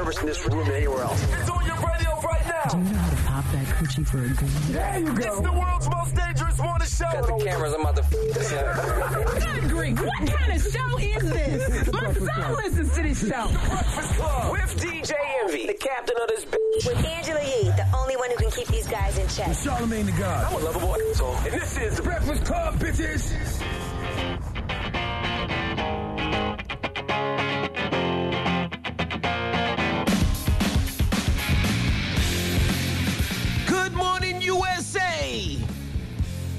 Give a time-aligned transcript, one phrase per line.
[0.00, 1.22] nervous in this room than anywhere else.
[1.22, 2.70] It's on your radio right now.
[2.70, 4.72] Do you know how to pop that coochie for a green?
[4.72, 5.26] There you go.
[5.28, 7.04] It's the world's most dangerous morning show.
[7.12, 7.74] Got the cameras.
[7.74, 9.60] I'm about to f- this up.
[9.60, 11.92] Good grief, what kind of show is this?
[11.92, 13.46] My son listens to this show.
[13.48, 14.52] The Breakfast Club.
[14.52, 15.12] With DJ
[15.42, 16.86] Envy, the captain of this bitch.
[16.86, 19.54] With Angela Yee, the only one who can keep these guys in check.
[19.54, 20.46] Charlemagne the God.
[20.50, 21.36] I'm a lovable asshole.
[21.44, 23.60] And this is the Breakfast Club, bitches.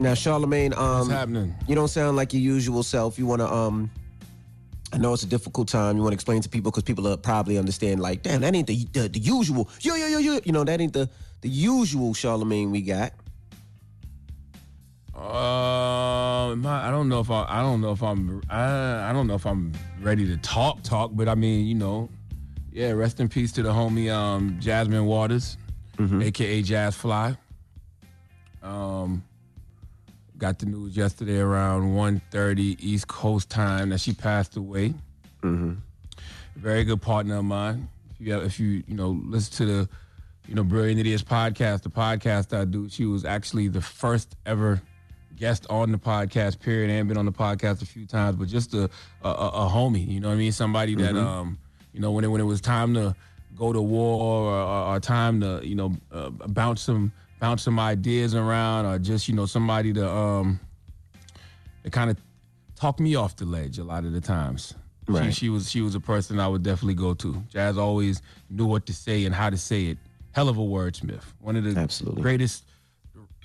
[0.00, 1.54] Now, Charlemagne, um, What's happening?
[1.66, 3.18] you don't sound like your usual self.
[3.18, 3.90] You want to, um,
[4.92, 5.96] I know it's a difficult time.
[5.96, 8.68] You want to explain to people because people are probably understand, like, damn, that ain't
[8.68, 9.68] the, the the usual.
[9.80, 10.40] Yo, yo, yo, yo.
[10.44, 11.10] You know, that ain't the
[11.40, 13.12] the usual Charlemagne we got.
[15.14, 19.34] Um, I don't know if I, I don't know if I'm, I, I don't know
[19.34, 21.10] if I'm ready to talk, talk.
[21.12, 22.08] But I mean, you know,
[22.72, 22.92] yeah.
[22.92, 25.56] Rest in peace to the homie, um, Jasmine Waters,
[25.98, 27.36] aka Jazz Fly.
[28.62, 29.24] Um,
[30.38, 34.94] got the news yesterday around 1.30 East Coast time that she passed away.
[36.56, 37.88] Very good partner of mine.
[38.20, 39.88] If you, if you, you know, listen to the,
[40.46, 44.80] you know, Brilliant Idiots podcast, the podcast I do, she was actually the first ever
[45.36, 46.58] guest on the podcast.
[46.58, 48.90] Period, and been on the podcast a few times, but just a
[49.22, 50.06] a, a, a homie.
[50.06, 50.52] You know what I mean?
[50.52, 51.58] Somebody that um,
[51.92, 53.14] you know, when it when it was time to
[53.54, 57.78] go to war or, or, or time to you know uh, bounce some bounce some
[57.78, 60.60] ideas around, or just you know somebody to um,
[61.84, 62.16] to kind of
[62.76, 64.74] talk me off the ledge a lot of the times.
[65.06, 65.26] Right.
[65.26, 67.42] She, she was she was a person I would definitely go to.
[67.48, 69.98] Jazz always knew what to say and how to say it.
[70.32, 71.24] Hell of a wordsmith.
[71.40, 72.22] One of the Absolutely.
[72.22, 72.64] greatest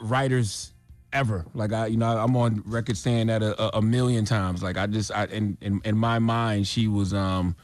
[0.02, 0.74] writers
[1.14, 1.46] ever.
[1.54, 4.62] Like I, you know, I'm on record saying that a, a, million times.
[4.62, 7.56] Like I just, I in, in in my mind, she was, um,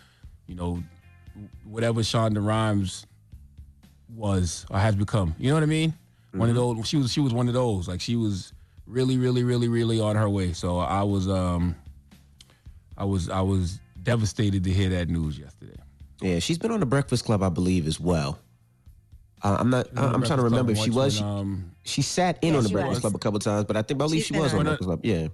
[0.47, 0.81] you know,
[1.66, 3.06] whatever Shonda Rhimes
[4.16, 5.35] was or has become.
[5.38, 5.94] You know what I mean?
[6.31, 6.88] One of those.
[6.88, 7.88] She was she was one of those.
[7.88, 8.53] Like she was
[8.85, 10.53] really, really, really, really on her way.
[10.53, 11.75] So I was, um,
[12.97, 15.75] I was, I was devastated to hear that news yesterday.
[16.22, 18.39] Yeah, she's been on the Breakfast Club, I believe, as well.
[19.41, 19.88] Uh, I'm not.
[19.97, 21.22] I- I'm trying to remember if she was.
[21.22, 23.00] Um, She sat in Yeah, on the Breakfast was.
[23.01, 24.69] Club a couple times, but I think I believe she was on on the.
[24.72, 25.00] Breakfast Club.
[25.03, 25.28] Yeah.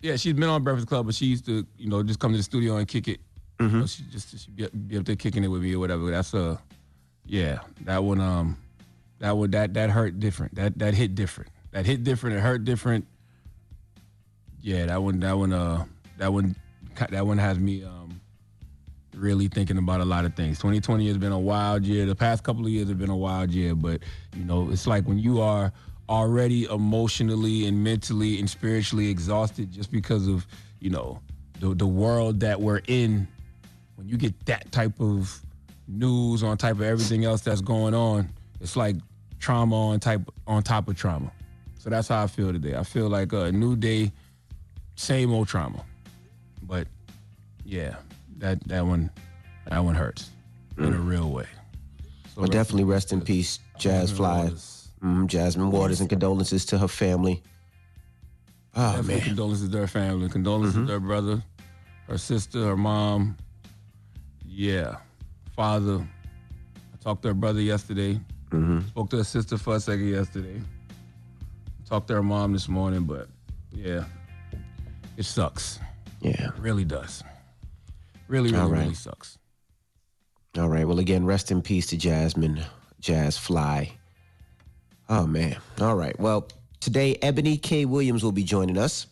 [0.00, 2.36] Yeah, she's been on Breakfast Club, but she used to, you know, just come to
[2.38, 3.20] the studio and kick it.
[3.60, 6.08] You know, she just she be, be up there kicking it with me or whatever.
[6.10, 6.60] That's a,
[7.26, 8.56] yeah, that one, um,
[9.20, 10.54] that one, that that hurt different.
[10.54, 11.50] That that hit different.
[11.72, 12.36] That hit different.
[12.36, 13.06] It hurt different.
[14.60, 15.84] Yeah, that one, that one, uh,
[16.18, 16.56] that one,
[17.10, 18.20] that one has me, um,
[19.14, 20.58] really thinking about a lot of things.
[20.58, 22.06] 2020 has been a wild year.
[22.06, 24.02] The past couple of years have been a wild year, but
[24.36, 25.72] you know, it's like when you are
[26.08, 30.46] already emotionally and mentally and spiritually exhausted just because of,
[30.80, 31.20] you know,
[31.60, 33.28] the the world that we're in,
[33.96, 35.40] when you get that type of
[35.86, 38.28] news on type of everything else that's going on,
[38.60, 38.96] it's like
[39.38, 41.32] trauma on type on top of trauma.
[41.78, 42.74] So that's how I feel today.
[42.76, 44.12] I feel like a new day,
[44.96, 45.84] same old trauma.
[46.62, 46.86] But
[47.64, 47.96] yeah,
[48.38, 49.10] that that one
[49.66, 50.30] that one hurts
[50.76, 51.46] in a real way.
[52.34, 54.50] So Well, definitely rest in peace, Jazz Fly,
[55.02, 57.42] mm, Jasmine Waters, and condolences to her family.
[58.76, 60.28] Oh Definitely man, condolences to her family.
[60.28, 61.42] Condolences to her brother,
[62.06, 63.36] her sister, her mom.
[64.46, 64.96] Yeah,
[65.56, 66.06] father.
[66.92, 68.20] I talked to her brother yesterday.
[68.50, 70.60] Spoke to her sister for a second yesterday.
[71.86, 73.28] Talked to her mom this morning, but
[73.72, 74.04] yeah,
[75.16, 75.78] it sucks.
[76.20, 76.48] yeah.
[76.48, 77.22] It really does.
[78.28, 78.80] Really, really, All right.
[78.82, 79.38] really sucks.
[80.58, 80.86] All right.
[80.86, 82.60] Well, again, rest in peace to Jasmine,
[83.00, 83.92] Jazz Fly.
[85.08, 85.56] Oh man.
[85.80, 86.18] All right.
[86.18, 86.48] Well,
[86.80, 87.84] today Eboni K.
[87.84, 89.06] Williams will be joining us.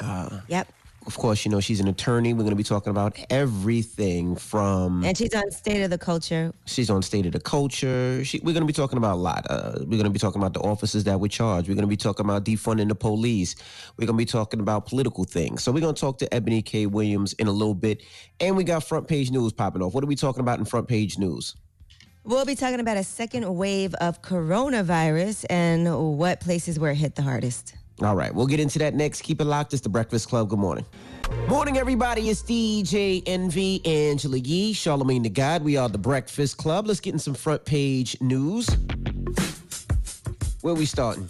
[0.00, 0.72] Uh, Yep.
[1.08, 2.34] Of course, you know she's an attorney.
[2.34, 6.52] We're going to be talking about everything from And she's on State of the Culture.
[6.66, 8.22] She's on State of the Culture.
[8.26, 9.46] She, we're going to be talking about a lot.
[9.48, 11.66] Uh, we're going to be talking about the officers that were charged.
[11.66, 13.56] We're going to be talking about defunding the police.
[13.96, 15.62] We're going to be talking about political things.
[15.62, 16.84] So we're going to talk to Eboni K.
[16.84, 18.02] Williams in a little bit.
[18.38, 19.94] And we got front page news popping off.
[19.94, 21.56] What are we talking about in front page news?
[22.24, 27.22] We'll be talking about a second wave of coronavirus and what places were hit the
[27.22, 27.76] hardest.
[28.00, 29.22] All right, we'll get into that next.
[29.22, 29.72] Keep it locked.
[29.72, 30.48] It's the Breakfast Club.
[30.48, 30.84] Good morning.
[31.48, 32.30] Morning, everybody.
[32.30, 35.64] It's DJ Envy, Angela Yee, Charlemagne the God.
[35.64, 36.86] We are the Breakfast Club.
[36.86, 38.68] Let's get in some front page news.
[40.60, 41.28] Where we starting?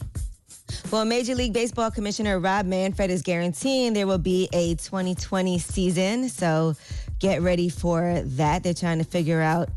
[0.90, 6.28] Well, Major League Baseball Commissioner Rob Manfred is guaranteeing there will be a 2020 season.
[6.28, 6.74] So
[7.18, 8.62] get ready for that.
[8.62, 9.70] They're trying to figure out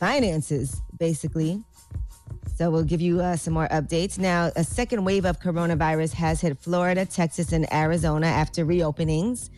[0.00, 1.62] finances, basically.
[2.58, 4.18] So we'll give you uh, some more updates.
[4.18, 9.50] Now, a second wave of coronavirus has hit Florida, Texas, and Arizona after reopenings.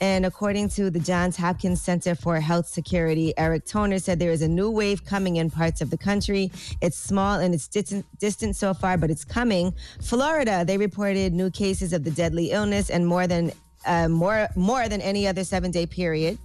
[0.00, 4.42] And according to the Johns Hopkins Center for Health Security, Eric Toner said there is
[4.42, 6.52] a new wave coming in parts of the country.
[6.80, 9.74] It's small and it's distant, distant so far, but it's coming.
[10.00, 13.50] Florida, they reported new cases of the deadly illness and more than
[13.86, 16.38] uh, more more than any other seven day period.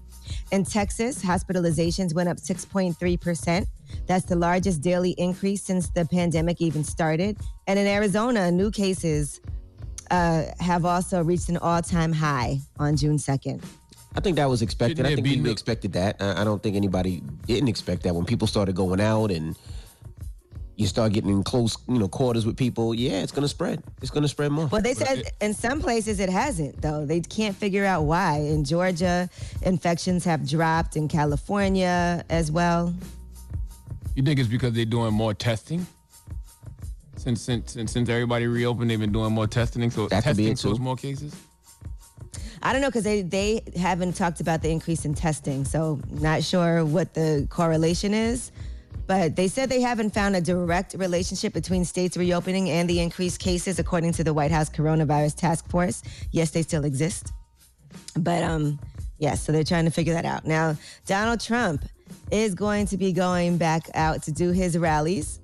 [0.51, 3.65] In Texas, hospitalizations went up 6.3%.
[4.07, 7.37] That's the largest daily increase since the pandemic even started.
[7.67, 9.41] And in Arizona, new cases
[10.09, 13.63] uh, have also reached an all time high on June 2nd.
[14.15, 14.97] I think that was expected.
[14.97, 16.17] Shouldn't I think we people expected that.
[16.19, 19.57] I I don't think anybody didn't expect that when people started going out and
[20.81, 22.95] you start getting in close, you know, quarters with people.
[22.95, 23.83] Yeah, it's gonna spread.
[24.01, 24.65] It's gonna spread more.
[24.65, 27.05] Well, they said in some places it hasn't, though.
[27.05, 28.37] They can't figure out why.
[28.39, 29.29] In Georgia,
[29.61, 32.93] infections have dropped, in California as well.
[34.15, 35.85] You think it's because they're doing more testing?
[37.15, 40.47] Since since since, since everybody reopened, they've been doing more testing, so That could be
[40.47, 40.69] testing it, too.
[40.69, 41.35] shows more cases.
[42.63, 46.43] I don't know because they, they haven't talked about the increase in testing, so not
[46.43, 48.51] sure what the correlation is.
[49.11, 53.41] But they said they haven't found a direct relationship between states reopening and the increased
[53.41, 56.01] cases, according to the White House Coronavirus Task Force.
[56.31, 57.33] Yes, they still exist.
[58.17, 58.79] But um,
[59.17, 60.45] yes, so they're trying to figure that out.
[60.45, 61.83] Now, Donald Trump
[62.31, 65.41] is going to be going back out to do his rallies.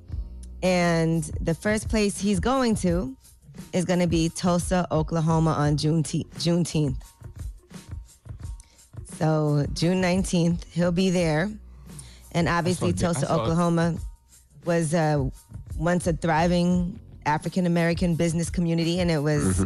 [0.64, 3.18] And the first place he's going to
[3.74, 6.30] is going to be Tulsa, Oklahoma on Juneteenth.
[6.36, 7.02] Juneteenth.
[9.18, 11.52] So June 19th, he'll be there.
[12.38, 13.96] And obviously, saw- Tulsa, Oklahoma
[14.64, 15.28] was uh,
[15.76, 19.66] once a thriving African American business community, and it was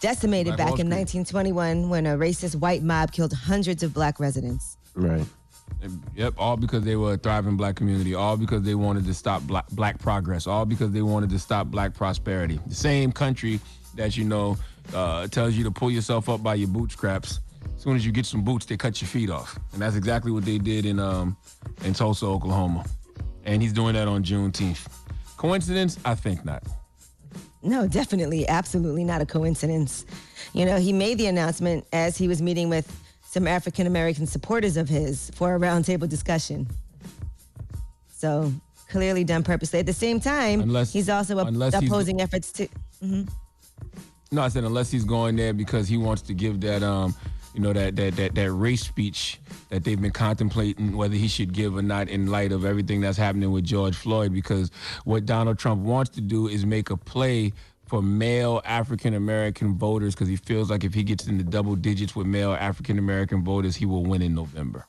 [0.00, 4.76] decimated Black back in 1921 when a racist white mob killed hundreds of black residents.
[4.94, 5.26] right.
[6.14, 9.42] Yep, all because they were a thriving black community, all because they wanted to stop
[9.42, 12.60] black, black progress, all because they wanted to stop black prosperity.
[12.68, 13.58] The same country
[13.96, 14.56] that you know
[14.94, 17.40] uh, tells you to pull yourself up by your bootstraps.
[17.82, 20.30] As soon as you get some boots, they cut your feet off, and that's exactly
[20.30, 21.36] what they did in um,
[21.82, 22.84] in Tulsa, Oklahoma.
[23.44, 24.86] And he's doing that on Juneteenth.
[25.36, 25.98] Coincidence?
[26.04, 26.62] I think not.
[27.60, 30.06] No, definitely, absolutely not a coincidence.
[30.52, 32.86] You know, he made the announcement as he was meeting with
[33.24, 36.68] some African American supporters of his for a roundtable discussion.
[38.16, 38.52] So
[38.90, 39.80] clearly done purposely.
[39.80, 42.68] At the same time, Unless- he's also op- unless he's- opposing efforts to.
[44.30, 47.12] No, I said unless he's going there because he wants to give that um,
[47.54, 51.52] you know, that that that that race speech that they've been contemplating whether he should
[51.52, 54.32] give or not in light of everything that's happening with George Floyd.
[54.32, 54.70] Because
[55.04, 57.52] what Donald Trump wants to do is make a play
[57.86, 62.16] for male African American voters because he feels like if he gets into double digits
[62.16, 64.86] with male African American voters, he will win in November.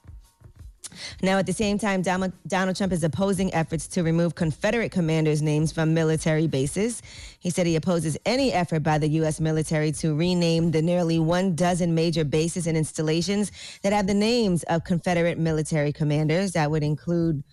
[1.22, 5.72] Now, at the same time, Donald, Trump is opposing efforts to remove Confederate commanders' names
[5.72, 7.01] from military bases.
[7.40, 9.40] He said he opposes any effort by the U.S.
[9.40, 13.51] military to rename the nearly one dozen major bases and installations
[13.81, 16.53] that have the names of Confederate military commanders.
[16.53, 17.44] That would include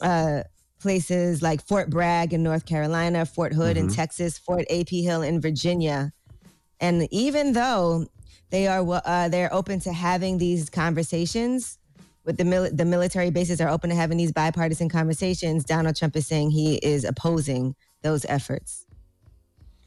[0.00, 0.42] uh,
[0.80, 5.02] places like Fort Bragg in North Carolina, Fort Hood in Texas, Fort A.P.
[5.04, 6.12] Hill in Virginia.
[6.80, 8.06] And even though
[8.50, 11.78] they are uh, they're open to having these conversations
[12.24, 15.64] with the mil- the military bases are open to having these bipartisan conversations.
[15.64, 18.86] Donald Trump is saying he is opposing those efforts.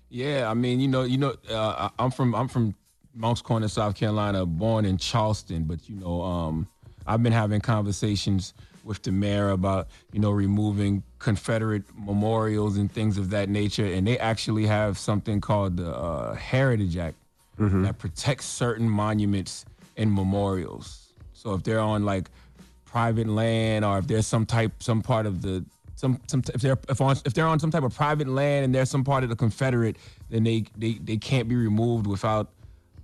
[0.09, 2.75] Yeah, I mean, you know, you know, uh, I'm from I'm from
[3.15, 6.67] Moncks Corner, South Carolina, born in Charleston, but you know, um,
[7.05, 13.17] I've been having conversations with the mayor about you know removing Confederate memorials and things
[13.17, 17.15] of that nature, and they actually have something called the uh, Heritage Act
[17.57, 21.02] that protects certain monuments and memorials.
[21.43, 22.29] So if they're on like
[22.85, 26.77] private land or if there's some type some part of the some some if they're
[26.87, 29.29] if, on, if they're on some type of private land and there's some part of
[29.29, 29.97] the Confederate,
[30.29, 32.47] then they they they can't be removed without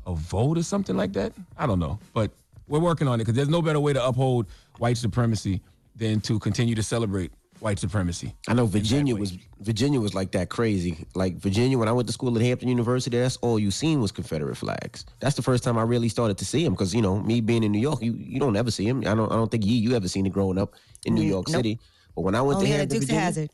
[0.08, 1.34] a vote or something like that.
[1.58, 2.32] I don't know, but
[2.70, 4.46] we're working on it because there's no better way to uphold
[4.78, 5.60] white supremacy
[5.98, 8.34] than to continue to celebrate white supremacy.
[8.48, 11.06] I know Virginia was Virginia was like that crazy.
[11.16, 14.12] Like Virginia, when I went to school at Hampton University, that's all you seen was
[14.12, 15.06] Confederate flags.
[15.20, 17.64] That's the first time I really started to see them because you know me being
[17.64, 19.00] in New York, you you don't ever see them.
[19.02, 20.76] I don't I don't think you you ever seen it growing up
[21.06, 21.56] in New York nope.
[21.56, 21.80] City.
[22.16, 23.50] But when I went Only to at Hampton, Dukes Virginia, Hazard.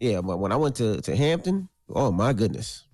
[0.00, 2.86] yeah, but when I went to to Hampton, oh my goodness.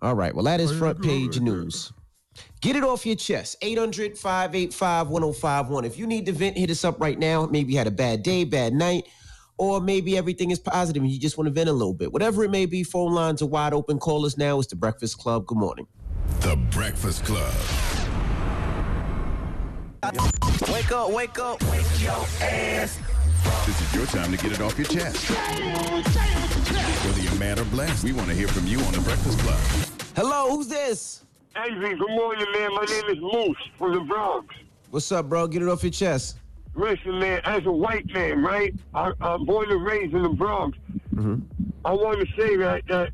[0.00, 1.92] All right, well that is front page news.
[2.60, 3.56] Get it off your chest.
[3.62, 5.84] 800 585 1051.
[5.84, 7.46] If you need to vent, hit us up right now.
[7.46, 9.08] Maybe you had a bad day, bad night,
[9.58, 12.12] or maybe everything is positive and you just want to vent a little bit.
[12.12, 13.98] Whatever it may be, phone lines are wide open.
[13.98, 14.58] Call us now.
[14.58, 15.46] It's the Breakfast Club.
[15.46, 15.86] Good morning.
[16.40, 17.52] The Breakfast Club.
[20.72, 21.62] Wake up, wake up.
[21.64, 23.00] Wake your ass.
[23.66, 25.28] This is your time to get it off your chest.
[27.04, 29.58] Whether you're mad or blessed, we want to hear from you on The Breakfast Club.
[30.14, 31.24] Hello, who's this?
[31.56, 32.74] Anthony, good morning, man.
[32.74, 34.54] My name is Moose from the Bronx.
[34.90, 35.46] What's up, bro?
[35.46, 36.38] Get it off your chest.
[36.82, 38.72] Listen, man, as a white man, right?
[38.94, 40.78] I, I'm born and raised in the Bronx.
[41.84, 43.12] I want to say that, that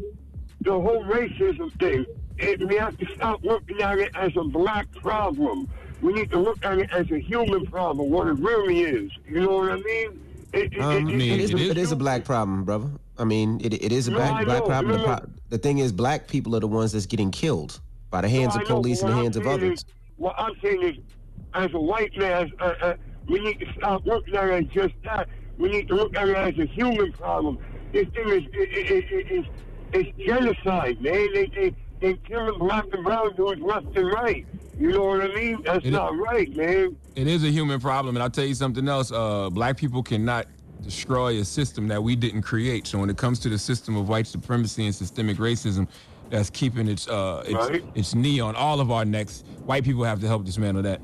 [0.60, 2.04] the whole racism thing,
[2.36, 5.66] it, we have to stop looking at it as a black problem.
[6.02, 9.10] We need to look at it as a human problem, what it really is.
[9.26, 10.20] You know what I mean?
[10.52, 12.90] It, it- Um, I mean, it, is, it is- it is a black problem, brother.
[13.16, 14.92] I mean, it, it is a No, black, black problem.
[14.92, 15.04] The, no.
[15.04, 17.80] pro- the thing is, black people are the ones that's getting killed
[18.10, 19.78] by the hands of police and the hands of others.
[19.78, 19.84] Is,
[20.16, 20.96] what I'm saying is,
[21.54, 22.94] as a white man, uh, uh,
[23.28, 25.28] we need to stop looking at it as just that.
[25.58, 27.58] We need to look at it as a human problem.
[27.92, 29.48] This thing is it, it, it, it, it's,
[29.92, 31.32] it's genocide, man.
[31.32, 34.44] They they they killing black and brown dudes left and right.
[34.78, 35.62] You know what I mean?
[35.64, 36.96] That's It- not right, man.
[37.14, 39.12] It is a human problem, and I'll tell you something else.
[39.12, 40.46] Uh, black people cannot
[40.82, 42.86] destroy a system that we didn't create.
[42.88, 45.86] So when it comes to the system of white supremacy and systemic racism,
[46.30, 47.84] that's keeping its uh, its, Right.
[47.94, 49.44] its knee on all of our necks.
[49.64, 51.00] White people have to help dismantle that.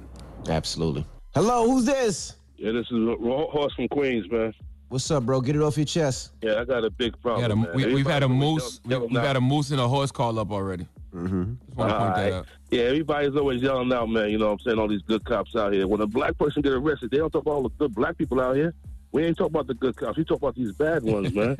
[0.49, 1.07] Absolutely.
[1.35, 2.37] Hello, who's this?
[2.57, 4.53] Yeah, this is Ro- Horse from Queens, man.
[4.89, 5.41] What's up, bro?
[5.41, 6.33] Get it off your chest.
[6.43, 7.43] Yeah, I got a big We problem.
[7.43, 7.69] had a, man.
[7.75, 8.81] we, we've had a moose.
[8.85, 9.25] We, we've out.
[9.25, 10.87] had a moose and a horse call up already.
[11.15, 11.55] Mm-hmm.
[11.67, 12.33] Just want to point that Alright.
[12.33, 12.47] out.
[12.71, 14.31] Yeah, everybody's always yelling out, man.
[14.31, 14.79] You know what I'm saying?
[14.81, 15.87] All these good cops out here.
[15.87, 18.41] When a black person get arrested, they don't talk about all the good black people
[18.41, 18.75] out here.
[19.13, 20.19] We ain't talking about the good cops.
[20.19, 21.57] We talk about these bad ones, man.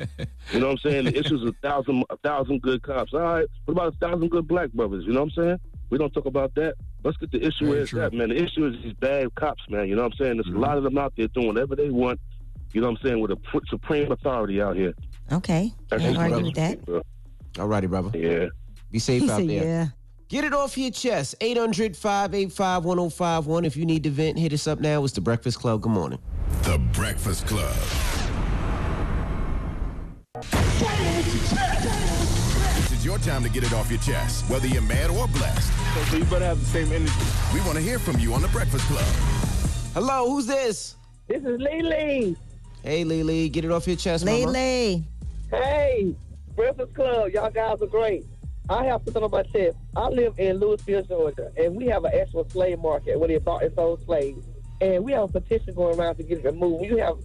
[0.51, 1.05] you know what I'm saying?
[1.05, 3.13] The issue's a thousand, a thousand good cops.
[3.13, 5.05] All right, what about a thousand good black brothers?
[5.05, 5.59] You know what I'm saying?
[5.91, 6.75] We don't talk about that.
[7.03, 8.29] Let's get the issue Very where it's man.
[8.29, 9.89] The issue is these bad cops, man.
[9.89, 10.37] You know what I'm saying?
[10.37, 10.61] There's a mm-hmm.
[10.61, 12.19] lot of them out there doing whatever they want.
[12.73, 13.19] You know what I'm saying?
[13.19, 14.93] With a pr- supreme authority out here.
[15.33, 15.73] Okay.
[15.89, 16.45] That's Can't argue brother.
[16.45, 16.55] with
[16.85, 17.03] that.
[17.59, 18.17] All righty, brother.
[18.17, 18.47] Yeah.
[18.89, 19.63] Be safe He out said, there.
[19.63, 19.87] yeah.
[20.29, 21.35] Get it off your chest.
[21.41, 23.65] 800 585 1051.
[23.65, 25.03] If you need to vent, hit us up now.
[25.03, 25.81] It's the Breakfast Club.
[25.81, 26.19] Good morning.
[26.63, 27.75] The Breakfast Club.
[33.01, 35.73] This is your time to get it off your chest, whether you're mad or blessed.
[36.11, 37.11] So you better have the same energy.
[37.51, 39.03] We want to hear from you on The Breakfast Club.
[39.95, 40.97] Hello, who's this?
[41.27, 42.37] This is Lily.
[42.83, 43.49] Hey, Lily.
[43.49, 44.45] Get it off your chest, mama.
[44.45, 45.03] Lele.
[45.49, 46.15] Hey,
[46.55, 47.31] Breakfast Club.
[47.31, 48.23] Y'all guys are great.
[48.69, 49.77] I have something on my chest.
[49.95, 53.63] I live in Louisville, Georgia, and we have an actual slave market where they bought
[53.63, 54.45] and sold slaves.
[54.79, 56.85] And we have a petition going around to get it removed.
[56.85, 57.17] You have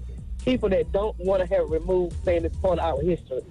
[0.42, 3.42] people that don't want to have it removed saying it's part of our history.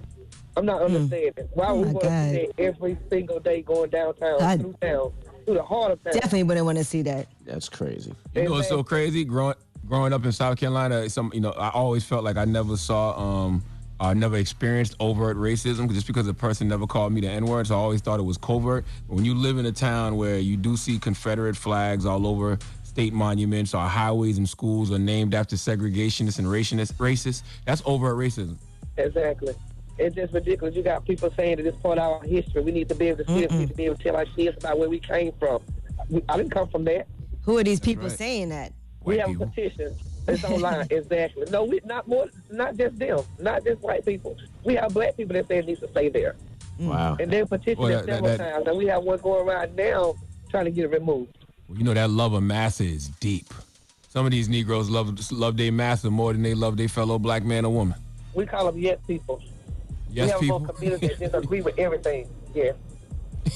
[0.56, 1.48] I'm not understanding.
[1.52, 4.74] Why Oh we my want to see that every single day going downtown, I- through
[4.80, 5.12] town,
[5.44, 6.14] through the heart of town?
[6.14, 7.26] Definitely wouldn't want to see that.
[7.44, 8.14] That's crazy.
[8.34, 9.24] You know what's so crazy?
[9.24, 9.54] Growing
[9.86, 13.16] growing up in South Carolina, some you know, I always felt like I never saw
[13.18, 13.62] um
[14.00, 17.66] I never experienced overt racism just because a person never called me the N word.
[17.66, 18.84] So I always thought it was covert.
[19.08, 22.58] But when you live in a town where you do see Confederate flags all over
[22.82, 28.16] state monuments, our highways and schools are named after segregationists and racist racists, that's overt
[28.16, 28.56] racism.
[28.98, 29.54] Exactly.
[29.98, 30.74] It's just ridiculous.
[30.74, 32.62] You got people saying that it's part of our history.
[32.62, 33.50] We need to be able to see it.
[33.50, 35.62] We need to be able to tell our kids about where we came from.
[36.10, 37.04] We- I didn't come from there.
[37.42, 38.12] Who are these people right.
[38.18, 38.72] saying that?
[39.04, 39.44] We White have people.
[39.44, 39.94] a petition.
[40.28, 40.86] It's online.
[40.90, 41.44] exactly.
[41.50, 42.26] No, we not more.
[42.50, 43.20] Not just them.
[43.38, 44.36] Not just white people.
[44.64, 46.34] We have black people that say it needs to stay there,
[46.80, 46.88] mm.
[46.88, 47.16] Wow.
[47.20, 48.66] and they're petitioning Well, it that- several that- times.
[48.66, 50.14] And we have one going around now
[50.50, 51.38] trying to get it removed.
[51.68, 53.46] Well, you know that love of massa is deep.
[54.08, 57.44] Some of these Negroes love love their master more than they love their fellow black
[57.44, 57.96] man or woman.
[58.34, 59.40] We call them yes people.
[60.16, 60.58] Yes, we have people.
[60.60, 62.28] more community that disagree with everything.
[62.54, 62.72] Yeah.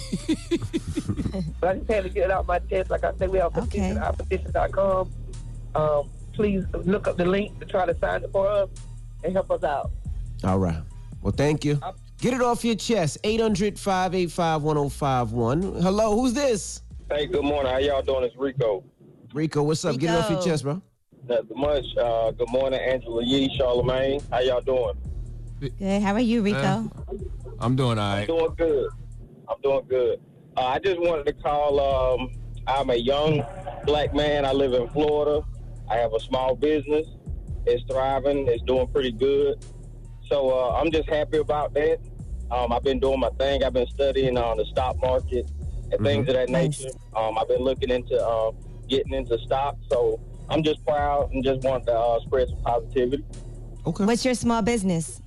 [1.60, 2.90] but I just had to get it out my chest.
[2.90, 4.06] Like I said, we have a petition, Okay.
[4.06, 5.10] ourpetition.com.
[5.74, 8.68] Um, please look up the link to try to sign it for us
[9.24, 9.90] and help us out.
[10.44, 10.82] All right.
[11.22, 11.80] Well, thank you.
[12.20, 13.18] Get it off your chest.
[13.24, 15.62] 800 585 1051.
[15.82, 16.82] Hello, who's this?
[17.10, 17.72] Hey, good morning.
[17.72, 18.24] How y'all doing?
[18.24, 18.84] It's Rico.
[19.32, 19.96] Rico, what's up?
[19.98, 20.82] Get it off your chest, bro.
[21.26, 21.84] Not much.
[21.96, 24.20] Uh, good morning, Angela Yee, Charlemagne.
[24.30, 24.94] How y'all doing?
[25.60, 26.00] Good.
[26.02, 26.58] How are you, Rico?
[26.58, 26.84] Uh,
[27.58, 28.26] I'm doing all right.
[28.26, 28.88] Doing good.
[29.46, 30.18] I'm doing good.
[30.56, 31.78] Uh, I just wanted to call.
[31.78, 32.30] Um,
[32.66, 33.44] I'm a young
[33.84, 34.46] black man.
[34.46, 35.44] I live in Florida.
[35.90, 37.06] I have a small business.
[37.66, 38.46] It's thriving.
[38.48, 39.62] It's doing pretty good.
[40.30, 41.98] So uh, I'm just happy about that.
[42.50, 43.62] Um, I've been doing my thing.
[43.62, 45.50] I've been studying on the stock market
[45.92, 46.80] and things of that Nice.
[46.80, 46.96] nature.
[47.14, 48.52] Um, I've been looking into uh,
[48.88, 49.84] getting into stocks.
[49.90, 53.24] So I'm just proud and just want to uh, spread some positivity.
[53.86, 54.04] Okay.
[54.06, 55.20] What's your small business?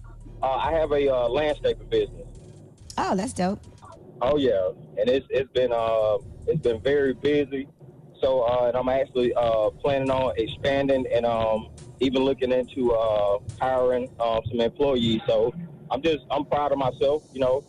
[0.43, 2.27] Uh, I have a uh, landscaping business.
[2.97, 3.61] Oh, that's dope.
[4.21, 7.67] Oh yeah, and it's it's been uh it's been very busy.
[8.21, 11.69] So uh, and I'm actually uh, planning on expanding and um,
[12.01, 15.21] even looking into uh, hiring um, some employees.
[15.27, 15.53] So
[15.89, 17.63] I'm just I'm proud of myself, you know,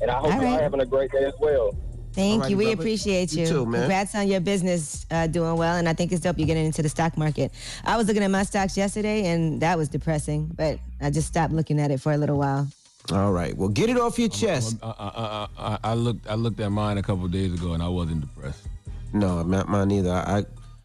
[0.00, 1.76] and I hope All you're having a great day as well.
[2.14, 2.56] Thank Alrighty, you.
[2.56, 2.80] We brother.
[2.80, 3.46] appreciate You you.
[3.48, 3.82] too, man.
[3.82, 6.82] Congrats on your business uh, doing well, and I think it's dope you're getting into
[6.82, 7.52] the stock market.
[7.84, 11.52] I was looking at my stocks yesterday, and that was depressing, but I just stopped
[11.52, 12.68] looking at it for a little while.
[13.10, 13.56] All right.
[13.56, 14.76] Well, get it off your chest.
[14.82, 17.82] I, I, I, I, I looked I looked at mine a couple days ago and
[17.82, 18.62] I wasn't depressed.
[19.12, 20.12] No, not mine either.
[20.12, 20.44] I, I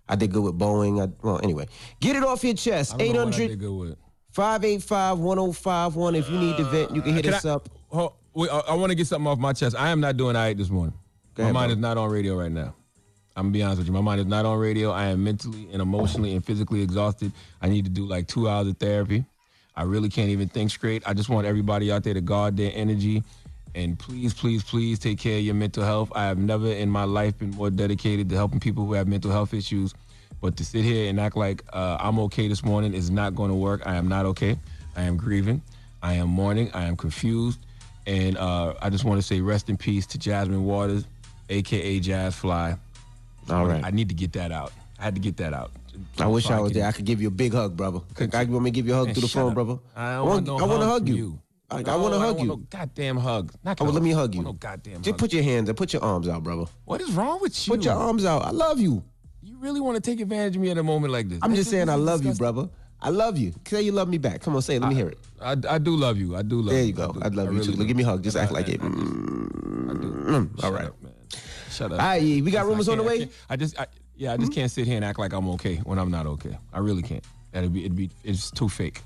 [0.09, 1.05] I did good with Boeing.
[1.05, 1.67] I, well, anyway,
[1.99, 2.95] get it off your chest.
[2.95, 3.97] I don't know what I 800 did good with.
[4.31, 6.15] 585 1051.
[6.15, 7.69] If you need to vent, you can hit Can us I, up.
[7.89, 9.75] Hold, wait, I, I want to get something off my chest.
[9.75, 10.93] I am not doing all right this morning.
[11.37, 11.73] Go my ahead, mind bro.
[11.73, 12.73] is not on radio right now.
[13.35, 13.93] I'm gonna be honest with you.
[13.93, 14.89] My mind is not on radio.
[14.89, 17.31] I am mentally and emotionally and physically exhausted.
[17.61, 19.23] I need to do like two hours of therapy.
[19.75, 21.03] I really can't even think straight.
[21.05, 23.23] I just want everybody out there to guard their energy.
[23.75, 26.11] And please, please, please take care of your mental health.
[26.15, 29.29] I have never in my life been more dedicated to helping people who have mental
[29.29, 29.93] health issues.
[30.41, 33.51] But to sit here and act like uh, I'm okay this morning is not going
[33.51, 33.83] to work.
[33.85, 34.57] I am not okay.
[34.95, 35.61] I am grieving.
[36.01, 36.71] I am mourning.
[36.73, 37.59] I am confused.
[38.07, 41.05] And uh, I just want to say rest in peace to Jasmine Waters,
[41.49, 42.77] aka Jazz Fly.
[43.49, 43.83] All right.
[43.83, 44.71] I need to get that out.
[44.99, 45.71] I had to get that out.
[46.19, 46.85] I wish So I was there.
[46.85, 48.01] I could give you a big hug, brother.
[48.13, 48.51] Could I you?
[48.51, 49.53] want me to give you a hug Man, through the phone, up.
[49.55, 49.77] brother.
[49.95, 51.15] I want no I want to hug you.
[51.15, 51.39] you.
[51.69, 52.47] I, I want to hug you.
[52.47, 53.51] no goddamn hug.
[53.65, 54.41] Oh, well, let me hug you.
[54.41, 55.17] No goddamn Just hug.
[55.19, 56.65] put your hands and put your arms out, brother.
[56.85, 57.73] What is wrong with you?
[57.73, 58.43] Put your arms out.
[58.43, 59.03] I love you.
[59.41, 61.39] You really want to take advantage of me at a moment like this?
[61.41, 62.69] I'm just saying I love you, brother.
[63.01, 63.53] I love you.
[63.67, 64.41] Say you love me back.
[64.41, 64.81] Come on, say it.
[64.81, 65.17] Let me hear it.
[65.41, 66.35] I, I do love you.
[66.35, 66.93] I do love There you.
[66.93, 67.11] go.
[67.11, 67.21] do.
[67.21, 67.75] I love you really too.
[67.75, 67.85] do.
[67.85, 68.23] Give me a hug.
[68.23, 68.81] Just act like it.
[68.81, 68.93] I do.
[68.95, 70.89] Mm, all Shut right.
[71.81, 71.99] Up, man.
[71.99, 72.01] Shut up.
[72.03, 73.29] All right, we got rumors on the can't- I way.
[73.49, 75.99] I just, I, yeah, I just can't sit here and act like I'm okay when
[75.99, 76.57] I'm not okay.
[76.73, 77.23] I really can't.
[77.51, 79.01] That'd be, it'd be, it's too fake.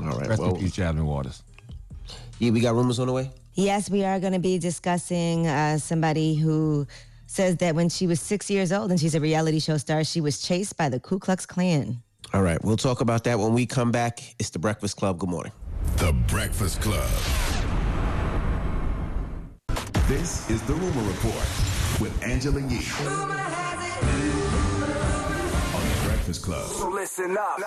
[0.00, 0.28] All right.
[0.28, 1.42] Rest Well, in peace, Jasmine Waters.
[2.38, 3.30] yeah, we got rumors on the way.
[3.54, 6.86] Yes, we are going to be discussing uh, somebody who
[7.26, 10.20] says that when she was six years old and she's a reality show star, she
[10.22, 12.02] was chased by the Ku Klux Klan.
[12.32, 14.20] All right, we'll talk about that when we come back.
[14.38, 15.18] It's the Breakfast Club.
[15.18, 15.52] Good morning.
[15.98, 17.08] The Breakfast Club.
[20.12, 21.48] This is the Rumor Report
[21.98, 22.84] with Angela Yee.
[23.00, 23.28] On
[25.88, 26.68] the Breakfast Club.
[26.68, 27.58] So listen up.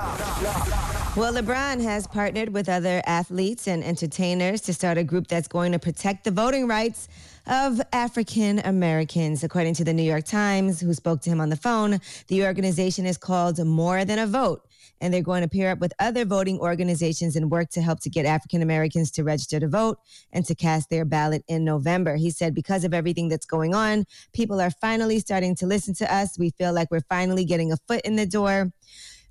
[1.18, 5.72] Well, LeBron has partnered with other athletes and entertainers to start a group that's going
[5.72, 7.08] to protect the voting rights
[7.48, 9.44] of African Americans.
[9.44, 13.08] According to the New York Times, who spoke to him on the phone, the organization
[13.08, 14.64] is called More Than a Vote.
[15.02, 18.10] And they're going to pair up with other voting organizations and work to help to
[18.10, 20.00] get African Americans to register to vote
[20.32, 22.16] and to cast their ballot in November.
[22.16, 26.14] He said, because of everything that's going on, people are finally starting to listen to
[26.14, 26.40] us.
[26.40, 28.72] We feel like we're finally getting a foot in the door.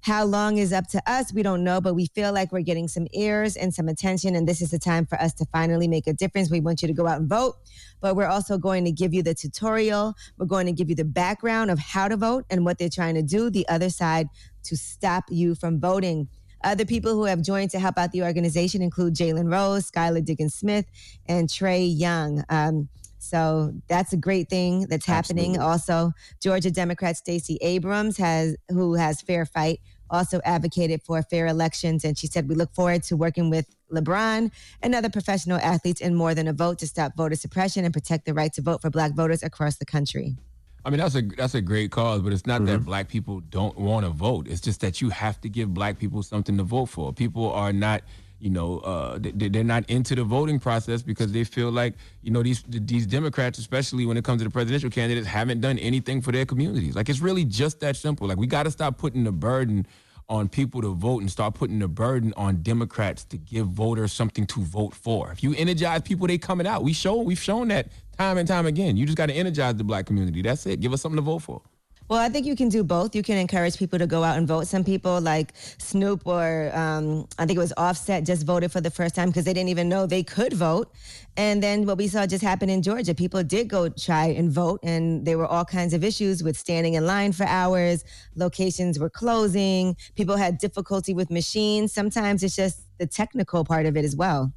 [0.05, 1.33] How long is up to us?
[1.33, 4.47] We don't know, but we feel like we're getting some ears and some attention, and
[4.47, 6.51] this is the time for us to finally make a difference.
[6.51, 7.57] We want you to go out and vote,
[8.03, 10.13] but we're also going to give you the tutorial.
[10.37, 13.15] We're going to give you the background of how to vote and what they're trying
[13.15, 14.29] to do, the other side,
[14.65, 16.29] to stop you from voting.
[16.63, 20.55] Other people who have joined to help out the organization include Jalen Rose, Skylar Diggins
[20.55, 20.87] Smith,
[21.27, 22.43] and Trae Young.
[22.49, 25.59] Um, so that's a great thing that's happening.
[25.59, 32.05] Also, Georgia Democrat Stacey Abrams has, who has Fair Fight, also advocated for fair elections,
[32.05, 34.51] and she said we look forward to working with LeBron
[34.83, 38.27] and other professional athletes in more than a vote to stop voter suppression and protect
[38.27, 40.37] the right to vote for Black voters across the country.
[40.85, 42.67] I mean, that's a that's a great cause, but it's not Mm-hmm.
[42.73, 44.47] that black people don't want to vote.
[44.49, 47.13] It's just that you have to give black people something to vote for.
[47.13, 48.03] People are not,
[48.39, 52.31] you know, uh, they, they're not into the voting process because they feel like, you
[52.31, 56.21] know, these these Democrats, especially when it comes to the presidential candidates, haven't done anything
[56.21, 56.95] for their communities.
[56.95, 58.29] Like it's really just that simple.
[58.29, 59.87] Like we got to stop putting the burden
[60.29, 64.47] on people to vote and start putting the burden on Democrats to give voters something
[64.47, 65.31] to vote for.
[65.33, 66.83] If you energize people, they coming out.
[66.83, 68.97] We show we've shown that time and time again.
[68.97, 70.43] You just got to energize the black community.
[70.43, 70.81] That's it.
[70.81, 71.63] Give us something to vote for.
[72.07, 73.15] Well, I think you can do both.
[73.15, 74.67] You can encourage people to go out and vote.
[74.67, 78.91] Some people, like Snoop or um, I think it was Offset, just voted for the
[78.91, 80.93] first time because they didn't even know they could vote.
[81.39, 84.81] And then what we saw just happen in Georgia, people did go try and vote,
[84.83, 88.05] and there were all kinds of issues with standing in line for hours.
[88.37, 89.97] Locations were closing.
[90.15, 91.91] People had difficulty with machines.
[91.93, 94.53] Sometimes it's just the technical part of it as well.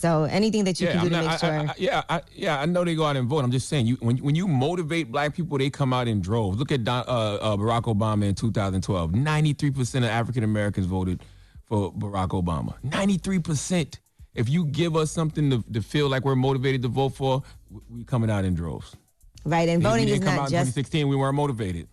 [0.00, 1.50] So anything that you yeah, can do to make I- sure.
[1.50, 3.44] I- I- yeah, I, yeah, I know they go out and vote.
[3.44, 6.56] I'm just saying, you when when you motivate black people, they come out in droves.
[6.58, 9.14] Look at Don, uh, uh, Barack Obama in 2012.
[9.14, 11.22] 93 percent of African Americans voted
[11.66, 12.82] for Barack Obama.
[12.82, 14.00] 93 percent.
[14.34, 17.80] If you give us something to, to feel like we're motivated to vote for, we-
[17.98, 18.96] we coming out in droves.
[19.44, 21.08] right, and We voting is didn't come not out in just 2016.
[21.08, 21.88] We weren't motivated.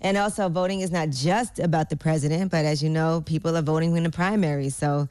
[0.00, 3.62] And also, voting is not just about the president, but as you know, people are
[3.62, 4.74] voting in the primaries.
[4.74, 5.06] So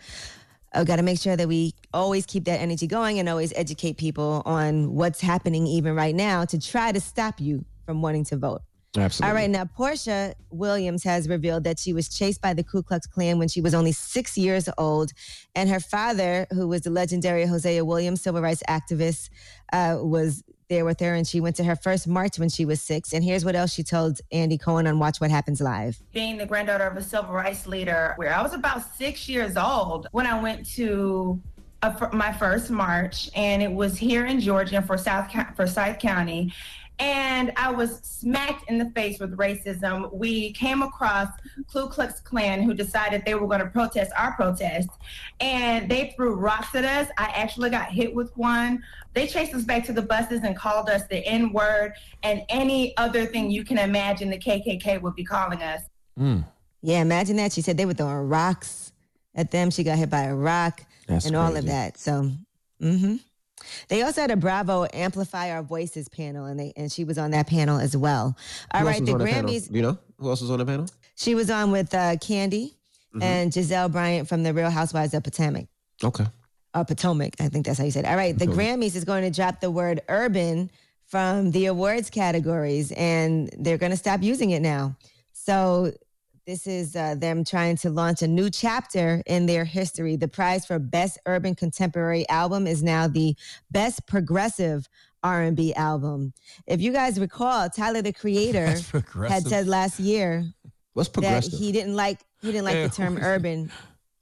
[0.74, 3.98] I've got to make sure that we always keep that energy going and always educate
[3.98, 8.38] people on what's happening even right now to try to stop you from wanting to
[8.38, 8.62] vote.
[8.98, 9.30] Absolutely.
[9.30, 13.08] All right, now Porsha Williams has revealed that she was chased by the Ku Klux
[13.08, 15.14] Klan when she was only six years old,
[15.56, 19.30] and her father, who was the legendary Hosea Williams, civil rights activist,
[19.72, 22.82] uh, was there with her, and she went to her first march when she was
[22.82, 23.14] six.
[23.14, 26.02] And here's what else she told Andy Cohen on Watch What Happens Live.
[26.12, 30.08] being the granddaughter of a civil rights leader, where I was about six years old
[30.12, 31.42] when I went to
[31.84, 36.54] Uh, a, my first march, and it was here in Georgia Forsyth for South County.
[37.00, 40.14] And I was smacked in the face with racism.
[40.14, 41.30] We came across
[41.74, 44.90] Ku Klux Klan who decided they were going to protest our protest.
[45.40, 47.08] And they threw rocks at us.
[47.18, 48.84] I actually got hit with one.
[49.16, 52.96] They chased us back to the buses and called us the N word and any
[52.98, 55.82] other thing you can imagine the KKK would be calling us.
[56.16, 56.42] Hmm.
[56.84, 57.52] Yeah, imagine that.
[57.52, 58.94] She said they were throwing rocks
[59.34, 59.72] at them.
[59.72, 61.98] She got hit by a rock That's and all of that.
[61.98, 62.32] So,
[62.80, 63.16] hmm
[63.90, 67.30] they also had a Bravo Amplify Our Voices panel, and they and she was on
[67.32, 68.36] that panel as well.
[68.74, 69.52] All Who right, the on that panel?
[69.52, 69.70] Grammys.
[69.70, 70.88] Do you know who else was on the panel?
[71.16, 72.76] She was on with uh, Candy
[73.14, 73.24] Mm-hmm.
[73.24, 75.66] and Gizelle Bryant from the Real Housewives of Potomac.
[76.02, 76.26] Okay.
[76.74, 78.08] Or Potomac, I think that's how you said it.
[78.08, 78.80] All right, the Potomac.
[78.80, 80.72] Grammys is going to drop the word urban
[81.08, 84.96] from the awards categories, and they're going to stop using it now.
[85.34, 85.92] So
[86.46, 90.16] this is uh, them trying to launch a new chapter in their history.
[90.16, 93.36] The prize for best urban contemporary album is now the
[93.70, 94.88] best progressive
[95.24, 96.34] R&B album.
[96.66, 98.76] If you guys recall, Tyler the Creator
[99.28, 100.46] had said last year
[100.94, 103.72] What's that he didn't like he didn't like Yeah, the term urban.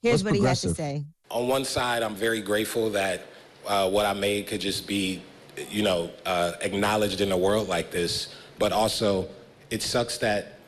[0.02, 1.06] Here's What's what he had to say.
[1.32, 3.26] on one side, I'm very grateful that
[3.66, 5.22] uh, what I made could just be,
[5.70, 8.36] you know, uh, acknowledged in a world like this.
[8.60, 9.30] But also,
[9.72, 10.59] it sucks that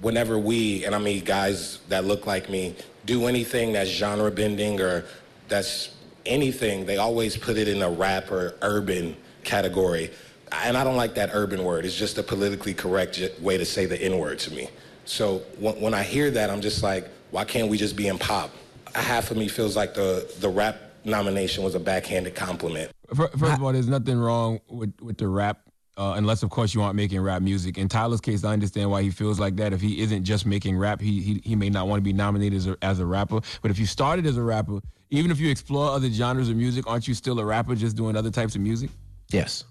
[0.00, 4.80] whenever we, and I mean guys that look like me, do anything that's genre bending
[4.80, 5.04] or
[5.48, 5.94] that's
[6.26, 10.10] anything, they always put it in a rap or urban category.
[10.52, 11.84] And I don't like that urban word.
[11.84, 14.68] It's just a politically correct way to say the N word to me.
[15.04, 18.18] So when, when I hear that, I'm just like, why can't we just be in
[18.18, 18.50] pop?
[18.94, 22.90] Half of me feels like the, the rap nomination was a backhanded compliment.
[23.14, 25.60] First of all, there's nothing wrong with, with the rap,
[25.98, 27.76] uh, unless of course you aren't making rap music.
[27.76, 29.72] In Tyler's case, I understand why he feels like that.
[29.72, 32.56] If he isn't just making rap, he he, he may not want to be nominated
[32.56, 33.40] as a, as a rapper.
[33.60, 34.80] But if you started as a rapper,
[35.10, 38.16] even if you explore other genres of music, aren't you still a rapper just doing
[38.16, 38.90] other types of music?
[39.30, 39.64] Yes.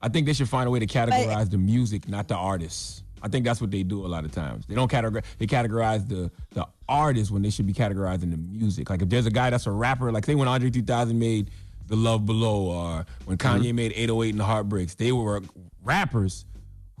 [0.00, 3.02] I think they should find a way to categorize the music, not the artists.
[3.22, 4.66] I think that's what they do a lot of times.
[4.66, 5.24] They don't categorize.
[5.38, 8.90] They categorize the the artist when they should be categorizing the music.
[8.90, 11.50] Like if there's a guy that's a rapper, like say when Andre 3000 made
[11.86, 15.40] The Love Below, or when Kanye made 808 and the Heartbreaks, they were
[15.82, 16.44] rappers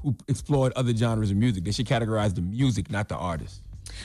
[0.02, 1.64] who explored other genres of music.
[1.64, 3.62] They should categorize the music, not the artist.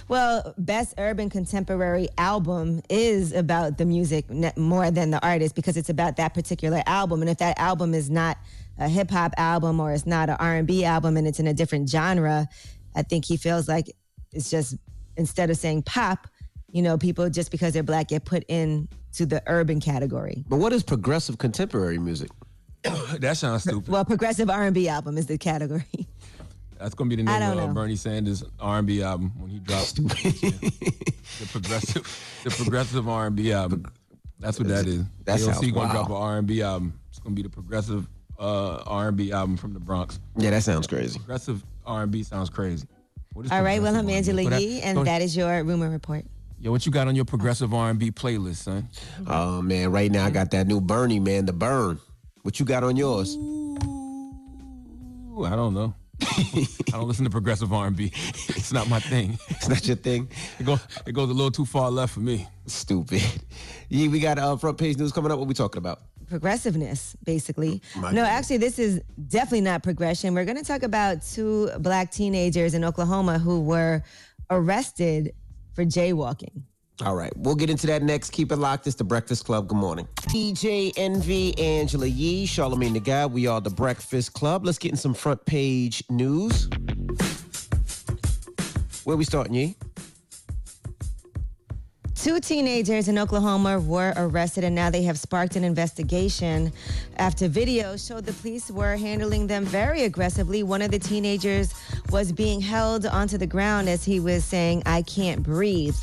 [0.08, 4.26] Well, best urban contemporary album is about the music
[4.58, 7.22] more than the artist because it's about that particular album.
[7.22, 8.38] And if that album is not
[8.78, 11.48] a hip hop album or it's not an R and B album and it's in
[11.48, 12.48] a different genre,
[12.96, 13.92] I think he feels like
[14.32, 14.76] it's just
[15.16, 16.28] instead of saying pop,
[16.72, 20.44] you know, people just because they're black get put in to the urban category.
[20.48, 22.30] But what is progressive contemporary music?
[23.20, 23.88] that sounds stupid.
[23.88, 25.86] Well, progressive R and B album is the category.
[26.80, 27.74] That's gonna be the name of uh, know.
[27.74, 33.86] Bernie Sanders R&B album when he drops the progressive, the progressive R&B album.
[34.40, 35.04] That's what that is.
[35.26, 37.00] That sounds AOC gonna drop an R&B album.
[37.10, 38.08] It's gonna be the progressive
[38.40, 40.20] uh, R&B album from the Bronx.
[40.38, 41.18] Yeah, that sounds crazy.
[41.18, 42.88] Progressive R&B sounds crazy.
[43.34, 44.68] What is All right, well, I'm progressive Angela R&B?
[44.68, 46.26] Yee, and that is your rumor report.
[46.60, 48.88] Yo, what you got on your progressive R&B playlist, son?
[49.26, 52.00] Oh man, right now I got that new Bernie man, the burn.
[52.48, 53.36] What you got on yours?
[53.36, 53.76] Ooh,
[55.44, 55.94] I don't know.
[56.22, 58.10] I don't listen to progressive R&B.
[58.16, 59.38] It's not my thing.
[59.50, 60.30] It's not your thing.
[60.58, 62.48] It goes it goes a little too far left for me.
[62.66, 63.22] Stupid.
[63.90, 65.40] Yeah, we got uh, front page news coming up.
[65.40, 66.00] What we talking about?
[66.30, 67.82] progressiveness, basically.
[67.98, 68.30] My no, goodness.
[68.30, 70.34] actually, this is definitely not progression.
[70.34, 74.04] We're going to talk about two black teenagers in Oklahoma who were
[74.50, 75.34] arrested
[75.74, 76.62] for jaywalking.
[77.06, 78.32] All right, we'll get into that next.
[78.32, 78.88] Keep it locked.
[78.88, 79.68] It's the Breakfast Club.
[79.68, 80.08] Good morning.
[80.16, 83.28] DJ Envy, Angela Yee, Charlemagne the Guy.
[83.28, 84.66] We are the Breakfast Club.
[84.66, 86.68] Let's get in some front page news.
[89.04, 89.76] Where we starting, Yee?
[92.16, 96.74] Two teenagers in Oklahoma were arrested, and now they have sparked an investigation
[97.18, 100.62] after video showed the police were handling them very aggressively.
[100.64, 101.74] One of the teenagers
[102.10, 105.96] was being held onto the ground as he was saying, I can't breathe.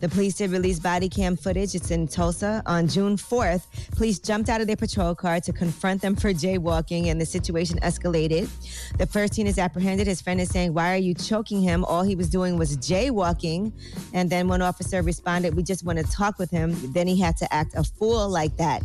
[0.00, 1.74] The police did release body cam footage.
[1.74, 2.62] It's in Tulsa.
[2.66, 7.06] On June 4th, police jumped out of their patrol car to confront them for jaywalking,
[7.06, 8.48] and the situation escalated.
[8.96, 10.06] The first teen is apprehended.
[10.06, 11.84] His friend is saying, Why are you choking him?
[11.84, 13.72] All he was doing was jaywalking.
[14.14, 16.74] And then one officer responded, We just want to talk with him.
[16.92, 18.82] Then he had to act a fool like that.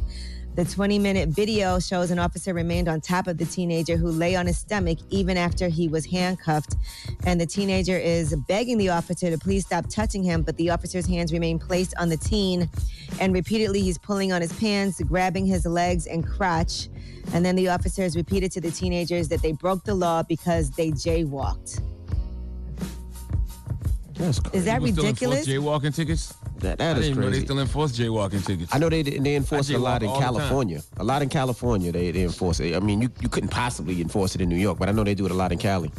[0.55, 4.35] The 20 minute video shows an officer remained on top of the teenager who lay
[4.35, 6.75] on his stomach even after he was handcuffed.
[7.25, 11.05] And the teenager is begging the officer to please stop touching him, but the officer's
[11.05, 12.69] hands remain placed on the teen.
[13.19, 16.89] And repeatedly, he's pulling on his pants, grabbing his legs and crotch.
[17.33, 20.71] And then the officer officers repeated to the teenagers that they broke the law because
[20.71, 21.81] they jaywalked.
[24.15, 24.57] That's crazy.
[24.57, 25.47] Is that People still ridiculous?
[25.47, 26.33] enforce jaywalking tickets?
[26.59, 28.73] That, I that didn't is even know they still enforce jaywalking tickets.
[28.73, 30.33] I know they they enforce it a lot in all the time.
[30.33, 30.81] California.
[30.97, 32.75] A lot in California they, they enforce it.
[32.75, 35.15] I mean, you, you couldn't possibly enforce it in New York, but I know they
[35.15, 35.91] do it a lot in Cali.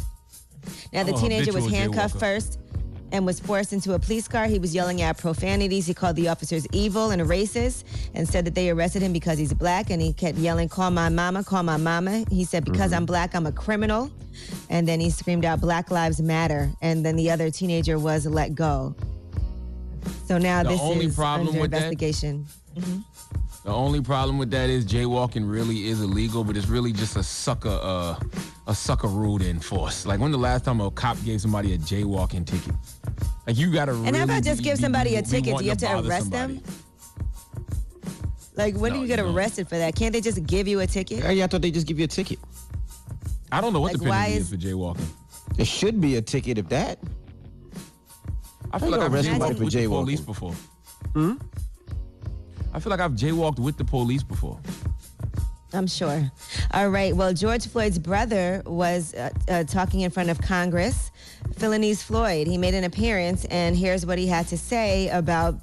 [0.93, 2.21] Now, the Oh, teenager was handcuffed jaywalker.
[2.21, 2.59] first
[3.13, 4.47] and was forced into a police car.
[4.47, 5.87] He was yelling out profanities.
[5.87, 9.53] He called the officers evil and racist and said that they arrested him because he's
[9.55, 9.91] black.
[9.91, 12.25] And he kept yelling, Call my mama, call my mama.
[12.31, 14.11] He said, Because I'm black, I'm a criminal.
[14.71, 16.71] And then he screamed out, Black Lives Matter.
[16.83, 18.95] And then the other teenager was let go.
[20.27, 22.47] So now The this only is problem under with that- investigation.
[23.65, 27.23] The only problem with that is jaywalking really is illegal, but it's really just a
[27.25, 28.15] sucker, uh,
[28.69, 30.07] a sucker rule to enforce.
[30.07, 32.75] Like when the last time a cop gave somebody a jaywalking ticket?
[33.47, 33.93] Like you gotta.
[33.93, 35.59] And how about just be- give somebody be- a ticket?
[35.59, 36.55] Do you have to bother arrest somebody.
[36.59, 36.65] them?
[38.57, 39.35] Like, when do you get you don't.
[39.35, 39.95] arrested for that?
[39.95, 41.19] Can't they just give you a ticket?
[41.35, 42.39] Yeah, I thought they just give you a ticket.
[43.53, 45.09] I don't know what Like, the penalty is, is- for jaywalking.
[45.57, 46.99] There should be a ticket if that.
[48.73, 49.89] I feel you like I've arrest somebody jaywalked for with the jaywalking?
[49.91, 50.53] police before.
[51.15, 51.33] Hmm.
[52.75, 54.59] I feel like I've jaywalked with the police before.
[55.73, 56.31] I'm sure.
[56.73, 57.15] All right.
[57.15, 61.11] Well, George Floyd's brother was uh, uh, talking in front of Congress.
[61.57, 62.47] Philonise Floyd.
[62.47, 65.57] He made an appearance, and here's what he had to say about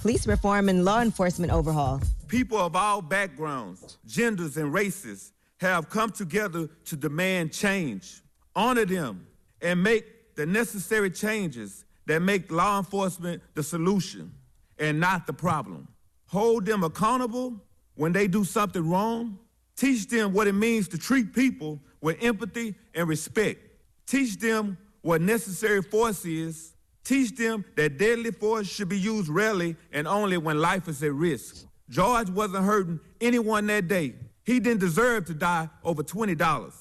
[0.00, 2.00] police reform and law enforcement overhaul.
[2.28, 8.22] People of all backgrounds, genders, and races have come together to demand change.
[8.54, 9.26] Honor them
[9.60, 14.32] and make the necessary changes that make law enforcement the solution
[14.78, 15.86] and not the problem.
[16.28, 17.62] Hold them accountable
[18.00, 19.38] when they do something wrong.
[19.76, 23.60] Teach them what it means to treat people with empathy and respect.
[24.06, 26.72] Teach them what necessary force is.
[27.04, 31.12] Teach them that deadly force should be used rarely and only when life is at
[31.12, 31.66] risk.
[31.90, 34.14] George wasn't hurting anyone that day.
[34.46, 36.72] He didn't deserve to die over $20.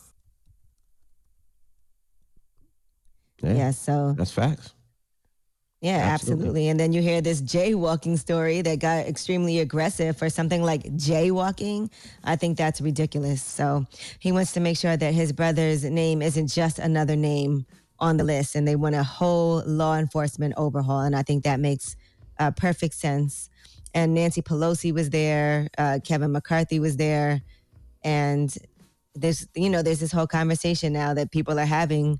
[3.43, 4.73] Yeah, so That's facts.
[5.81, 6.11] Yeah, Absolutely.
[6.11, 6.67] absolutely.
[6.69, 11.89] And then you hear this jaywalking story that got extremely aggressive for something like jaywalking.
[12.25, 13.41] I think that's ridiculous.
[13.41, 13.85] So
[14.19, 17.65] he wants to make sure that his brother's name isn't just another name
[17.97, 21.01] on the list, and they want a whole law enforcement overhaul.
[21.01, 21.95] And I think that makes
[22.39, 23.49] uh, perfect sense.
[23.93, 27.41] And Nancy Pelosi was there, uh, Kevin McCarthy was there,
[28.03, 28.53] and
[29.15, 32.19] there's you know there's this whole conversation now that people are having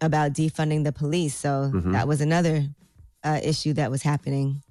[0.00, 1.34] about defunding the police.
[1.34, 1.92] So Mhm.
[1.92, 2.66] that was another
[3.24, 4.62] uh, issue that was happening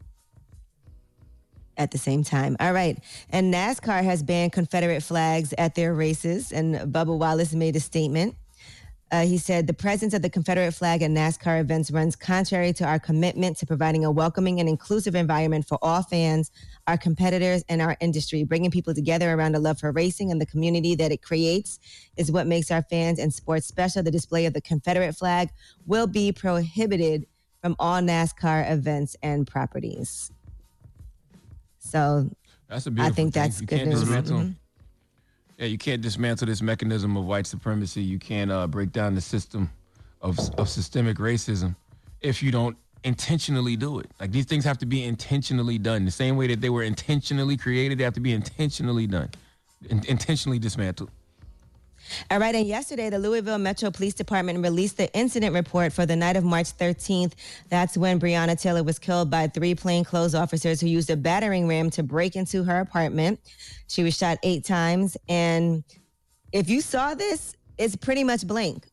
[1.77, 2.55] at the same time.
[2.59, 2.97] All right.
[3.29, 6.51] And NASCAR has banned Confederate flags at their races.
[6.51, 8.35] And Bubba Wallace made a statement.
[9.09, 12.83] Uh, he said the presence of the Confederate flag at NASCAR events runs contrary to
[12.83, 16.51] our commitment to providing a welcoming and inclusive environment for all fans,
[16.87, 18.43] our competitors, and our industry.
[18.43, 21.79] Bringing people together around a love for racing and the community that it creates
[22.17, 24.03] is what makes our fans and sports special.
[24.03, 25.51] The display of the Confederate flag
[25.85, 27.27] will be prohibited
[27.61, 30.31] from all NASCAR events and properties.
[31.79, 32.29] So
[32.67, 33.43] That's a I beautiful think thing.
[33.43, 34.57] that's you good news.
[35.57, 38.03] Yeah, you can't dismantle this mechanism of white supremacy.
[38.03, 39.71] You can't uh, break down the system
[40.21, 41.75] of of systemic racism
[42.21, 44.09] if you don't intentionally do it.
[44.19, 46.05] Like these things have to be intentionally done.
[46.05, 49.29] The same way that they were intentionally created, they have to be intentionally done,
[49.89, 51.09] in- intentionally dismantled.
[52.31, 56.15] All right, and yesterday the Louisville Metro Police Department released the incident report for the
[56.15, 57.33] night of March 13th.
[57.69, 61.89] That's when Breonna Taylor was killed by three plainclothes officers who used a battering ram
[61.91, 63.39] to break into her apartment.
[63.87, 65.83] She was shot eight times, and
[66.51, 68.89] if you saw this, it's pretty much blank.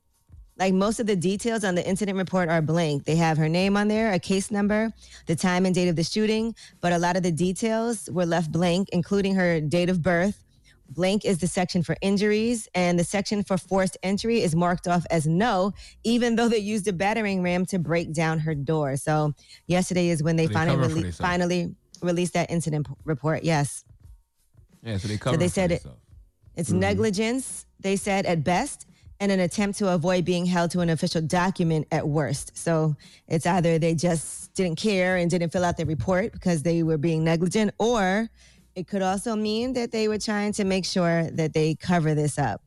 [0.56, 3.04] Like most of the details on the incident report are blank.
[3.04, 4.92] They have her name on there, a case number,
[5.26, 8.52] the time and date of the shooting, but a lot of the details were left
[8.52, 10.43] blank, including her date of birth.
[10.90, 15.04] Blank is the section for injuries, and the section for forced entry is marked off
[15.10, 15.72] as no,
[16.04, 18.96] even though they used a battering ram to break down her door.
[18.96, 19.32] So
[19.66, 23.44] yesterday is when they, So they finally rele- finally released that incident p- report.
[23.44, 23.84] Yes.
[24.82, 25.36] Yeah, so they cover.
[25.38, 25.84] they said it-
[26.56, 26.78] It's Mm-hmm.
[26.80, 28.86] negligence, they said at best,
[29.20, 32.56] and an attempt to avoid being held to an official document at worst.
[32.56, 32.94] So
[33.26, 36.98] it's either they just didn't care and didn't fill out their report because they were
[36.98, 38.28] being negligent, or
[38.74, 42.38] it could also mean that they were trying to make sure that they cover this
[42.38, 42.60] up.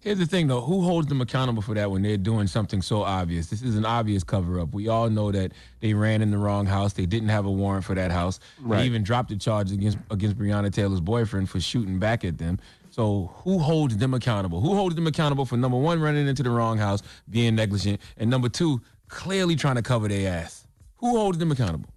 [0.00, 0.62] Here's the thing, though.
[0.62, 3.48] Who holds them accountable for that when they're doing something so obvious?
[3.48, 4.72] This is an obvious cover up.
[4.72, 6.94] We all know that they ran in the wrong house.
[6.94, 8.40] They didn't have a warrant for that house.
[8.60, 8.78] Right.
[8.78, 12.58] They even dropped the charge against against Breonna Taylor's boyfriend for shooting back at them.
[12.90, 14.62] So who holds them accountable?
[14.62, 18.30] Who holds them accountable for number one, running into the wrong house, being negligent, and
[18.30, 20.66] number two, clearly trying to cover their ass?
[20.96, 21.90] Who holds them accountable?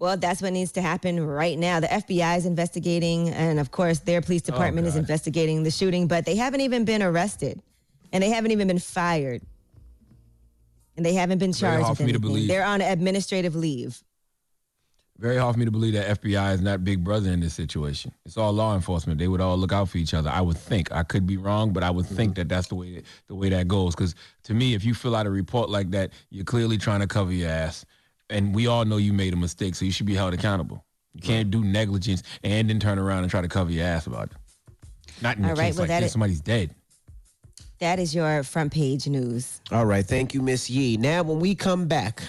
[0.00, 1.78] Well, that's what needs to happen right now.
[1.78, 6.08] The FBI is investigating, and of course, their police oh, department is investigating the shooting,
[6.08, 7.60] but they haven't even been arrested,
[8.10, 9.42] and they haven't even been fired,
[10.96, 12.48] and they haven't been Very charged hard with for me to believe.
[12.48, 14.02] They're on administrative leave.
[15.18, 18.10] Very hard for me to believe that FBI is not Big Brother in this situation.
[18.24, 19.18] It's all law enforcement.
[19.18, 20.30] They would all look out for each other.
[20.30, 20.90] I would think.
[20.92, 22.14] I could be wrong, but I would mm-hmm.
[22.14, 23.94] think that that's the way the way that goes.
[23.94, 27.06] Because to me, if you fill out a report like that, you're clearly trying to
[27.06, 27.84] cover your ass,
[28.30, 30.84] and we all know you made a mistake, so you should be held accountable.
[31.14, 34.30] You can't do negligence and then turn around and try to cover your ass about
[34.30, 34.36] it.
[35.20, 36.12] Not in All a right, case well, like that this.
[36.12, 36.74] Somebody's dead.
[37.80, 39.60] That is your front page news.
[39.72, 40.96] All right, thank you, Miss Yee.
[40.98, 42.22] Now, when we come back,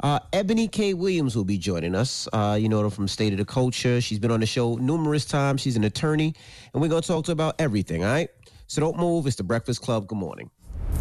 [0.00, 0.94] uh, Eboni K.
[0.94, 2.28] Williams will be joining us.
[2.32, 4.00] Uh, you know her from State of the Culture.
[4.00, 5.60] She's been on the show numerous times.
[5.60, 6.34] She's an attorney,
[6.72, 8.28] and we're going to talk to her about everything, all right?
[8.66, 9.26] So don't move.
[9.26, 10.06] It's the Breakfast Club.
[10.06, 10.50] Good morning.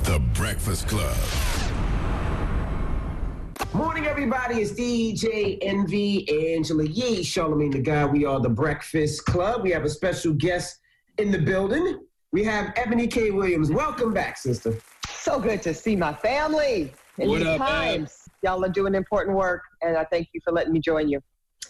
[0.03, 1.15] The Breakfast Club.
[3.73, 4.61] Morning, everybody.
[4.61, 8.03] It's DJ Envy, Angela Yee, Charlamagne the Guy.
[8.05, 9.61] We are the Breakfast Club.
[9.61, 10.79] We have a special guest
[11.19, 11.99] in the building.
[12.31, 13.29] We have Eboni K.
[13.29, 13.69] Williams.
[13.71, 14.75] Welcome back, sister.
[15.07, 17.69] So good to see my family in What these up, man?
[17.99, 18.27] times.
[18.43, 21.21] Y'all are doing important work, and I thank you for letting me join you.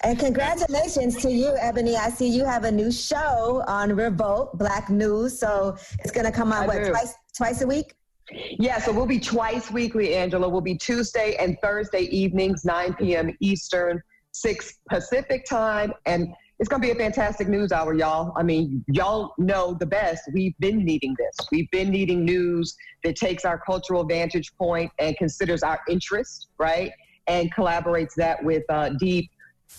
[0.02, 1.96] And congratulations to you, Eboni.
[1.96, 5.38] I see you have a new show on Revolt Black News.
[5.38, 6.90] So it's going to come out I what do.
[6.92, 7.94] twice twice a week.
[8.32, 10.48] Yeah, so we'll be twice weekly, Angela.
[10.48, 13.36] We'll be Tuesday and Thursday evenings, 9 p.m.
[13.40, 14.02] Eastern,
[14.34, 15.94] 6 Pacific time.
[16.06, 18.34] And it's going to be a fantastic news hour, y'all.
[18.36, 20.24] I mean, y'all know the best.
[20.34, 21.48] We've been needing this.
[21.52, 26.92] We've been needing news that takes our cultural vantage point and considers our interest, right?
[27.28, 29.30] And collaborates that with uh, deep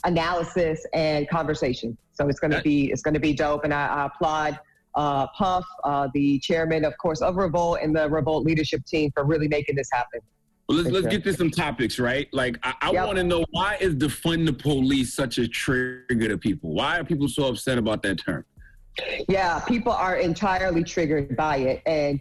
[0.04, 1.96] analysis and conversation.
[2.12, 4.58] So it's going to be it's going to be dope, and I, I applaud
[4.94, 9.24] uh, Puff, uh, the chairman, of course, of Revolt and the Revolt leadership team for
[9.24, 10.20] really making this happen.
[10.68, 12.28] Well, let's let's get to some topics, right?
[12.32, 13.06] Like, I, I Yep.
[13.06, 16.72] want to know why is defund the police such a trigger to people?
[16.72, 18.44] Why are people so upset about that term?
[19.28, 21.82] Yeah, people are entirely triggered by it.
[21.86, 22.20] And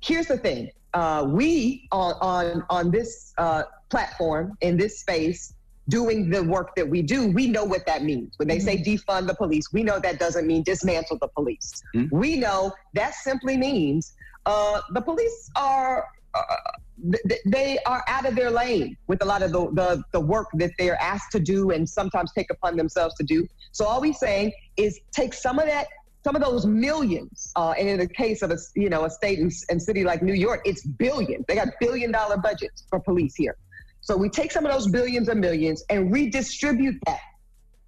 [0.00, 5.54] here's the thing: uh, we on on on this uh, platform in this space,
[5.88, 8.34] doing the work that we do, we know what that means.
[8.36, 11.82] When they say defund the police, we know that doesn't mean dismantle the police.
[12.10, 14.14] We know that simply means
[14.46, 16.06] uh, the police are.
[16.34, 16.42] Uh,
[17.12, 20.20] th- th- they are out of their lane with a lot of the, the, the
[20.20, 23.46] work that they're asked to do and sometimes take upon themselves to do.
[23.72, 25.86] So all we're saying is take some of that,
[26.24, 29.38] some of those millions, uh, and in the case of a you know a state
[29.38, 31.44] and, and city like New York, it's billions.
[31.46, 33.56] They got billion dollar budgets for police here.
[34.06, 37.18] So we take some of those billions and millions and redistribute that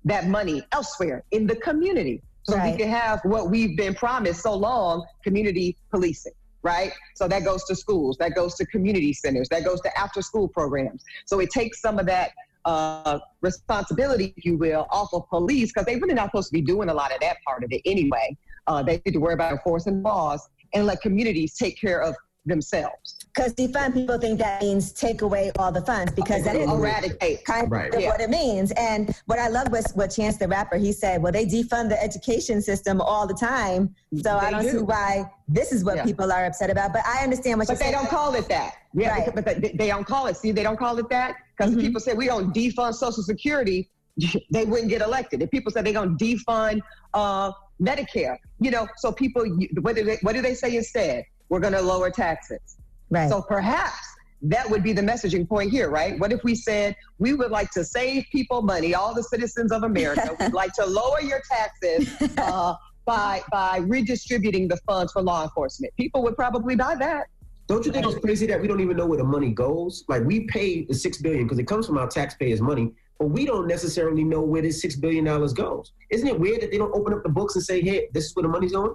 [0.04, 2.72] that money elsewhere in the community, so Right.
[2.72, 6.32] we can have what we've been promised so long: community policing.
[6.62, 6.92] Right.
[7.14, 10.48] So that goes to schools, that goes to community centers, that goes to after school
[10.48, 11.04] programs.
[11.24, 12.32] So it takes some of that
[12.64, 16.62] uh, responsibility, if you will, off of police because they're really not supposed to be
[16.62, 18.36] doing a lot of that part of it anyway.
[18.66, 23.16] Uh, they need to worry about enforcing laws and let communities take care of themselves.
[23.34, 27.44] Because defund people think that means take away all the funds because that is Eradicate.
[27.44, 27.94] kind Right.
[27.94, 28.08] of Yeah.
[28.08, 28.72] what it means.
[28.72, 32.02] And what I love was what Chance the Rapper he said, well, they defund the
[32.02, 33.94] education system all the time.
[34.22, 34.70] So I don't do.
[34.70, 36.04] see why this is what Yeah.
[36.04, 36.92] people are upset about.
[36.92, 38.74] But I understand what But they don't call it that.
[38.94, 39.34] Yeah, Right.
[39.34, 40.36] but they, they don't call it.
[40.36, 41.80] See, they don't call it that because Mm-hmm.
[41.80, 43.90] people say we don't defund Social Security,
[44.50, 45.42] they wouldn't get elected.
[45.42, 46.80] If people say they're going to defund
[47.14, 49.44] uh, Medicare, you know, so people,
[49.82, 51.24] what do they, what do they say instead?
[51.48, 52.78] We're going to lower taxes.
[53.10, 53.28] Right.
[53.28, 54.06] So perhaps
[54.42, 56.18] that would be the messaging point here, right?
[56.18, 59.82] What if we said we would like to save people money, all the citizens of
[59.82, 65.42] America, we'd like to lower your taxes uh, by by redistributing the funds for law
[65.42, 65.92] enforcement.
[65.96, 67.26] People would probably buy that.
[67.66, 70.04] Don't you think it's crazy that we don't even know where the money goes?
[70.08, 73.44] Like we pay the six billion because it comes from our taxpayers' money, but we
[73.44, 75.92] don't necessarily know where this six billion dollars goes.
[76.10, 78.36] Isn't it weird that they don't open up the books and say, "Hey, this is
[78.36, 78.94] where the money's going"?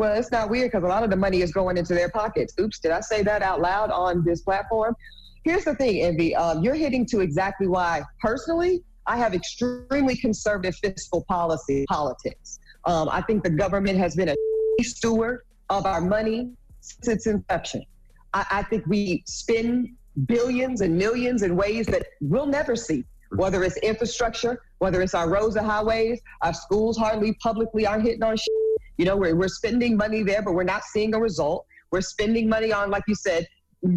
[0.00, 2.54] Well, it's not weird because a lot of the money is going into their pockets.
[2.58, 4.96] Oops, did I say that out loud on this platform?
[5.44, 6.34] Here's the thing, Envy.
[6.34, 12.60] Um, you're hitting to exactly why, personally, I have extremely conservative fiscal policy politics.
[12.86, 14.36] Um, I think the government has been a
[14.80, 17.84] steward of our money since its inception.
[18.32, 19.90] I, I think we spend
[20.24, 23.04] billions and millions in ways that we'll never see.
[23.32, 28.22] Whether it's infrastructure, whether it's our roads and highways, our schools hardly publicly aren't hitting
[28.22, 28.59] on shit.
[28.96, 31.66] You know, we're, we're spending money there, but we're not seeing a result.
[31.90, 33.46] We're spending money on, like you said,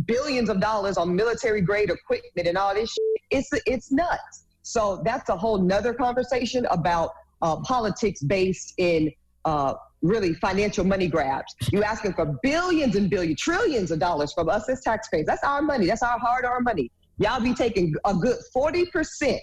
[0.06, 3.22] billions of dollars on military grade equipment and all this shit.
[3.32, 4.46] It's, it's nuts.
[4.62, 9.12] So that's a whole nother conversation about uh, politics based in
[9.46, 11.54] uh, really financial money grabs.
[11.72, 15.26] You asking for billions and billions, trillions of dollars from us as taxpayers.
[15.26, 15.88] That's our money.
[15.88, 16.92] That's our hard-earned money.
[17.18, 19.38] Y'all be taking a good 40%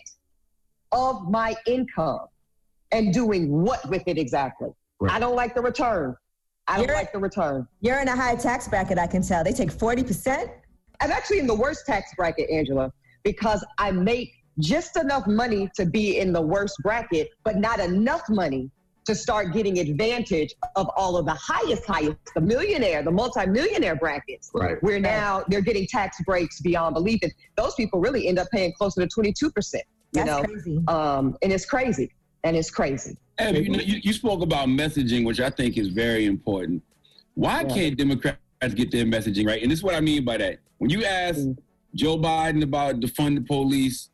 [0.93, 2.27] of my income
[2.93, 4.71] and doing what with it exactly?
[5.09, 6.17] I don't like the return.
[6.69, 7.67] I don't You're- like the return.
[7.81, 9.43] You're in a high tax bracket, I can tell.
[9.43, 10.51] They take 40%.
[11.01, 12.93] I'm actually in the worst tax bracket, Angela,
[13.23, 18.29] because I make just enough money to be in the worst bracket, but not enough
[18.29, 18.71] money
[19.07, 24.51] to start getting advantage of all of the highest, highest, the millionaire, the multimillionaire brackets.
[24.55, 24.81] Right.
[24.83, 27.21] Where now they're getting tax breaks beyond belief.
[27.23, 29.75] And those people really end up paying closer to 22%.
[29.75, 29.81] You
[30.13, 30.43] That's know?
[30.43, 30.83] crazy.
[30.87, 32.13] Um, and it's crazy.
[32.45, 33.17] And it's crazy.
[33.41, 36.83] Eb, you, know, you, you spoke about messaging, which I think is very important.
[37.35, 37.75] Why Yeah.
[37.75, 38.39] can't Democrats
[38.75, 39.63] get their messaging right?
[39.63, 40.59] And this is what I mean by that.
[40.79, 41.57] When you ask Mm.
[41.95, 44.11] Joe Biden about defund the police,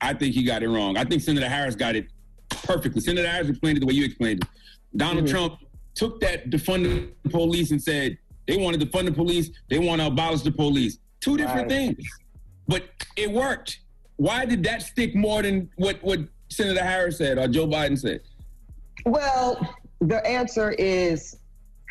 [0.00, 0.96] I think he got it wrong.
[0.96, 2.06] I think Senator Harris got it
[2.48, 3.00] perfectly.
[3.00, 4.48] Senator Harris explained it the way you explained it.
[4.96, 5.30] Donald Mhm.
[5.30, 5.54] Trump
[5.94, 8.16] took that defund the police and said
[8.46, 10.98] they want to defund the police, they want to abolish the police.
[11.20, 11.96] Two different Right.
[11.96, 12.04] things.
[12.66, 12.84] But
[13.16, 13.80] it worked.
[14.16, 18.20] Why did that stick more than what, what Senator Harris said or Joe Biden said?
[19.06, 21.36] Well, the answer is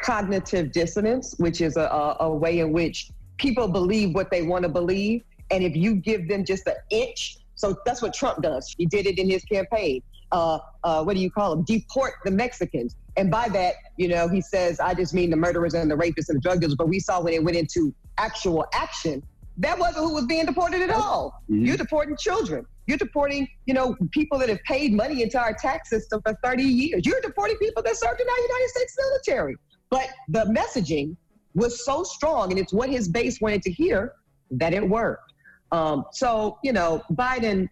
[0.01, 4.63] cognitive dissonance, which is a, a, a way in which people believe what they want
[4.63, 5.23] to believe.
[5.51, 8.73] And if you give them just an inch, so that's what Trump does.
[8.77, 10.01] He did it in his campaign.
[10.31, 11.65] Uh, uh, what do you call them?
[11.65, 12.95] Deport the Mexicans.
[13.17, 16.29] And by that, you know, he says, I just mean the murderers and the rapists
[16.29, 16.75] and the drug dealers.
[16.75, 19.23] But we saw when it went into actual action,
[19.57, 21.41] that wasn't who was being deported at all.
[21.49, 21.65] Mhm.
[21.65, 22.65] You're deporting children.
[22.89, 26.63] You're deporting, you know, people that have paid money into our tax system for 30
[26.63, 27.05] years.
[27.05, 29.57] You're deporting people that served in our United States military.
[29.91, 31.15] But the messaging
[31.53, 34.13] was so strong, and it's what his base wanted to hear,
[34.49, 35.33] that it worked.
[35.71, 37.69] Um, so, you know, Biden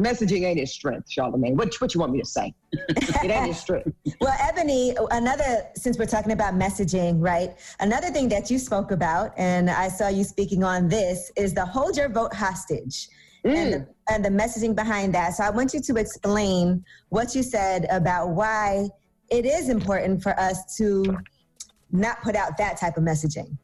[0.00, 1.56] messaging ain't his strength, Charlamagne.
[1.56, 2.54] What, what you want me to say?
[2.72, 3.90] it ain't his strength.
[4.20, 7.58] Well, Eboni, another, since we're talking about messaging, right?
[7.80, 11.66] Another thing that you spoke about, and I saw you speaking on this, is the
[11.66, 13.08] hold your vote hostage
[13.44, 15.34] and, the, and the messaging behind that.
[15.34, 18.88] So I want you to explain what you said about why
[19.30, 21.18] it is important for us to
[21.90, 23.56] not put out that type of messaging.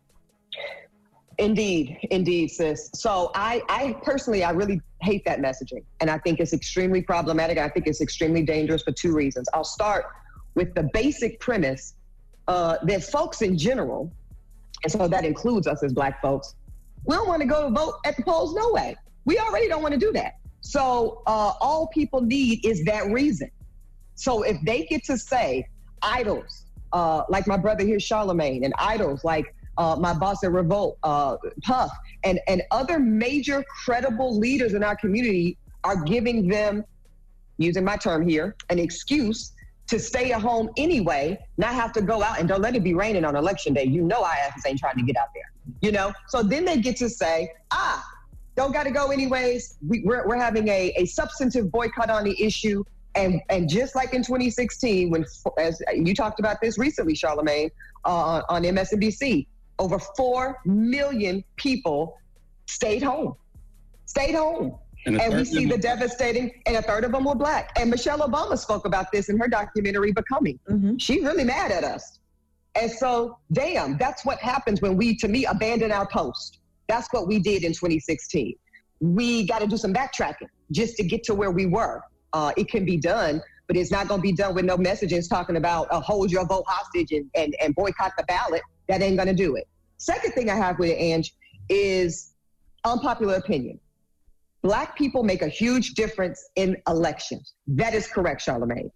[1.38, 2.90] Indeed, indeed, sis.
[2.94, 7.56] So I, I personally, I really hate that messaging, and I think it's extremely problematic.
[7.56, 9.48] I think it's extremely dangerous for two reasons.
[9.54, 10.04] I'll start
[10.54, 11.94] with the basic premise
[12.46, 14.12] uh, that folks in general,
[14.82, 16.54] and so that includes us as Black folks,
[17.06, 18.54] we don't want to go to vote at the polls.
[18.54, 18.94] No way.
[19.24, 20.34] We already don't want to do that.
[20.60, 23.50] So uh, all people need is that reason.
[24.14, 25.66] So if they get to say
[26.02, 30.98] idols, uh, like my brother here, Charlamagne, and idols like uh, my boss at Revolt,
[31.02, 31.90] uh, Puff,
[32.24, 36.84] and, and other major credible leaders in our community are giving them,
[37.56, 39.52] using my term here, an excuse
[39.86, 42.94] to stay at home anyway, not have to go out and don't let it be
[42.94, 43.84] raining on election day.
[43.84, 45.50] You know, asses ain't trying to get out there,
[45.80, 46.12] you know?
[46.28, 48.06] So then they get to say, ah,
[48.60, 49.78] don't got to go anyways.
[49.86, 52.84] We, we're, we're having a, a substantive boycott on the issue.
[53.14, 55.24] And, and just like in 2016, when,
[55.58, 57.70] as you talked about this recently, Charlamagne,
[58.04, 59.46] uh, on MSNBC,
[59.78, 62.18] over 4 million people
[62.66, 63.34] stayed home.
[64.04, 64.76] Stayed home.
[65.06, 67.70] And And, we see the devastating, and a third of them were black.
[67.76, 70.58] And Michelle Obama spoke about this in her documentary, Becoming.
[70.98, 72.18] She really mad at us.
[72.74, 76.59] And so, damn, that's what happens when we, to me, abandon our post.
[76.90, 78.56] That's what we did in 2016.
[78.98, 82.02] We got to do some backtracking just to get to where we were.
[82.32, 85.28] Uh, it can be done, but it's not going to be done with no messages
[85.28, 88.62] talking about uh, hold your vote hostage and, and, and boycott the ballot.
[88.88, 89.68] That ain't going to do it.
[89.98, 91.32] Second thing I have with it, Ange,
[91.68, 92.32] is
[92.84, 93.78] unpopular opinion.
[94.64, 97.54] Black people make a huge difference in elections.
[97.68, 98.90] That is correct, Charlamagne.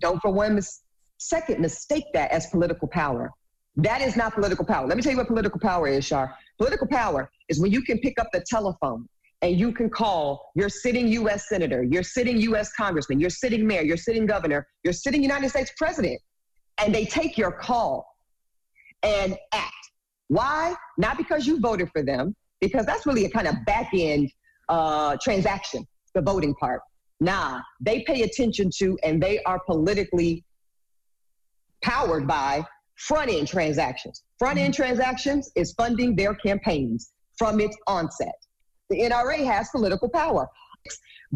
[0.00, 0.80] Don't for one mis-
[1.18, 3.30] second mistake that as political power.
[3.76, 4.88] That is not political power.
[4.88, 6.36] Let me tell you what political power is, Char.
[6.58, 9.08] Political power is when you can pick up the telephone
[9.42, 11.48] and you can call your sitting U.S.
[11.48, 12.72] senator, your sitting U.S.
[12.72, 16.20] congressman, your sitting mayor, your sitting governor, your sitting United States president,
[16.78, 18.06] and they take your call
[19.02, 19.72] and act.
[20.26, 20.74] Why?
[20.98, 24.30] Not because you voted for them, because that's really a kind of back end
[24.68, 26.80] uh, transaction, the voting part.
[27.20, 30.44] Nah, they pay attention to and they are politically
[31.82, 32.64] powered by
[32.98, 34.22] front end transactions.
[34.38, 34.82] Front end mm-hmm.
[34.82, 38.34] transactions is funding their campaigns from its onset.
[38.90, 40.48] The NRA has political power.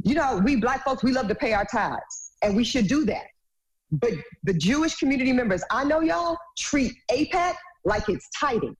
[0.04, 3.04] You know, we black folks, we love to pay our tithes, and we should do
[3.06, 3.26] that.
[3.90, 7.54] But the Jewish community members, I know y'all treat AIPAC
[7.84, 8.74] like it's tithing.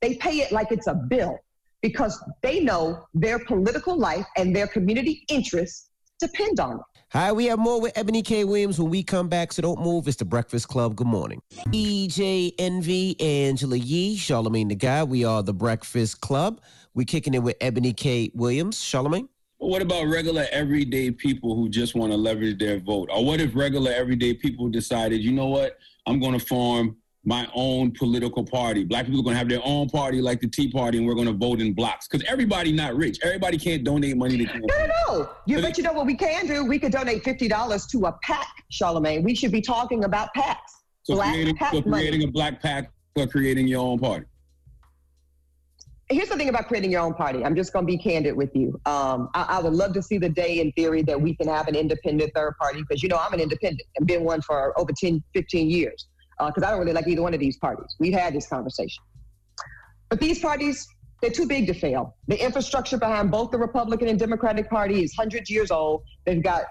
[0.00, 1.36] They pay it like it's a bill
[1.82, 6.91] because they know their political life and their community interests depend on it.
[7.12, 8.44] Hi, we have more with Eboni K.
[8.44, 10.08] Williams when we come back, so don't move.
[10.08, 10.96] It's the Breakfast Club.
[10.96, 11.42] Good morning.
[11.66, 15.04] EJ Envy, Angela Yee, Charlamagne the Guy.
[15.04, 16.62] We are the Breakfast Club.
[16.94, 18.30] We're kicking it with Eboni K.
[18.32, 18.78] Williams.
[18.78, 19.28] Charlamagne?
[19.58, 23.10] What about regular everyday people who just want to leverage their vote?
[23.12, 27.48] Or what if regular everyday people decided, you know what, I'm going to form my
[27.54, 28.84] own political party.
[28.84, 31.14] Black people are going to have their own party like the Tea Party, and we're
[31.14, 32.08] going to vote in blocks.
[32.08, 33.18] Because everybody not rich.
[33.22, 34.66] Everybody can't donate money to campaign.
[34.66, 35.30] No, no, no.
[35.46, 36.64] You, but you know what we can do?
[36.64, 39.22] We could donate $50 to a PAC, Charlamagne.
[39.22, 40.56] We should be talking about PACs.
[41.04, 42.24] So Black creating, PAC so creating money.
[42.24, 44.26] a black pack or creating your own party.
[46.10, 47.44] Here's the thing about creating your own party.
[47.44, 48.78] I'm just going to be candid with you.
[48.84, 51.68] Um, I, I would love to see the day in theory that we can have
[51.68, 54.90] an independent third party because, you know, I'm an independent and been one for over
[54.92, 56.08] 10, 15 years
[56.38, 57.94] Uh, because I don't really like either one of these parties.
[57.98, 59.02] We've had this conversation.
[60.08, 60.86] But these parties,
[61.20, 62.16] they're too big to fail.
[62.28, 66.02] The infrastructure behind both the Republican and Democratic Party is hundreds years old.
[66.24, 66.64] They've got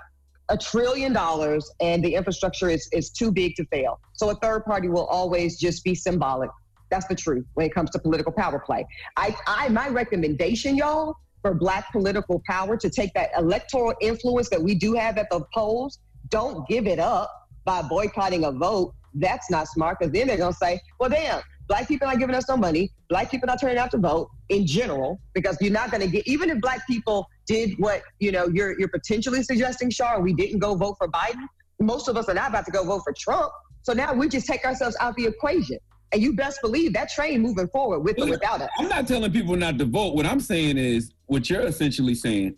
[0.49, 3.99] a trillion dollars, and the infrastructure is, is too big to fail.
[4.14, 6.49] So a third party will always just be symbolic.
[6.89, 8.86] That's the truth when it comes to political power play.
[9.16, 14.62] I, I my recommendation, y'all, for black political power to take that electoral influence that
[14.62, 18.93] we do have at the polls, don't give it up by boycotting a vote.
[19.14, 22.47] That's not smart because then they're gonna say, well, damn, black people not giving us
[22.47, 26.07] no money, black people not turning out to vote in general, because you're not gonna
[26.07, 30.34] get even if black people did what you know you're you're potentially suggesting, Shar, we
[30.34, 31.45] didn't go vote for Biden.
[31.80, 33.51] Most of us are not about to go vote for Trump.
[33.84, 35.80] So now we just take ourselves out of the equation.
[36.14, 38.70] And you best believe that train moving forward with or without us.
[38.78, 40.14] I'm not telling people not to vote.
[40.14, 42.55] What I'm saying is what you're essentially saying.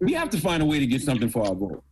[0.00, 1.84] We have to find a way to get something for our vote.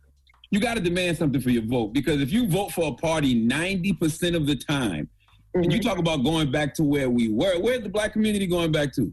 [0.51, 3.47] You got to demand something for your vote because if you vote for a party
[3.47, 5.07] 90% of the time,
[5.53, 5.87] and you mm-hmm.
[5.87, 9.11] talk about going back to where we were, where's the black community going back to?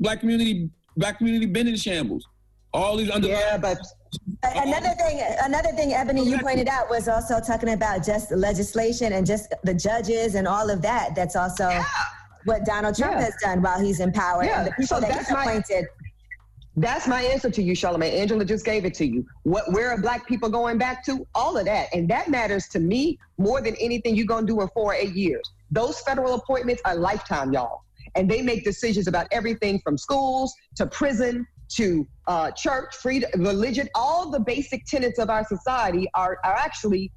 [0.00, 2.26] Black community, black community been in shambles.
[2.72, 3.78] All these under yeah, but
[4.42, 9.26] Another thing, another thing, Eboni, you pointed out was also talking about just legislation and
[9.26, 11.14] just the judges and all of that.
[11.14, 11.70] That's also
[12.44, 13.24] what Donald Trump Yeah.
[13.24, 15.44] has done while he's in power Yeah, and the people so that that's he's my-
[15.44, 15.86] appointed.
[16.76, 18.12] That's my answer to you, Charlamagne.
[18.12, 19.24] Angela just gave it to you.
[19.44, 21.26] What where are black people going back to?
[21.34, 21.88] All of that.
[21.94, 25.14] And that matters to me more than anything you're gonna do in four or eight
[25.14, 25.42] years.
[25.70, 27.82] Those federal appointments are lifetime, y'all.
[28.16, 31.46] And they make decisions about everything from schools to prison
[31.76, 33.88] to uh, church, freedom, religion.
[33.94, 37.10] All the basic tenets of our society are, are actually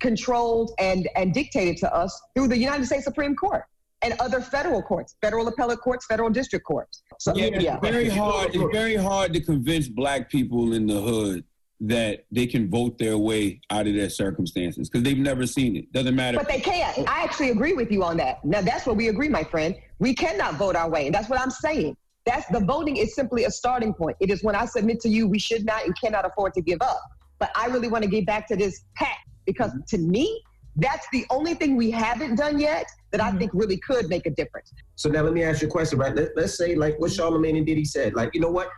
[0.00, 3.64] controlled and, and dictated to us through the United States Supreme Court
[4.02, 7.02] and other federal courts, federal appellate courts, federal district courts.
[7.18, 8.54] So yeah, it's very hard.
[8.54, 11.44] It's very hard to convince black people in the hood
[11.80, 15.92] that they can vote their way out of their circumstances because they've never seen it.
[15.92, 16.38] Doesn't matter.
[16.38, 17.08] But they can't.
[17.08, 18.44] I actually agree with you on that.
[18.44, 19.74] Now that's where we agree, my friend.
[19.98, 21.96] We cannot vote our way, and that's what I'm saying.
[22.24, 24.16] That's the voting is simply a starting point.
[24.20, 26.78] It is when I submit to you, we should not and cannot afford to give
[26.82, 27.00] up.
[27.38, 29.96] But I really want to get back to this pact because mm-hmm.
[29.96, 30.42] to me,
[30.76, 33.38] that's the only thing we haven't done yet that I mm-hmm.
[33.38, 34.72] think really could make a difference.
[34.96, 36.14] So now let me ask you a question, right?
[36.14, 38.68] Let, let's say, like what Charlamagne and Diddy said, like, you know what?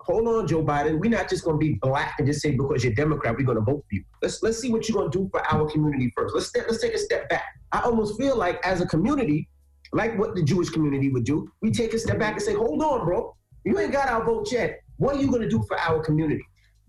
[0.00, 0.98] Hold on, Joe Biden.
[0.98, 3.56] We're not just going to be black and just say because you're Democrat, we're going
[3.56, 4.04] to vote for you.
[4.20, 6.34] Let's let's see what you're going to do for our community first.
[6.34, 7.44] Let's step, let's take a step back.
[7.72, 9.48] I almost feel like as a community,
[9.92, 12.82] like what the Jewish community would do, we take a step back and say, hold
[12.82, 13.34] on, bro.
[13.64, 14.80] You ain't got our vote yet.
[14.98, 16.44] What are you going to do for our community?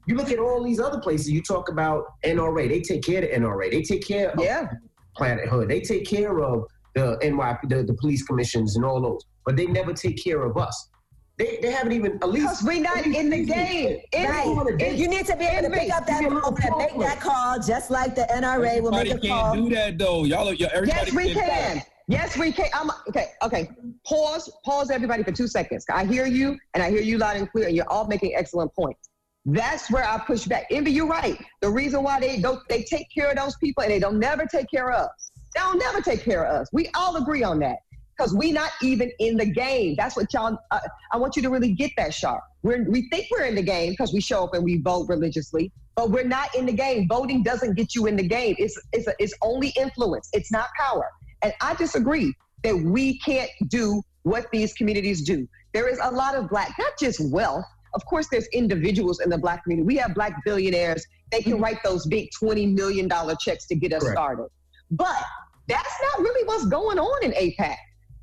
[0.07, 1.31] You look at all these other places.
[1.31, 2.67] You talk about NRA.
[2.67, 3.71] They take care of the NRA.
[3.71, 4.67] They take care of yeah.
[5.15, 5.69] Planet Hood.
[5.69, 9.21] They take care of the NYP, the, the police commissions, and all those.
[9.45, 10.89] But they never take care of us.
[11.37, 12.45] They, they haven't even at least.
[12.47, 13.99] Because we're not in the game.
[14.15, 14.95] Right.
[14.95, 17.91] You need to be able to pick up that phone and make that call, just
[17.91, 19.53] like the NRA will make Everybody a call.
[19.53, 20.23] can't do that though.
[20.23, 21.81] Y'all, y'all everybody Yes, we can't- can.
[22.07, 22.67] Yes, we can.
[22.73, 23.67] I'm, okay, okay.
[24.05, 25.85] Pause, pause, everybody, for two seconds.
[25.91, 28.71] I hear you, and I hear you loud and clear, and you're all making excellent
[28.75, 29.09] points.
[29.45, 30.65] That's where I push back.
[30.71, 31.39] Envy, you're right.
[31.61, 34.45] The reason why they don't, they take care of those people, and they don't never
[34.45, 35.31] take care of us.
[35.53, 36.69] They don't never take care of us.
[36.73, 37.77] We all agree on that
[38.17, 39.95] because we not even in the game.
[39.97, 40.57] That's what y'all.
[40.71, 40.79] Uh,
[41.11, 42.43] I want you to really get that sharp.
[42.63, 45.71] We're, we think we're in the game because we show up and we vote religiously,
[45.95, 47.07] but we're not in the game.
[47.07, 48.55] Voting doesn't get you in the game.
[48.57, 50.29] It's it's a, it's only influence.
[50.33, 51.09] It's not power.
[51.43, 52.33] And I disagree
[52.63, 55.47] that we can't do what these communities do.
[55.73, 57.65] There is a lot of black, not just wealth.
[57.95, 59.85] Of course, there's individuals in the black community.
[59.85, 61.05] We have black billionaires.
[61.31, 64.17] They can write those big $20 million checks to get us Correct.
[64.17, 64.47] started.
[64.91, 65.23] But
[65.67, 67.77] That's not really what's going on in AIPAC.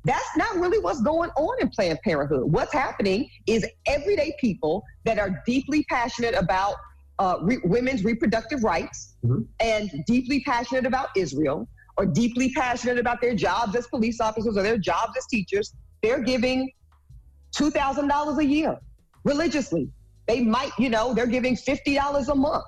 [0.05, 2.43] That's not really what's going on in Planned Parenthood.
[2.43, 6.75] What's happening is everyday people that are deeply passionate about
[7.19, 9.15] uh, re- women's reproductive rights
[9.59, 11.67] and deeply passionate about Israel
[11.97, 16.21] or deeply passionate about their jobs as police officers or their jobs as teachers, they're
[16.21, 16.71] giving
[17.55, 18.77] $2,000 a year
[19.23, 19.89] religiously.
[20.27, 22.63] They might, you know, they're giving $50 a month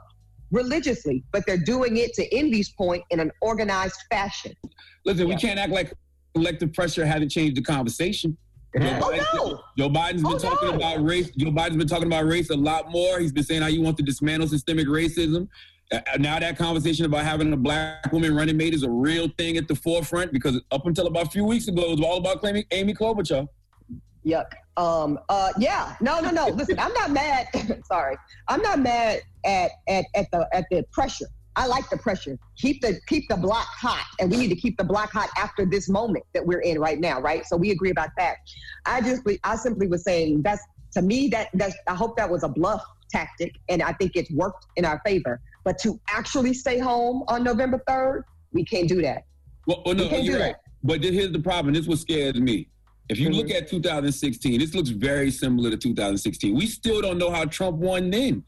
[0.52, 4.54] religiously, but they're doing it to Envy's point in an organized fashion.
[5.06, 5.94] Listen, we can't act like
[6.34, 8.38] collective pressure hasn't changed the conversation.
[8.78, 9.88] Joe, Oh, no.
[9.88, 10.76] Joe Biden's been Oh, talking no.
[10.76, 11.30] about race.
[11.38, 13.20] Joe Biden's been talking about race a lot more.
[13.20, 15.48] He's been saying how you want to dismantle systemic racism.
[15.94, 19.56] Uh, now that conversation about having a black woman running mate is a real thing
[19.56, 22.40] at the forefront because up until about a few weeks ago, it was all about
[22.42, 23.48] claiming Amy Klobuchar.
[24.26, 24.48] Yuck.
[24.78, 25.96] Um, uh, yeah.
[26.02, 26.48] No, no, no.
[26.48, 27.48] Listen, I'm not mad.
[27.86, 28.18] sorry.
[28.48, 31.28] I'm not mad at, at, at the, at the pressure.
[31.56, 32.38] I like the pressure.
[32.58, 34.06] Keep the, keep the block hot.
[34.20, 37.00] And we need to keep the block hot after this moment that we're in right
[37.00, 37.22] now.
[37.22, 37.46] Right.
[37.46, 38.38] So we agree about that.
[38.86, 40.62] I just, I simply was saying that's,
[40.94, 43.54] to me, that, that's, I hope that was a bluff tactic.
[43.70, 45.40] And I think it's worked in our favor.
[45.64, 49.24] But to actually stay home on November 3rd, we can't do that.
[49.66, 50.56] Well, well no, You can't you're do right.
[50.84, 51.74] But here's the problem.
[51.74, 52.68] This what scares me.
[53.08, 56.56] If you look at 2016, this looks very similar to 2016.
[56.56, 58.44] We still don't know how Trump won then.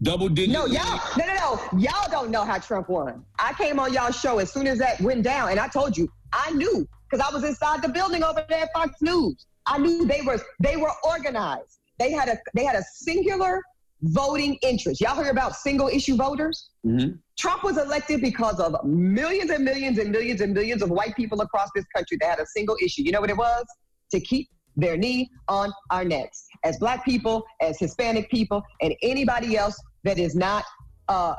[0.00, 0.52] Double digit.
[0.52, 1.78] No, y'all, no, no, no.
[1.78, 3.24] Y'all don't know how Trump won.
[3.38, 6.08] I came on y'all's show as soon as that went down, and I told you
[6.32, 9.46] I knew because I was inside the building over there at Fox News.
[9.66, 11.78] I knew they were they were organized.
[11.98, 13.60] They had a they had a singular
[14.02, 15.00] voting interest.
[15.00, 16.70] Y'all heard about single issue voters?
[16.86, 17.16] Mm-hmm.
[17.36, 21.40] Trump was elected because of millions and millions and millions and millions of white people
[21.40, 23.02] across this country that had a single issue.
[23.02, 23.64] You know what it was?
[24.10, 26.46] To keep their knee on our necks.
[26.64, 30.64] As black people, as Hispanic people, and anybody else that is not
[31.08, 31.34] uh,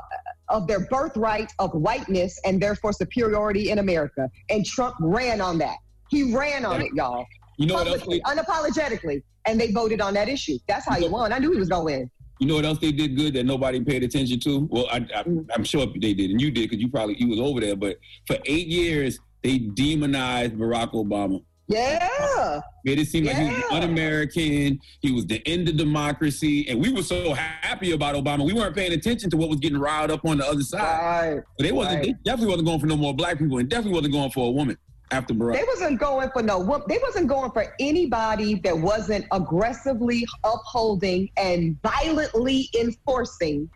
[0.48, 4.28] of their birthright of whiteness and therefore superiority in America.
[4.48, 5.76] And Trump ran on that.
[6.10, 7.24] He ran on it, y'all.
[7.56, 9.22] You know what else Publicly, unapologetically.
[9.46, 10.58] And they voted on that issue.
[10.66, 11.32] That's how he won.
[11.32, 12.10] I knew he was going to win.
[12.40, 14.66] You know what else they did good that nobody paid attention to?
[14.70, 17.38] Well, I, I, I'm sure they did, and you did because you probably you was
[17.38, 17.76] over there.
[17.76, 21.44] But for eight years, they demonized Barack Obama.
[21.70, 22.60] Yeah.
[22.84, 24.80] Made it seem like he was un-American.
[25.00, 28.44] He was the end of democracy, and we were so happy about Obama.
[28.44, 30.80] We weren't paying attention to what was getting riled up on the other side.
[30.80, 31.42] Right.
[31.56, 31.96] But they wasn't.
[31.96, 32.06] Right.
[32.06, 34.50] They definitely wasn't going for no more black people, and definitely wasn't going for a
[34.50, 34.76] woman
[35.12, 35.54] after Barack.
[35.54, 41.76] They wasn't going for no they wasn't going for anybody that wasn't aggressively upholding and
[41.82, 43.70] violently enforcing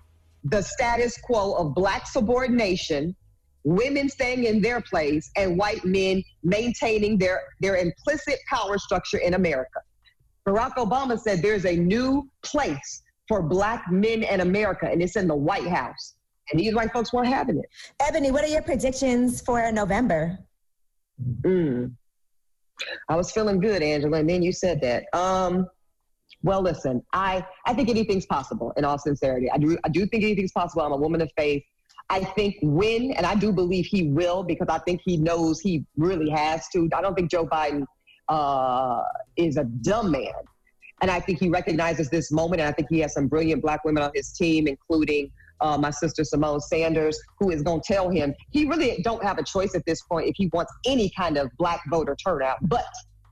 [0.45, 3.15] the status quo of black subordination,
[3.65, 9.35] women staying in their place, and white men maintaining their, their implicit power structure in
[9.35, 9.81] America.
[10.47, 15.27] Barack Obama said there's a new place for black men in America, and it's in
[15.27, 16.15] the White House.
[16.53, 17.65] And these white folks weren't having it.
[18.03, 20.39] Eboni, what are your predictions for November?
[21.41, 21.93] Mm.
[23.09, 25.05] I was feeling good, Angela, and then you said that.
[25.19, 25.67] Um,
[26.43, 28.73] well, listen, I, I think anything's possible.
[28.77, 30.83] In all sincerity, I do I do think anything's possible.
[30.83, 31.63] I'm a woman of faith.
[32.11, 35.85] I think when, and I do believe he will, because I think he knows he
[35.97, 36.89] really has to.
[36.95, 37.85] I don't think Joe Biden
[38.29, 39.03] uh,
[39.37, 40.33] is a dumb man,
[41.01, 42.61] and I think he recognizes this moment.
[42.61, 45.31] And I think he has some brilliant black women on his team, including
[45.61, 49.39] uh, my sister Symone Sanders, who is going to tell him he really don't have
[49.39, 52.85] a choice at this point if he wants any kind of black voter turnout, but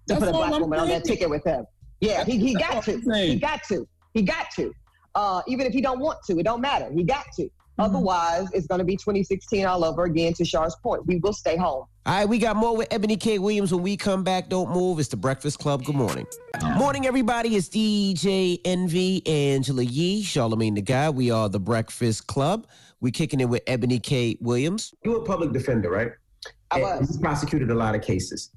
[0.09, 1.65] to That's put a black woman on that ticket with him.
[2.01, 2.75] Yeah, he, he got to.
[2.75, 3.33] That's all I'm saying.
[3.33, 3.89] He got to.
[4.15, 4.73] He got to.
[5.15, 6.91] Uh, even if he don't want to, it don't matter.
[6.93, 7.49] He got to.
[7.79, 7.95] Mm-hmm.
[7.95, 10.35] Otherwise, it's going to be 2016 all over again.
[10.35, 11.87] To Char's point, we will stay home.
[12.05, 13.39] All right, we got more with Eboni K.
[13.39, 14.49] Williams when we come back.
[14.49, 14.99] Don't move.
[14.99, 15.85] It's the Breakfast Club.
[15.85, 16.27] Good morning.
[16.77, 17.57] Morning, everybody.
[17.57, 21.09] It's DJ Envy, Angela Yee, Charlamagne the Guy.
[21.11, 22.67] We are the Breakfast Club.
[23.01, 24.37] We're kicking it with Eboni K.
[24.41, 24.93] Williams.
[25.05, 26.13] You're a public defender, right?
[26.71, 27.15] I And was.
[27.17, 28.51] You prosecuted a lot of cases.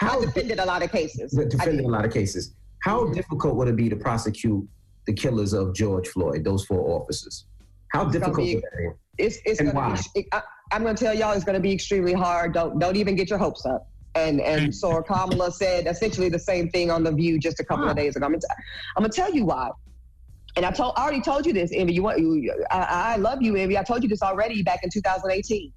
[0.00, 1.36] I defended a lot of cases.
[1.38, 2.54] I Defended a lot of cases.
[2.82, 3.14] How mm-hmm.
[3.14, 4.66] difficult would it be to prosecute
[5.06, 7.46] the killers of George Floyd, those four officers?
[7.90, 8.54] How It's gonna difficult be-
[8.86, 8.94] would?
[9.18, 10.26] It's it's And going to be.
[10.32, 12.54] I, I'm going to tell y'all, it's going to be extremely hard.
[12.54, 13.86] Don't don't even get your hopes up.
[14.14, 17.88] And and so Kamala said essentially the same thing on the View just a couple
[17.88, 18.24] of days ago.
[18.26, 18.62] I'm gonna, t-
[18.96, 19.70] I'm gonna tell you why.
[20.56, 21.92] And I told I already told you this, Envy.
[21.92, 22.52] You want you?
[22.70, 23.76] I, I love you, Envy.
[23.76, 25.72] I told you this already back in 2018.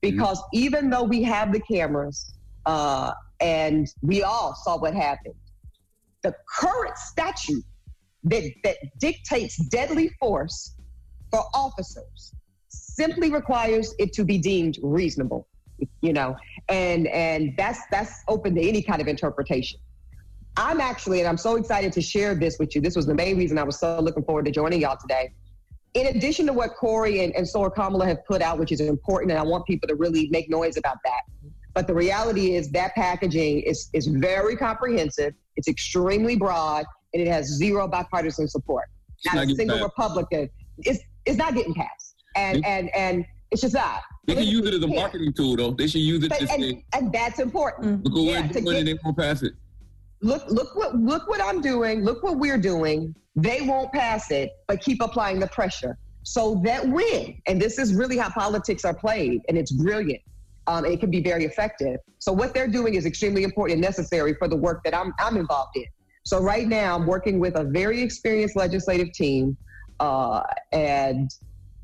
[0.00, 2.34] Because even though we have the cameras,
[2.66, 5.34] uh, and we all saw what happened,
[6.22, 7.64] the current statute
[8.24, 10.74] that that dictates deadly force
[11.30, 12.34] for officers
[12.68, 15.46] simply requires it to be deemed reasonable
[16.00, 16.36] you know
[16.68, 19.78] and and that's that's open to any kind of interpretation
[20.56, 23.36] i'm actually and i'm so excited to share this with you this was the main
[23.38, 25.30] reason i was so looking forward to joining y'all today
[25.94, 29.30] in addition to what Cory and, and Sora Kamala have put out, which is important,
[29.32, 31.22] and I want people to really make noise about that.
[31.74, 37.28] But the reality is that packaging is, is very comprehensive, it's extremely broad, and it
[37.28, 38.88] has zero bipartisan support.
[39.24, 39.80] Not, not a single.
[39.80, 40.50] Republican.
[40.78, 42.16] It's, it's not getting passed.
[42.36, 44.02] And, and, and it's just not.
[44.26, 45.70] They can use it as a marketing tool, though.
[45.72, 48.04] They should use it But- to and, say, and that's important.
[48.04, 49.52] look what Yeah, we're doing, get- and they won't pass it.
[50.20, 53.14] look look what look what I'm doing, look what we're doing.
[53.36, 55.96] They won't pass it, but keep applying the pressure.
[56.24, 60.20] So that when, and this is really how politics are played, and it's brilliant.
[60.66, 61.98] Um, it can be very effective.
[62.18, 65.36] So what they're doing is extremely important and necessary for the work that I'm I'm
[65.36, 65.86] involved in.
[66.24, 69.56] So right now I'm working with a very experienced legislative team,
[70.00, 70.42] uh,
[70.72, 71.30] and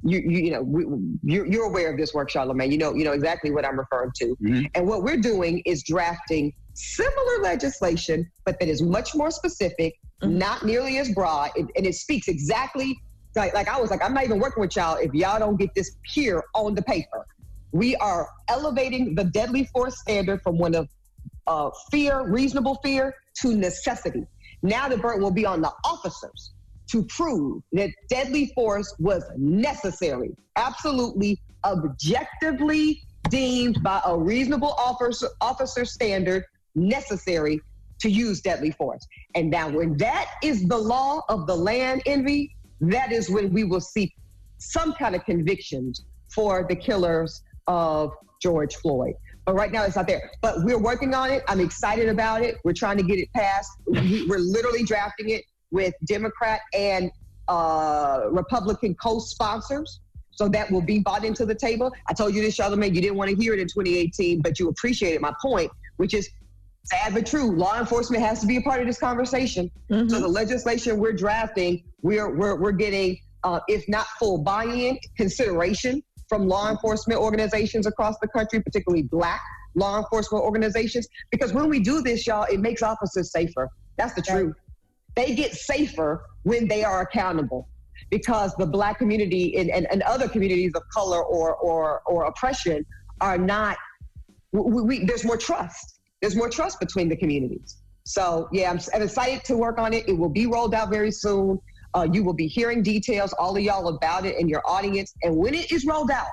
[0.02, 0.84] you, you, you know, we,
[1.22, 2.70] you're, you're aware of this work, Charlamagne.
[2.70, 4.36] You know, you know exactly what I'm referring to.
[4.74, 10.64] And what we're doing is drafting similar legislation, but that is much more specific, not
[10.64, 13.00] nearly as broad, and, and it speaks exactly
[13.36, 15.74] like, like I was like, I'm not even working with y'all if y'all don't get
[15.74, 17.26] this here on the paper.
[17.72, 20.88] We are elevating the deadly force standard from one of
[21.46, 24.26] uh, fear, reasonable fear, to necessity.
[24.62, 26.52] Now the burden will be on the officers
[26.90, 35.84] to prove that deadly force was necessary, absolutely objectively deemed by a reasonable officer, officer
[35.84, 37.60] standard necessary
[38.00, 39.06] to use deadly force.
[39.34, 43.64] And now, when that is the law of the land, envy, that is when we
[43.64, 44.12] will see
[44.58, 46.04] some kind of convictions
[46.34, 48.10] for the killers of
[48.42, 49.14] George Floyd.
[49.46, 50.30] But right now, it's not there.
[50.42, 51.42] But we're working on it.
[51.48, 52.56] I'm excited about it.
[52.64, 53.70] We're trying to get it passed.
[53.86, 55.44] We- We're literally drafting it
[55.74, 57.10] with Democrat and
[57.48, 60.00] uh, Republican co-sponsors.
[60.30, 61.92] So that will be brought into the table.
[62.08, 62.94] I told you this, Charlamagne.
[62.94, 66.30] You didn't want to hear it in 2018, but you appreciated my point, which is
[66.84, 67.54] sad but true.
[67.54, 69.70] Law enforcement has to be a part of this conversation.
[70.08, 76.02] So the legislation we're drafting, we're we're, we're getting, uh, if not full buy-in, consideration
[76.28, 79.40] from law enforcement organizations across the country, particularly Black
[79.76, 81.06] law enforcement organizations.
[81.30, 83.68] Because when we do this, y'all, it makes officers safer.
[83.96, 84.54] That's the truth.
[85.14, 87.68] They get safer when they are accountable.
[88.10, 92.84] Because the black community and, and, and other communities of color or, or, or oppression
[93.20, 93.76] are not,
[94.52, 96.00] we, we, there's more trust.
[96.20, 97.78] There's more trust between the communities.
[98.04, 100.08] So, yeah, I'm, I'm excited to work on it.
[100.08, 101.58] It will be rolled out very soon.
[101.94, 105.14] Uh, you will be hearing details, all of y'all, about it in your audience.
[105.22, 106.26] And when it is rolled out,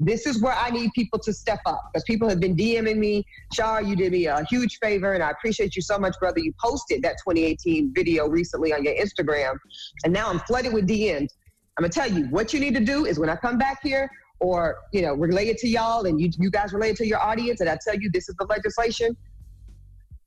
[0.00, 3.22] this is where I need people to step up because people have been DMing me.
[3.52, 6.40] Shar, you did me a huge favor, and I appreciate you so much, brother.
[6.40, 9.56] You posted that 2018 video recently on your Instagram,
[10.04, 11.28] and now I'm flooded with DMs.
[11.76, 14.10] I'm gonna tell you what you need to do is when I come back here,
[14.40, 17.20] or you know, relay it to y'all, and you you guys relay it to your
[17.20, 19.14] audience, and I tell you this is the legislation.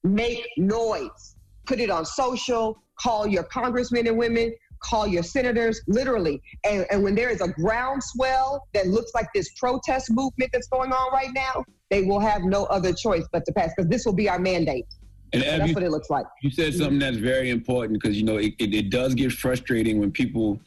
[0.03, 1.35] Make noise.
[1.65, 2.77] Put it on social.
[2.99, 4.53] Call your congressmen and women.
[4.83, 6.41] Call your senators, literally.
[6.65, 10.91] And, and when there is a groundswell that looks like this protest movement that's going
[10.91, 14.13] on right now, they will have no other choice but to pass because this will
[14.13, 14.85] be our mandate.
[15.31, 16.25] And that's you- what it looks like.
[16.41, 19.99] You said something that's very important because you know it, it, it does get frustrating
[19.99, 20.59] when people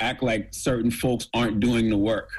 [0.00, 2.30] act like certain folks aren't doing the work.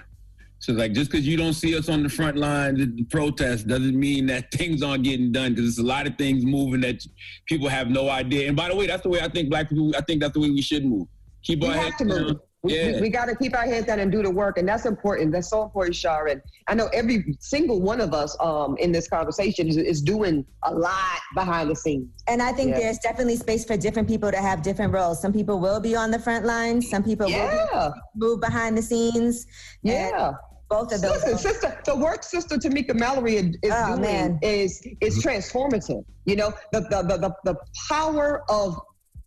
[0.59, 3.97] So like just because you don't see us on the front line the protest doesn't
[3.97, 7.05] mean that things aren't getting done because there's a lot of things moving that
[7.45, 8.47] people have no idea.
[8.47, 9.93] And by the way, that's the way I think black people.
[9.97, 11.07] I think that's the way we should move.
[11.43, 12.27] Keep We our have heads to move.
[12.27, 12.39] down.
[12.61, 12.91] We, Yeah.
[12.95, 15.31] we, we got to keep our heads down and do the work, and that's important.
[15.31, 16.41] That's so important, Sharon.
[16.67, 20.73] I know every single one of us um, in this conversation is, is doing a
[20.73, 22.09] lot behind the scenes.
[22.27, 22.79] And I think Yeah.
[22.79, 25.21] there's definitely space for different people to have different roles.
[25.21, 26.89] Some people will be on the front lines.
[26.89, 29.47] Some people will be, move behind the scenes.
[29.81, 30.33] Yeah.
[30.69, 31.23] both of those.
[31.23, 34.39] Listen, sister, the work sister Tamika Mallory is is Oh, doing man.
[34.43, 36.03] is is transformative.
[36.25, 37.55] You know, the the, the the the
[37.89, 38.77] power of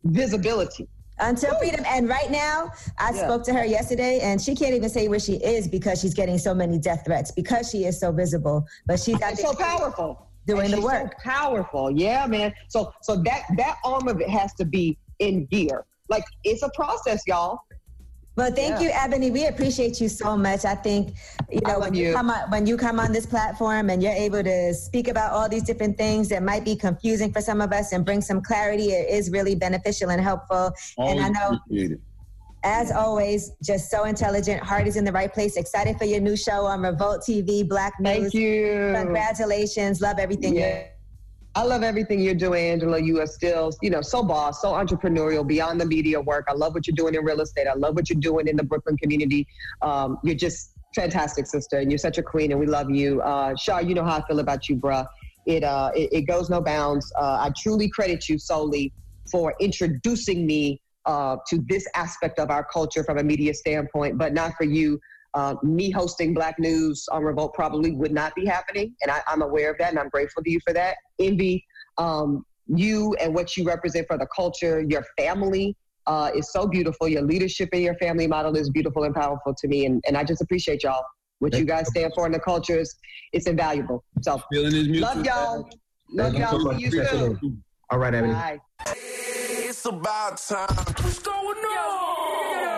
[0.05, 0.87] visibility.
[1.23, 1.85] Until freedom.
[1.87, 3.25] And right now, I Yeah.
[3.25, 6.37] spoke to her yesterday, and she can't even say where she is because she's getting
[6.39, 8.67] so many death threats because she is so visible.
[8.87, 10.27] But she's out so powerful.
[10.45, 11.19] doing the she's so work.
[11.23, 12.53] powerful, yeah, man.
[12.69, 15.85] So so that that arm of it has to be in gear.
[16.09, 17.61] Like it's a process, y'all.
[18.35, 18.81] Well, thank Yeah.
[18.81, 19.31] you, Eboni.
[19.31, 20.65] We appreciate you so much.
[20.65, 21.15] I think
[21.51, 24.43] you know when you, come on when you come on this platform and you're able
[24.43, 27.93] to speak about all these different things that might be confusing for some of us
[27.93, 28.93] and bring some clarity.
[28.93, 30.73] It is really beneficial and helpful.
[30.97, 31.59] and I know,
[32.65, 34.63] as always, just so intelligent.
[34.63, 35.57] Heart is in the right place.
[35.57, 38.15] Excited for your new show on Revolt TV, Black News.
[38.31, 38.93] Thank you.
[38.95, 40.01] Congratulations.
[40.01, 40.55] Love everything.
[40.57, 40.85] Yeah.
[41.55, 42.99] I love everything you're doing, Angela.
[42.99, 46.47] You are still, you know, so boss, so entrepreneurial, beyond the media work.
[46.49, 47.67] I love what you're doing in real estate.
[47.67, 49.47] I love what you're doing in the Brooklyn community.
[49.83, 53.21] Um, you're just fantastic, sister, and you're such a queen, and we love you.
[53.21, 55.07] Uh, you know how I feel about you, bruh.
[55.45, 57.13] It, uh, it, it goes no bounds.
[57.19, 58.91] Uh, I truly credit you solely
[59.31, 64.33] for introducing me uh, to this aspect of our culture from a media standpoint, but
[64.33, 65.01] not for you.
[65.35, 69.43] Uh, me hosting Black News on Revolt probably would not be happening, and I, I'm
[69.43, 70.97] aware of that, and I'm grateful to you for that.
[71.19, 71.65] Envy,
[71.99, 75.77] um, you and what you represent for the culture, your family
[76.07, 77.09] uh, is so beautiful.
[77.09, 80.25] Your leadership and your family model is beautiful and powerful to me, and, and I
[80.25, 81.03] just appreciate y'all.
[81.39, 82.95] What you guys stand for in the culture is
[83.33, 84.05] it's invaluable.
[84.21, 85.09] So Feeling is mutual.
[85.09, 85.71] love y'all.
[86.13, 86.73] Love Thank you so y'all.
[86.73, 87.65] See you Appreciate soon.
[87.91, 88.33] All right, Eboni.
[88.33, 88.61] Bye.
[88.87, 90.69] It's about time.
[90.69, 92.72] What's going on?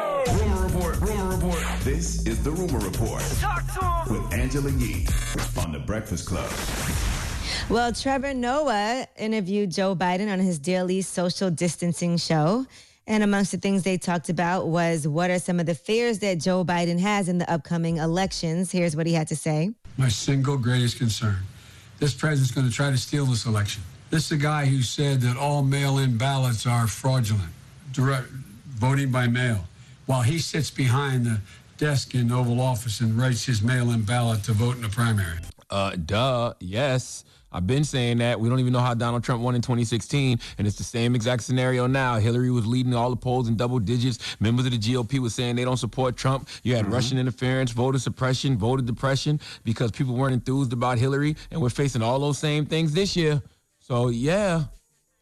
[2.45, 4.23] The rumor report Talk to him.
[4.23, 5.07] with Angela Yee
[5.59, 6.51] on the Breakfast Club.
[7.71, 12.67] Well, Trevor Noah interviewed Joe Biden on his daily social distancing show.
[13.07, 16.39] And amongst the things they talked about was what are some of the fears that
[16.39, 18.71] Joe Biden has in the upcoming elections.
[18.71, 19.73] Here's what he had to say.
[19.97, 21.37] my single greatest concern.
[21.99, 23.83] This president's going to try to steal this election.
[24.11, 27.53] This is a guy who said that all mail-in ballots are fraudulent,
[27.93, 28.29] direct
[28.69, 29.65] voting by mail,
[30.07, 31.41] while he sits behind the
[31.79, 35.39] desk in the Oval Office and writes his mail-in ballot to vote in the primary.
[35.71, 36.55] Uh, duh.
[36.61, 37.25] Yes.
[37.55, 38.41] I've been saying that.
[38.41, 41.45] We don't even know how Donald Trump won in 2016, and it's the same exact
[41.45, 42.17] scenario now.
[42.17, 44.19] Hillary was leading all the polls in double digits.
[44.41, 46.49] Members of the GOP were saying they don't support Trump.
[46.65, 51.63] You had Russian interference, voter suppression, voter depression because people weren't enthused about Hillary, and
[51.63, 53.41] we're facing all those same things this year.
[53.79, 54.65] So yeah,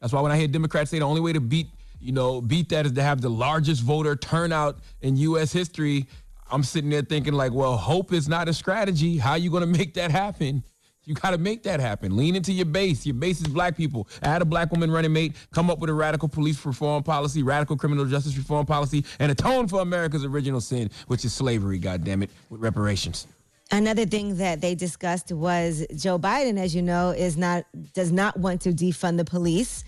[0.01, 1.67] that's why when I hear Democrats say the only way to beat,
[2.01, 5.53] you know, beat that is to have the largest voter turnout in U.S.
[5.53, 6.07] history.
[6.51, 9.17] I'm sitting there thinking like, well, hope is not a strategy.
[9.17, 10.63] How you going to make that happen?
[11.05, 12.15] You got to make that happen.
[12.15, 13.05] Lean into your base.
[13.05, 14.07] Your base is black people.
[14.21, 15.35] Add a black woman running mate.
[15.51, 19.67] Come up with a radical police reform policy, radical criminal justice reform policy, and atone
[19.67, 21.77] for America's original sin, which is slavery.
[21.77, 23.27] God damn it, with reparations.
[23.71, 28.37] Another thing that they discussed was Joe Biden, as you know, is not does not
[28.37, 29.83] want to defund the police.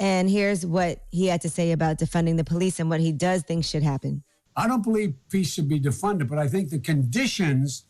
[0.00, 3.42] And here's what he had to say about defunding the police and what he does
[3.42, 4.22] think should happen.
[4.56, 7.84] I don't believe peace should be defunded, but I think the conditions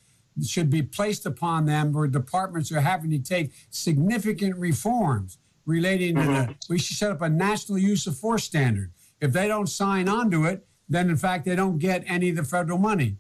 [0.45, 6.23] should be placed upon them where departments are having to take significant reforms relating to
[6.23, 6.53] the, mm-hmm.
[6.69, 8.93] we should set up a national use of force standard.
[9.21, 12.37] If they don't sign on to it, then in fact they don't get any of
[12.37, 13.17] the federal money.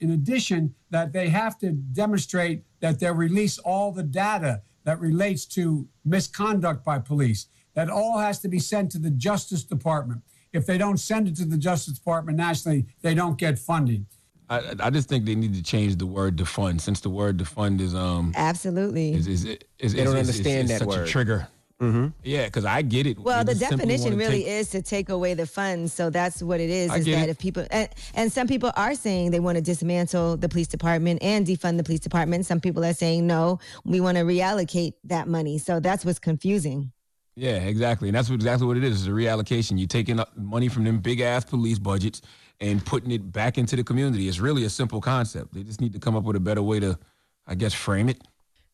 [0.00, 5.44] In addition, that they have to demonstrate that they release all the data that relates
[5.46, 7.46] to misconduct by police.
[7.74, 10.22] That all has to be sent to the Justice Department.
[10.52, 14.06] If they don't send it to the Justice Department nationally, they don't get funding.
[14.48, 17.80] I, I just think they need to change the word defund since the word defund
[17.80, 19.12] is um Absolutely.
[19.12, 21.08] is is, is, is They don't is- is- understand is that such word.
[21.08, 21.48] a trigger.
[21.78, 22.06] Mm-hmm.
[22.24, 23.18] Yeah, because I get it.
[23.18, 25.92] Well, They the definition really take- is to take away the funds.
[25.92, 26.90] So that's what it is.
[26.90, 27.32] I is get that it.
[27.32, 31.22] if people and, and some people are saying they want to dismantle the police department
[31.22, 32.46] and defund the police department.
[32.46, 35.58] Some people are saying no, we want to reallocate that money.
[35.58, 36.92] So that's what's confusing.
[37.36, 38.08] Yeah, exactly.
[38.08, 39.00] And that's what, exactly what it is.
[39.00, 39.78] It's a reallocation.
[39.78, 42.22] You're taking uh, money from them big ass police budgets
[42.60, 44.26] and putting it back into the community.
[44.26, 45.52] It's really a simple concept.
[45.52, 46.98] They just need to come up with a better way to,
[47.46, 48.22] I guess, frame it.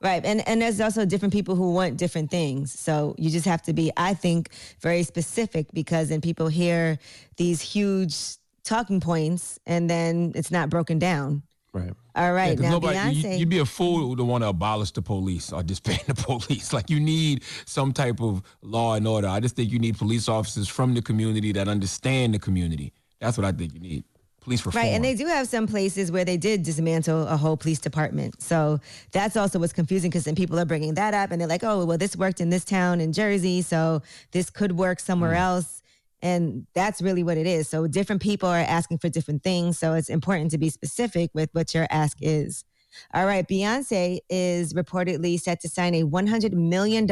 [0.01, 0.25] Right.
[0.25, 2.73] And and there's also different people who want different things.
[2.73, 4.51] So you just have to be, I think,
[4.81, 6.99] very specific because then people hear
[7.37, 8.17] these huge
[8.65, 11.43] talking points and then it's not broken down.
[11.75, 11.93] Right.
[12.15, 12.57] All right.
[12.57, 13.39] 'cause now nobody, you- Beyonce.
[13.39, 16.73] you'd be a fool to want to abolish the police or disband the police.
[16.73, 19.29] Like you need some type of law and order.
[19.29, 22.93] I just think you need police officers from the community that understand the community.
[23.21, 24.05] That's what I think you need.
[24.43, 24.85] Police reform.
[24.85, 28.43] Right, and they do have some places where they did dismantle a whole police department.
[28.43, 28.81] So
[29.13, 31.85] that's also what's confusing because then people are bringing that up and they're like, oh,
[31.85, 34.03] well, this worked in this town in Jersey, so
[34.33, 35.39] this could work somewhere mm.
[35.39, 35.82] else.
[36.23, 37.69] And that's really what it is.
[37.69, 39.79] So different people are asking for different things.
[39.79, 42.65] So it's important to be specific with what your ask is.
[43.13, 47.07] All right, Beyonce is reportedly set to sign a $100 million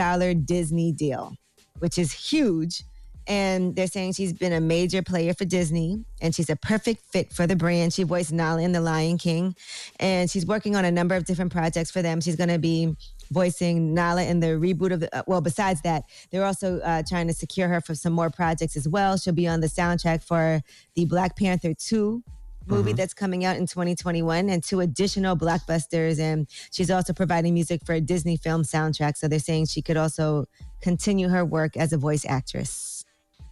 [0.45, 1.35] Disney deal,
[1.79, 2.85] which is huge.
[3.31, 7.33] And they're saying she's been a major player for Disney and she's a perfect fit
[7.33, 7.93] for the brand.
[7.93, 9.55] She voiced Nala in The Lion King
[10.01, 12.20] and she's working on a number of different projects for them.
[12.20, 12.97] She's going to be
[13.31, 17.28] voicing Nala in the reboot of the, uh, well, besides that, they're also uh, trying
[17.28, 19.16] to secure her for some more projects as well.
[19.16, 20.61] She'll be on the soundtrack for
[20.97, 22.24] the Black Panther 2
[22.66, 26.18] movie that's coming out in 2021 and two additional blockbusters.
[26.18, 29.16] And she's also providing music for a Disney film soundtrack.
[29.16, 30.47] So they're saying she could also
[30.81, 32.89] continue her work as a voice actress.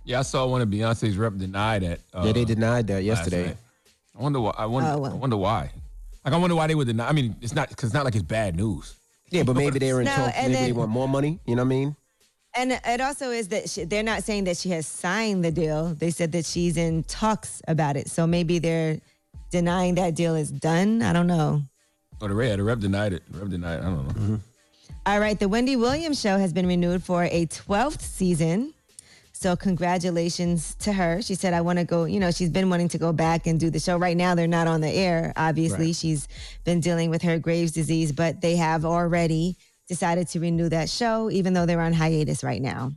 [0.08, 2.00] Yeah, I saw one of Beyonce's rep deny that.
[2.14, 3.48] uh, yeah, they denied that yesterday.
[3.48, 3.56] night.
[4.18, 4.54] I wonder why.
[4.56, 4.90] I wonder.
[4.90, 5.12] Oh, well.
[5.12, 5.70] I wonder why.
[6.24, 7.06] Like I wonder why they would deny.
[7.06, 8.94] I mean, it's not because it's not like it's bad news.
[9.28, 10.32] Yeah, but maybe they were in No, talks.
[10.34, 11.40] and Maybe they want more money.
[11.46, 11.96] You know what I mean?
[12.56, 15.94] And it also is that she, they're not saying that she has signed the deal.
[15.94, 18.08] They said that she's in talks about it.
[18.08, 18.98] So maybe they're
[19.50, 21.02] denying that deal is done.
[21.02, 21.60] I don't know.
[22.22, 23.22] Or the rep, the rep denied it.
[23.30, 23.80] The rep denied.
[23.80, 23.82] It.
[23.82, 24.40] I don't know.
[25.04, 28.72] All right, the Wendy Williams show has been renewed for a 12th season.
[29.40, 31.22] So congratulations to her.
[31.22, 33.60] She said, I want to go, you know, she's been wanting to go back and
[33.60, 33.96] do the show.
[33.96, 35.32] Right now, they're not on the air.
[35.36, 35.94] Obviously, Right.
[35.94, 36.26] she's
[36.64, 41.30] been dealing with her Graves' disease, but they have already decided to renew that show,
[41.30, 42.90] even though they're on hiatus right now.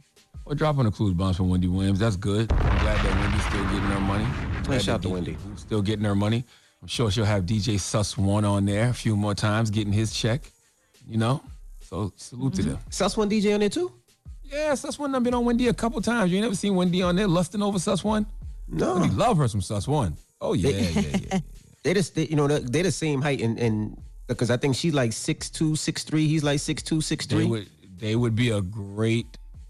[0.44, 2.00] Well, dropping the clues bombs from Wendy Williams.
[2.00, 2.52] That's good.
[2.52, 4.28] I'm glad that Wendy's still getting her money.
[4.64, 5.38] Glad shout out to Wendy.
[5.58, 6.44] Still getting her money.
[6.82, 10.12] I'm sure she'll have DJ Suss One on there a few more times, getting his
[10.12, 10.42] check.
[11.08, 11.44] You know,
[11.82, 12.72] so salute to mm-hmm.
[12.72, 12.80] them.
[12.90, 13.92] Suss One DJ on there too.
[14.52, 16.32] Yeah, Suss One done been on Wendy a couple times.
[16.32, 18.26] You ain't never seen Wendy on there lusting over Suss One?
[18.68, 18.96] No.
[18.96, 20.18] Wendy love her some Suss One.
[20.42, 21.40] Oh yeah, They- yeah, yeah.
[21.84, 24.76] They just they, you know they're, they're the same height and and because I think
[24.76, 26.28] she's like six two six three.
[26.28, 27.46] He's like six two six They three.
[27.46, 29.26] would they would be a great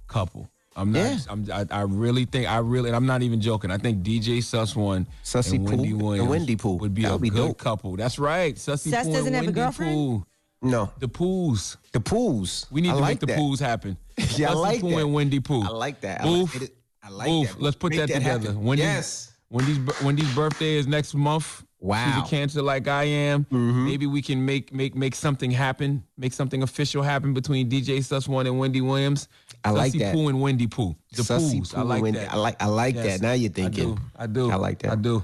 [0.08, 0.50] couple.
[0.76, 1.00] I'm not.
[1.00, 1.18] Yeah.
[1.30, 2.50] I'm, I, I really think.
[2.52, 2.90] I really.
[2.90, 3.72] And I'm not even joking.
[3.72, 6.76] I think DJ Suss One Sussy and Wendy Pooh and Wendy Pooh.
[6.76, 7.58] would be That a would be good dope.
[7.58, 7.96] couple.
[7.96, 8.56] That's right.
[8.56, 9.94] Sussy Sus Pooh doesn't and have a girlfriend?
[9.94, 10.26] Pooh.
[10.64, 11.78] No, The pools.
[11.92, 12.68] the pools.
[12.72, 13.40] We need I to like make the that.
[13.40, 13.98] Poohs happen.
[14.38, 14.98] Yeah, I Sussy like Pooh that.
[15.00, 15.64] and Wendy Pooh.
[15.64, 16.22] I like that.
[16.22, 16.76] I like it.
[17.04, 17.48] I like Boof.
[17.54, 17.62] that.
[17.62, 18.50] Let's put that, that together.
[18.50, 18.64] happen.
[18.64, 19.32] Wendy's, Yes.
[19.50, 21.64] Wendy's Wendy's birthday is next month.
[21.80, 21.98] Wow.
[21.98, 22.20] Mm-hmm.
[22.22, 23.46] She's a cancer like I am.
[23.50, 28.28] Maybe we can make make make something happen, make something official happen between DJ Suss
[28.28, 29.28] One and Wendy Williams.
[29.66, 30.14] I like Sussy that.
[30.14, 30.96] Pooh and Wendy Pooh.
[31.14, 31.74] The Sussy Poohs.
[31.74, 32.20] Pooh I like Wendy.
[32.20, 32.32] that.
[32.34, 33.22] I like I like Yes, that.
[33.26, 33.84] Now you're thinking.
[33.84, 33.96] I thinking.
[33.96, 34.02] do.
[34.16, 34.52] I do.
[34.52, 34.92] I like that.
[34.92, 35.24] I do.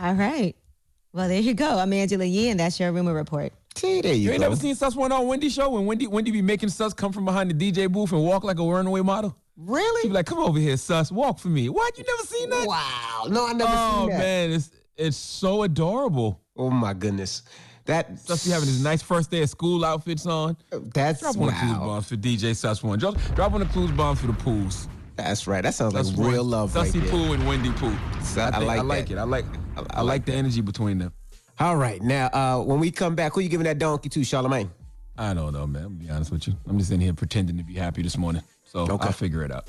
[0.00, 0.54] All right.
[1.12, 1.78] Well, there you go.
[1.78, 3.52] I'm Angela Yee, and that's your rumor report.
[3.78, 4.46] See, there You, you, ain't go.
[4.46, 7.24] never seen Suss One on Wendy show when Wendy Wendy be making Suss come from
[7.24, 9.36] behind the DJ booth and walk like a runaway model.
[9.56, 10.02] Really?
[10.02, 11.10] She be like, "Come over here, Suss.
[11.10, 11.96] Walk for me." What?
[11.98, 12.66] You never seen that?
[12.68, 13.26] Wow.
[13.28, 14.18] No, I never oh seen that.
[14.18, 16.40] man, it's it's so adorable.
[16.56, 17.42] Oh my goodness.
[17.86, 20.56] That Suss be having his nice first day of school outfits on.
[20.92, 21.86] That's Drop one the clues wow.
[21.86, 22.98] bombs for DJ Suss One.
[22.98, 24.88] Drop, drop one of the clues bombs for the pools.
[25.16, 25.62] That's right.
[25.62, 27.10] That sounds Suss like One, real love right Sussy there.
[27.10, 27.96] Pooh and Wendy Pooh.
[28.22, 29.14] So- I, I like I like that.
[29.14, 29.18] it.
[29.18, 29.44] I like
[29.76, 31.12] I, I like like the energy between them.
[31.60, 32.00] All right.
[32.00, 34.70] Now, uh, when we come back, who you giving that donkey to, Charlamagne?
[35.16, 35.82] I don't know, man.
[35.84, 36.54] I'm gonna be honest with you.
[36.68, 38.42] I'm just in here pretending to be happy this morning.
[38.64, 39.06] So Okay.
[39.06, 39.66] I'll figure it out.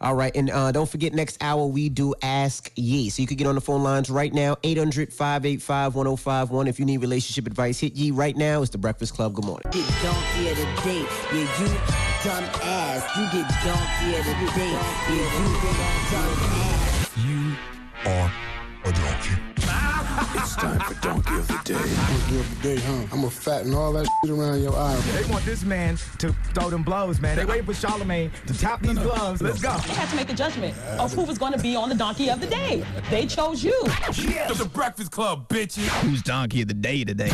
[0.00, 0.34] All right.
[0.34, 3.10] And uh, don't forget, next hour we do Ask Yee.
[3.10, 6.66] So you could get on the phone lines right now, 800 585 1051.
[6.68, 8.62] If you need relationship advice, hit Yee right now.
[8.62, 9.34] It's the Breakfast Club.
[9.34, 9.64] Good morning.
[9.72, 11.04] Get donkey of the day.
[11.32, 11.66] Yeah, you
[12.24, 13.16] dumb ass.
[13.16, 14.70] You get donkey of the day.
[14.70, 15.52] Yeah, you
[16.12, 17.10] dumb ass.
[17.24, 18.32] You are
[18.84, 19.42] a donkey.
[20.76, 21.74] It's time for Donkey of the Day.
[21.74, 22.92] Donkey of the day, huh?
[22.92, 24.94] I'm gonna fatten all that shit around your eye.
[25.14, 27.38] They want this man to throw them blows, man.
[27.38, 29.40] They waiting for Charlamagne to tap these gloves.
[29.40, 29.74] Let's go.
[29.86, 32.28] They had to make a judgment of who was going to be on the donkey
[32.28, 32.84] of the day.
[33.08, 33.74] They chose you.
[33.86, 35.86] It's the Breakfast Club, bitches.
[36.02, 37.32] Who's donkey of the day today?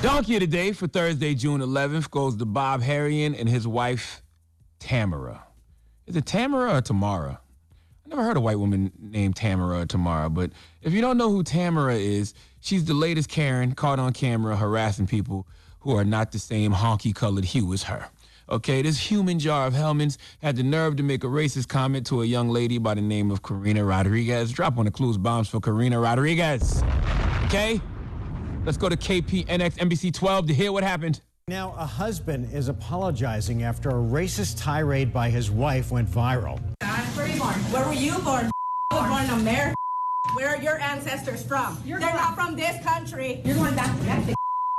[0.00, 4.22] Donkey of the day for Thursday, June 11th goes to Bob Harrion and his wife,
[4.78, 5.44] Tamara.
[6.06, 7.40] Is it Tamara or Tamara?
[8.06, 10.50] I never heard a white woman named Tamara or Tamara, but
[10.82, 15.06] if you don't know who Tamara is, she's the latest Karen caught on camera harassing
[15.06, 15.46] people
[15.80, 18.08] who are not the same honky colored hue as her.
[18.48, 22.22] Okay, this human jar of Hellmann's had the nerve to make a racist comment to
[22.22, 24.50] a young lady by the name of Karina Rodriguez.
[24.50, 26.82] Drop on the clues bombs for Karina Rodriguez.
[27.44, 27.80] Okay?
[28.64, 31.20] Let's go to KPNX NBC 12 to hear what happened.
[31.46, 36.60] Now, a husband is apologizing after a racist tirade by his wife went viral.
[36.80, 37.54] Where were you born?
[37.54, 38.50] Where were you born?
[38.90, 39.74] I was born in America.
[40.34, 41.80] Where are your ancestors from?
[41.84, 43.40] They're not from this country.
[43.44, 44.34] You're going back to Mexico.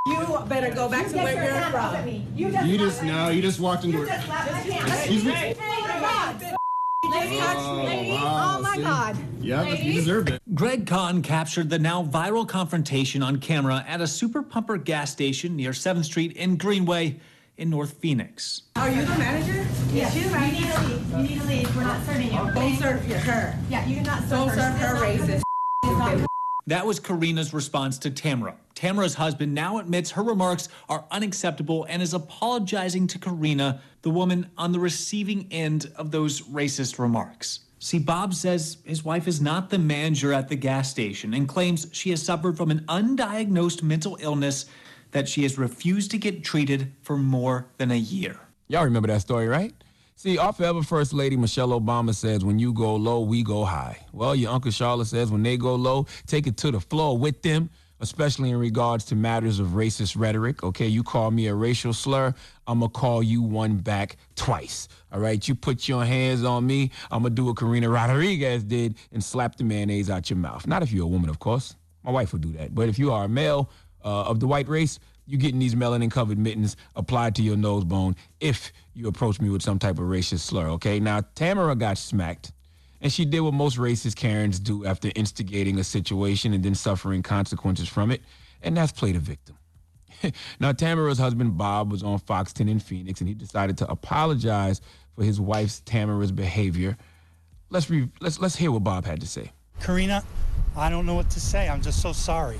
[0.07, 1.95] You better go back to where your you're from.
[1.95, 2.25] at me.
[2.35, 4.07] You just no, you just walked into You it.
[4.07, 4.87] just slapped my hand.
[4.91, 5.31] Excuse me?
[5.33, 5.53] Hey,
[5.99, 6.57] God.
[7.03, 8.81] Oh, ladies, oh my see?
[8.83, 9.17] God.
[9.41, 9.95] Yep, you Ladies.
[9.95, 10.41] deserved it.
[10.55, 15.55] Greg Kahn captured the now viral confrontation on camera at a super pumper gas station
[15.55, 17.19] near 7th Street in Greenway
[17.57, 18.63] in North Phoenix.
[18.75, 19.67] Are you the manager?
[19.93, 20.15] Yes.
[20.15, 20.73] Is she the You need manager?
[20.73, 21.11] to leave.
[21.11, 21.75] You need to leave.
[21.75, 22.53] We're not oh, serving you.
[22.53, 23.59] Don't serve her.
[23.69, 24.55] Yeah, you cannot serve Don't her.
[24.55, 25.41] serve her racist.
[25.83, 26.27] not-
[26.67, 28.55] That was Karina's response to Tamara.
[28.75, 34.49] Tamara's husband now admits her remarks are unacceptable and is apologizing to Karina, the woman
[34.57, 37.59] on the receiving end of those racist remarks.
[37.79, 41.87] See, Bob says his wife is not the manager at the gas station and claims
[41.91, 44.65] she has suffered from an undiagnosed mental illness
[45.11, 48.37] that she has refused to get treated for more than a year.
[48.67, 49.73] Y'all remember that story, right?
[50.15, 53.97] See, our forever First Lady Michelle Obama says, when you go low, we go high.
[54.13, 57.41] Well, your Uncle Charlotte says, when they go low, take it to the floor with
[57.41, 60.63] them, especially in regards to matters of racist rhetoric.
[60.63, 62.33] Okay, you call me a racial slur,
[62.67, 64.87] I'm going to call you one back twice.
[65.11, 68.63] All right, you put your hands on me, I'm going to do what Karina Rodriguez
[68.63, 70.67] did and slap the mayonnaise out your mouth.
[70.67, 71.75] Not if you're a woman, of course.
[72.03, 72.73] My wife would do that.
[72.73, 73.69] But if you are a male
[74.03, 77.83] uh, of the white race, you're getting these melanin covered mittens applied to your nose
[77.83, 80.69] bone if you approach me with some type of racist slur.
[80.71, 80.99] Okay.
[80.99, 82.51] Now Tamara got smacked,
[83.01, 87.23] and she did what most racist Karens do after instigating a situation and then suffering
[87.23, 88.21] consequences from it,
[88.61, 89.57] and that's play the victim.
[90.59, 94.81] now Tamara's husband Bob was on Fox 10 in Phoenix, and he decided to apologize
[95.15, 96.97] for his wife's Tamara's behavior
[97.71, 99.51] let's re- let's let's hear what Bob had to say.
[99.79, 100.23] Karina,
[100.77, 101.67] I don't know what to say.
[101.67, 102.59] I'm just so sorry.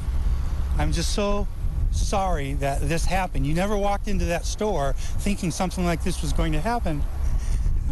[0.78, 1.48] I'm just so
[1.92, 3.46] sorry that this happened.
[3.46, 7.04] You never walked into that store thinking something like this was going to happen.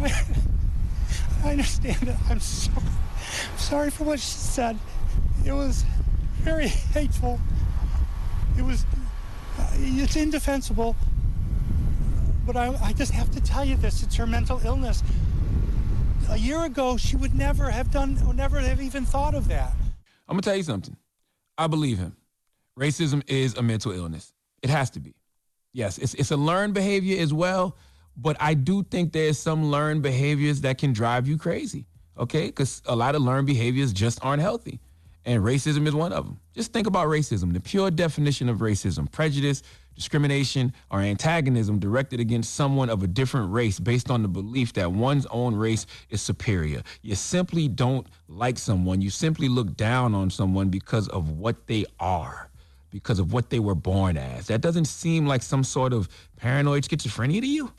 [1.44, 2.16] I understand it.
[2.28, 2.70] I'm so
[3.56, 4.78] sorry for what she said.
[5.44, 5.84] It was
[6.40, 7.40] very hateful.
[8.58, 8.84] It was,
[9.58, 10.96] uh, it's indefensible.
[12.46, 15.02] But I, I just have to tell you this it's her mental illness.
[16.30, 19.72] A year ago, she would never have done, would never have even thought of that.
[20.28, 20.96] I'm gonna tell you something.
[21.58, 22.16] I believe him.
[22.80, 24.32] Racism is a mental illness.
[24.62, 25.14] It has to be.
[25.74, 27.76] Yes, it's it's a learned behavior as well,
[28.16, 31.86] but I do think there's some learned behaviors that can drive you crazy.
[32.18, 34.80] Okay, because a lot of learned behaviors just aren't healthy,
[35.26, 36.40] and racism is one of them.
[36.54, 37.52] Just think about racism.
[37.52, 39.62] The pure definition of racism: prejudice,
[39.94, 44.90] discrimination, or antagonism directed against someone of a different race based on the belief that
[44.90, 46.82] one's own race is superior.
[47.02, 49.02] You simply don't like someone.
[49.02, 52.49] You simply look down on someone because of what they are
[52.90, 54.46] because of what they were born as.
[54.46, 57.72] That doesn't seem like some sort of paranoid schizophrenia to you?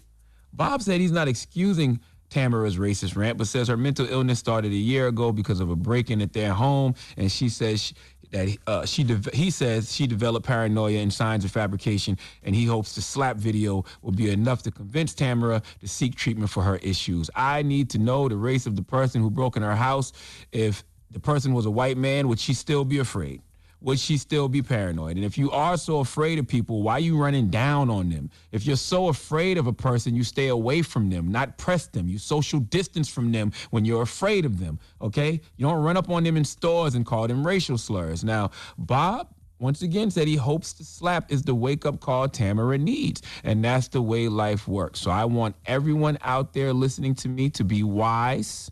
[0.54, 2.00] Bob said he's not excusing
[2.30, 5.76] Tamara's racist rant, but says her mental illness started a year ago because of a
[5.76, 7.96] break-in at their home, and she says she,
[8.32, 12.66] that uh, she de- he says she developed paranoia and signs of fabrication, and he
[12.66, 16.78] hopes the slap video will be enough to convince Tamara to seek treatment for her
[16.78, 17.30] issues.
[17.36, 20.14] I need to know the race of the person who broke in her house.
[20.54, 23.42] If the person was a white man, would she still be afraid?
[23.82, 25.16] Would she still be paranoid?
[25.16, 28.30] And if you are so afraid of people, why are you running down on them?
[28.52, 32.08] If you're so afraid of a person, you stay away from them, not press them.
[32.08, 35.42] You social distance from them when you're afraid of them, okay?
[35.58, 38.24] You don't run up on them in stores and call them racial slurs.
[38.24, 39.28] Now, Bob,
[39.60, 43.22] once again said he hopes the slap is the wake up call Tamara needs.
[43.44, 45.00] And that's the way life works.
[45.00, 48.72] So I want everyone out there listening to me to be wise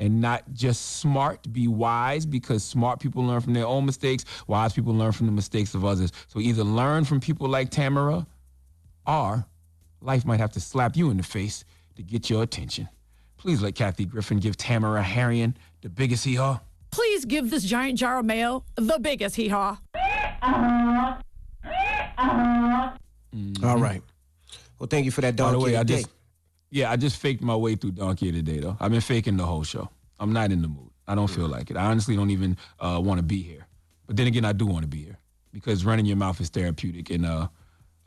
[0.00, 4.72] and not just smart, be wise because smart people learn from their own mistakes, wise
[4.72, 6.10] people learn from the mistakes of others.
[6.26, 8.26] So either learn from people like Tamara
[9.06, 9.44] or
[10.00, 12.88] life might have to slap you in the face to get your attention.
[13.36, 16.60] Please let Kathy Griffin give Tamara Harrion the biggest hee haw.
[16.90, 19.78] Please give this giant jar of mail the biggest hee haw.
[23.36, 23.64] Mm-hmm.
[23.64, 24.02] All right.
[24.78, 26.12] Well, thank you for that, By the way, I just day.
[26.70, 28.76] Yeah, I just faked my way through Donkey of the Day though.
[28.80, 29.88] I've been faking the whole show.
[30.18, 30.90] I'm not in the mood.
[31.08, 31.76] I don't feel like it.
[31.76, 33.66] I honestly don't even uh, want to be here.
[34.06, 35.18] But then again, I do want to be here
[35.52, 37.48] because running your mouth is therapeutic, and uh,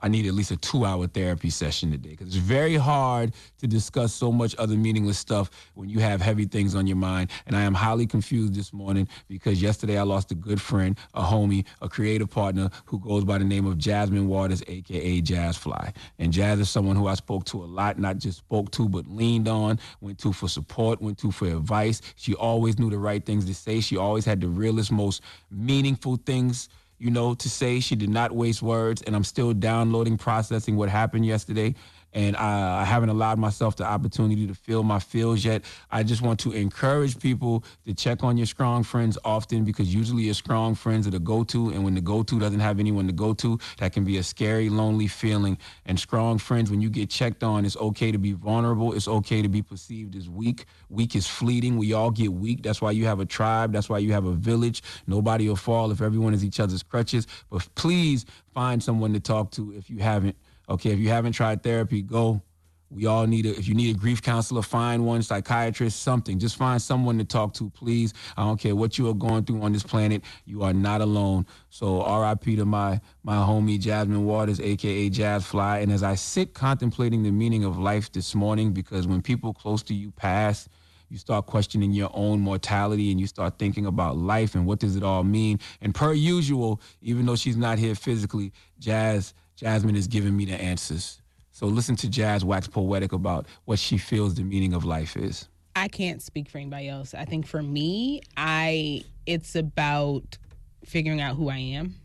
[0.04, 4.14] I need at least a two-hour therapy session today because it's very hard to discuss
[4.14, 7.32] so much other meaningless stuff when you have heavy things on your mind.
[7.48, 11.24] And I am highly confused this morning because yesterday I lost a good friend, a
[11.24, 15.94] homie, a creative partner who goes by the name of Jasmine Waters, aka Jazz Fly.
[16.20, 19.08] And Jazz is someone who I spoke to a lot, not just spoke to, but
[19.08, 22.02] leaned on, went to for support, went to for advice.
[22.18, 23.80] She always knew the right things to say.
[23.80, 26.68] She always had the realest, most meaningful things
[26.98, 30.90] you know, to say she did not waste words, and I'm still downloading, processing what
[30.90, 31.76] happened yesterday.
[32.14, 35.64] And I, I haven't allowed myself the opportunity to feel my feels yet.
[35.92, 40.24] I just want to encourage people to check on your strong friends often because usually
[40.24, 41.70] your strong friends are the go to.
[41.70, 44.24] And when the go to doesn't have anyone to go to, that can be a
[44.24, 45.58] scary, lonely feeling.
[45.86, 48.94] And strong friends, when you get checked on, it's okay to be vulnerable.
[48.94, 50.66] It's okay to be perceived as weak.
[50.90, 51.78] Weak is fleeting.
[51.78, 52.64] We all get weak.
[52.64, 53.74] That's why you have a tribe.
[53.74, 54.84] That's why you have a village.
[55.08, 57.28] Nobody will fall if everyone is each other's crutches.
[57.50, 60.36] But please find someone to talk to if you haven't.
[60.70, 62.42] Okay, if you haven't tried therapy, go.
[62.90, 66.38] We all need a, if you need a grief counselor, find one, psychiatrist, something.
[66.38, 68.14] Just find someone to talk to, please.
[68.38, 70.22] I don't care what you are going through on this planet.
[70.46, 71.48] You are not alone.
[71.70, 75.80] So RIP to my my homie Jasmine Waters, aka Jazz Fly.
[75.80, 79.82] And as I sit contemplating the meaning of life this morning, because when people close
[79.84, 80.70] to you pass,
[81.10, 84.96] you start questioning your own mortality and you start thinking about life and what does
[84.96, 85.60] it all mean.
[85.82, 89.34] And per usual, even though she's not here physically, Jazz
[89.64, 91.22] Jasmine is giving me the answers.
[91.54, 95.48] So listen to Jazz wax poetic about what she feels the meaning of life is.
[95.74, 97.14] I can't speak for anybody else.
[97.14, 100.38] I think for me, I it's about
[100.84, 101.96] figuring out who I am.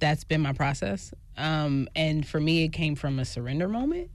[0.00, 1.14] That's been my process.
[1.38, 4.10] Um, and for me, it came from a surrender moment.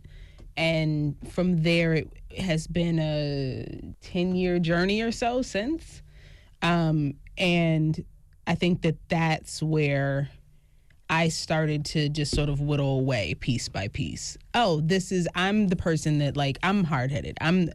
[0.56, 6.04] And from there, it has been a 10 year journey or so since.
[6.62, 8.06] Um, and
[8.46, 10.30] I think that that's where
[11.10, 14.38] I started to just sort of whittle away piece by piece.
[14.54, 17.38] Oh, this is, I'm the person that, like, I'm hard headed.
[17.40, 17.70] I'm,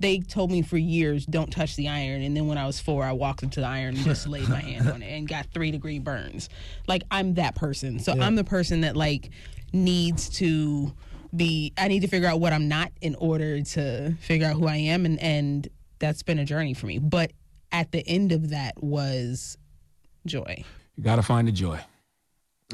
[0.00, 2.22] they told me for years, don't touch the iron.
[2.22, 4.60] And then when I was four, I walked into the iron and just laid my
[4.60, 6.48] hand on it and got three degree burns.
[6.86, 7.98] Like, I'm that person.
[7.98, 8.24] So Yeah.
[8.24, 9.30] I'm the person that, like,
[9.72, 10.94] needs to
[11.36, 14.66] be, I need to figure out what I'm not in order to figure out who
[14.66, 15.04] I am.
[15.04, 16.98] And, and that's been a journey for me.
[16.98, 17.32] But
[17.70, 19.58] at the end of that was
[20.24, 20.64] joy.
[20.96, 21.80] You got to find the joy.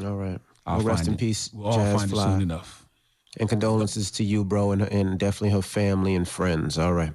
[0.03, 0.41] All right.
[0.67, 1.21] I'll well, rest find in it.
[1.21, 2.87] peace, We'll all Jazz find it soon enough.
[3.39, 6.79] And condolences to you, bro, and, and definitely her family and friends.
[6.79, 7.13] All right.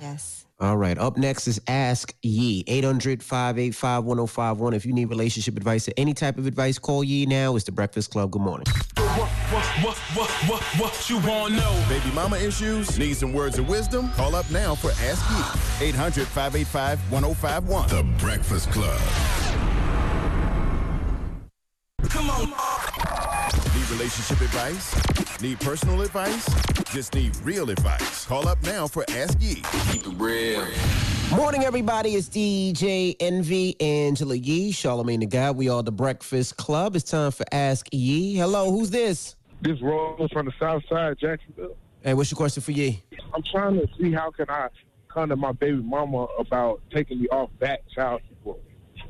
[0.00, 0.46] Yes.
[0.60, 0.96] All right.
[0.96, 4.74] Up next is Ask Yee, 800 585 1051.
[4.74, 7.56] If you need relationship advice or any type of advice, call Yee now.
[7.56, 8.30] It's the Breakfast Club.
[8.30, 8.66] Good morning.
[8.96, 9.28] What,
[9.82, 11.84] what, what, what, what you want to know?
[11.88, 12.96] Baby mama issues?
[12.98, 14.10] Need some words of wisdom?
[14.12, 15.88] Call up now for Ask Yee.
[15.88, 17.88] 800 585 1051.
[17.88, 19.00] The Breakfast Club.
[22.08, 22.48] Come on.
[23.74, 25.40] Need relationship advice?
[25.40, 26.46] Need personal advice?
[26.92, 28.26] Just need real advice.
[28.26, 29.62] Call up now for Ask Yee.
[29.90, 30.66] Keep it real.
[31.30, 32.10] Morning, everybody.
[32.10, 35.56] It's DJ Envy, Angela Yee, Charlamagne the God.
[35.56, 36.96] We are the Breakfast Club.
[36.96, 38.34] It's time for Ask Yee.
[38.34, 39.36] Hello, who's this?
[39.62, 41.76] This Rose from the South Side, Jacksonville.
[42.02, 43.02] Hey, what's your question for Yee?
[43.32, 44.68] I'm trying to see how can I
[45.08, 48.58] come to my baby mama about taking me off back child support.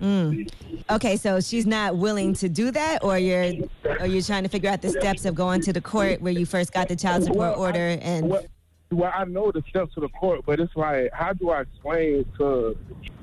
[0.01, 0.51] Mm.
[0.90, 3.52] Okay, so she's not willing to do that, or you're,
[4.01, 6.47] or you're trying to figure out the steps of going to the court where you
[6.47, 8.44] first got the child support Well, order, and Well,
[8.90, 12.27] well, I know the steps to the court, but it's like, how do I explain
[12.39, 12.77] to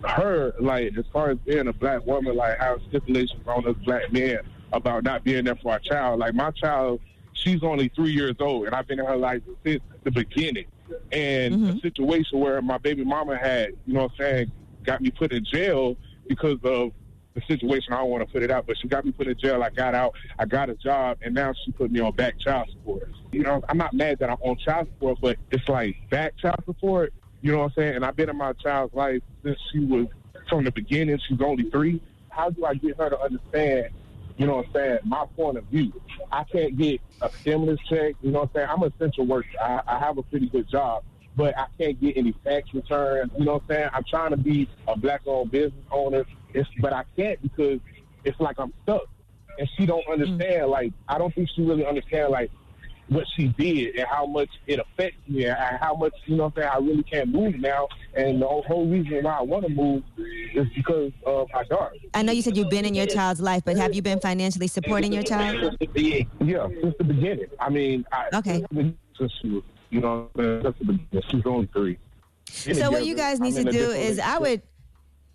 [0.04, 4.12] her, like, as far as being a black woman, like, how stipulations on us black
[4.12, 4.40] men
[4.74, 6.20] about not being there for our child?
[6.20, 7.02] Like, my child,
[7.34, 10.66] she's only three years old, and I've been in her life since the beginning.
[11.12, 14.52] And a situation where my baby mama had, you know what I'm saying,
[14.84, 15.96] got me put in jail
[16.30, 16.92] because of
[17.34, 17.92] the situation.
[17.92, 19.62] I don't want to put it out, but she got me put in jail.
[19.62, 20.16] I got out.
[20.38, 23.10] I got a job, and now she put me on back child support.
[23.32, 26.64] You know, I'm not mad that I'm on child support, but it's like back child
[26.66, 27.14] support.
[27.42, 27.96] You know what I'm saying?
[27.96, 30.08] And I've been in my child's life since she was
[30.50, 31.20] from the beginning.
[31.28, 32.02] She's only three.
[32.30, 33.90] How do I get her to understand?
[34.38, 35.00] You know what I'm saying?
[35.06, 35.92] My point of view.
[36.32, 38.16] I can't get a stimulus check.
[38.22, 38.68] You know what I'm saying?
[38.70, 39.50] I'm an essential worker.
[39.62, 41.04] I, I have a pretty good job,
[41.40, 43.32] but I can't get any tax returns.
[43.38, 43.90] You know what I'm saying?
[43.94, 47.80] I'm trying to be a black-owned business owner, it's, but I can't because
[48.26, 49.04] it's like I'm stuck.
[49.58, 50.12] And she don't mm.
[50.12, 50.70] understand.
[50.70, 52.52] Like I don't think she really understand like
[53.08, 56.58] what she did and how much it affects me and how much you know what
[56.58, 57.88] I'm saying I really can't move now.
[58.16, 60.04] And the whole- whole reason why I want to move
[60.54, 61.96] is because of my daughter.
[62.14, 64.68] I know you said you've been in your child's life, but have you been financially
[64.68, 65.78] supporting your child?
[65.96, 67.48] Yeah, since the beginning.
[67.62, 68.66] I mean, I, Okay.
[69.18, 71.24] Since she was, you know, since the beginning.
[71.30, 71.98] She's only three.
[72.50, 74.62] So what you guys need I'm to do is, I would,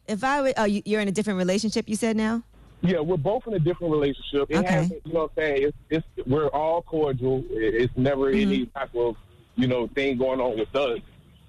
[0.09, 1.89] if I would, oh, you- you're in a different relationship.
[1.89, 2.43] You said now.
[2.82, 4.47] Yeah, we're both in a different relationship.
[4.51, 4.70] It Okay.
[4.72, 5.72] hasn't, you know what I'm saying?
[5.90, 7.43] It's, it's, we're all cordial.
[7.51, 8.48] It's never Mm-hmm.
[8.52, 9.16] any type of,
[9.56, 10.98] you know, thing going on with us.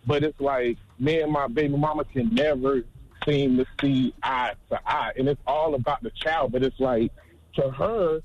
[0.07, 2.84] But it's like me and my baby mama can never
[3.27, 5.11] seem to see eye to eye.
[5.18, 6.52] And it's all about the child.
[6.53, 7.11] But it's like,
[7.56, 8.22] to her,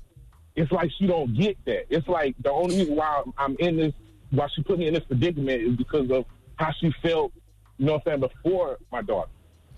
[0.55, 1.87] it's like she don't get that.
[1.89, 3.93] It's like the only reason why I'm in this,
[4.31, 6.25] why she put me in this predicament is because of
[6.55, 7.31] how she felt,
[7.77, 9.29] you know what I'm saying, before my daughter.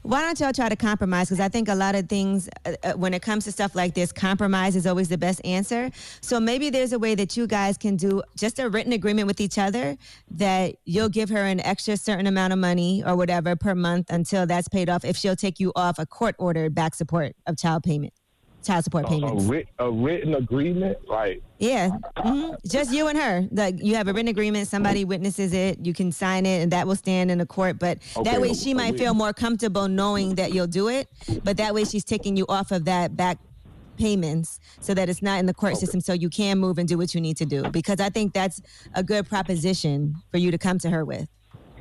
[0.03, 1.29] Why don't y'all try to compromise?
[1.29, 3.93] Because I think a lot of things, uh, uh, when it comes to stuff like
[3.93, 5.89] this, compromise is always the best answer.
[6.19, 9.39] So maybe there's a way that you guys can do just a written agreement with
[9.39, 9.95] each other
[10.31, 14.45] that you'll give her an extra certain amount of money or whatever per month until
[14.45, 15.05] that's paid off.
[15.05, 18.11] If she'll take you off a court ordered back support of child payment,
[18.63, 19.45] child support A, a, payments.
[19.45, 23.47] writ, a written agreement, like, Yeah, hmm just you and her.
[23.51, 26.87] Like you have a written agreement, somebody witnesses it, you can sign it, and that
[26.87, 27.79] will stand in the court.
[27.79, 29.03] But that way, she might okay.
[29.05, 31.07] feel more comfortable knowing that you'll do it.
[31.43, 33.37] But that way, she's taking you off of that back
[33.97, 36.97] payments so that it's not in the court system, so you can move and do
[36.97, 37.69] what you need to do.
[37.69, 38.61] Because I think that's
[38.93, 41.27] a good proposition for you to come to her with.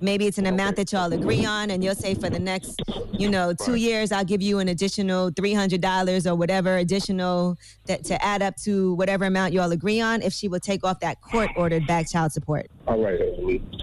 [0.03, 3.31] Maybe it's an amount that y'all agree on, and you'll say for the next, you
[3.31, 7.57] know, two years, I'll give you an additional three hundred dollars or whatever additional
[7.87, 10.21] that to add up to whatever amount y'all agree on.
[10.21, 12.67] If she will take off that court-ordered back child support.
[12.89, 13.21] All right,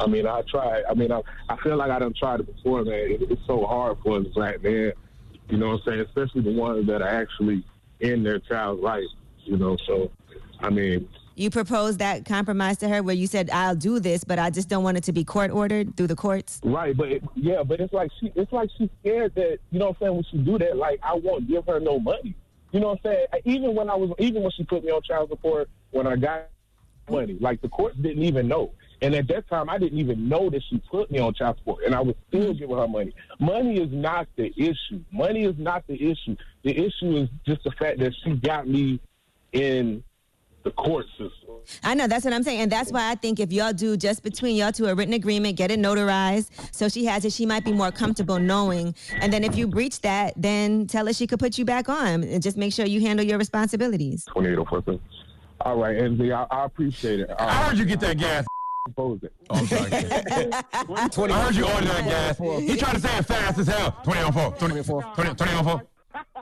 [0.02, 0.84] I mean, I tried.
[0.90, 2.94] I mean, I, I feel like I done tried it before, man.
[2.94, 4.92] It, it's so hard for us black men,
[5.48, 6.00] you know what I'm saying?
[6.02, 7.64] Especially the ones that are actually
[8.02, 9.06] in their child's life,
[9.46, 9.78] you know.
[9.88, 10.12] So,
[10.60, 11.08] I mean,
[11.40, 14.68] You proposed that compromise to her where you said, "I'll do this, but I just
[14.68, 17.94] don't want it to be court-ordered through the courts." right, but it, yeah, but it's
[17.94, 20.16] like she, it's like she's scared that, you know what I'm saying?
[20.16, 22.36] When she do that, like I won't give her no money.
[22.74, 23.26] You know what I'm saying?
[23.46, 26.50] Even when I was, even when she put me on child support, when I got
[27.10, 28.74] money, like the courts didn't even know.
[29.02, 31.86] And at that time, I didn't even know that she put me on child support,
[31.86, 33.16] and I was still giving her money.
[33.40, 35.02] Money is not the issue.
[35.14, 36.36] Money is not the issue.
[36.64, 39.00] The issue is just the fact that she got me
[39.54, 40.04] in
[40.64, 41.56] the court system.
[41.84, 44.24] I know that's what I'm saying, and that's why I think if y'all do just
[44.24, 47.64] between y'all two a written agreement, get it notarized, so she has it, she might
[47.64, 48.96] be more comfortable knowing.
[49.22, 52.24] And then if you breach that, then tell her she could put you back on,
[52.24, 54.26] and just make sure you handle your responsibilities.
[54.26, 55.00] 2804.
[55.62, 57.30] All right, Andy, I, I appreciate it.
[57.38, 58.46] I heard you get that gas.
[58.86, 59.34] proposed it.
[59.50, 59.90] Oh, I'm sorry.
[61.10, 62.38] 20 I heard you order that gas.
[62.40, 63.98] Oh he tried to say it fast as hell.
[64.04, 64.52] 20 on 4.
[64.58, 65.36] 20, 20, 20 on 4.
[65.36, 65.88] 20 on 4,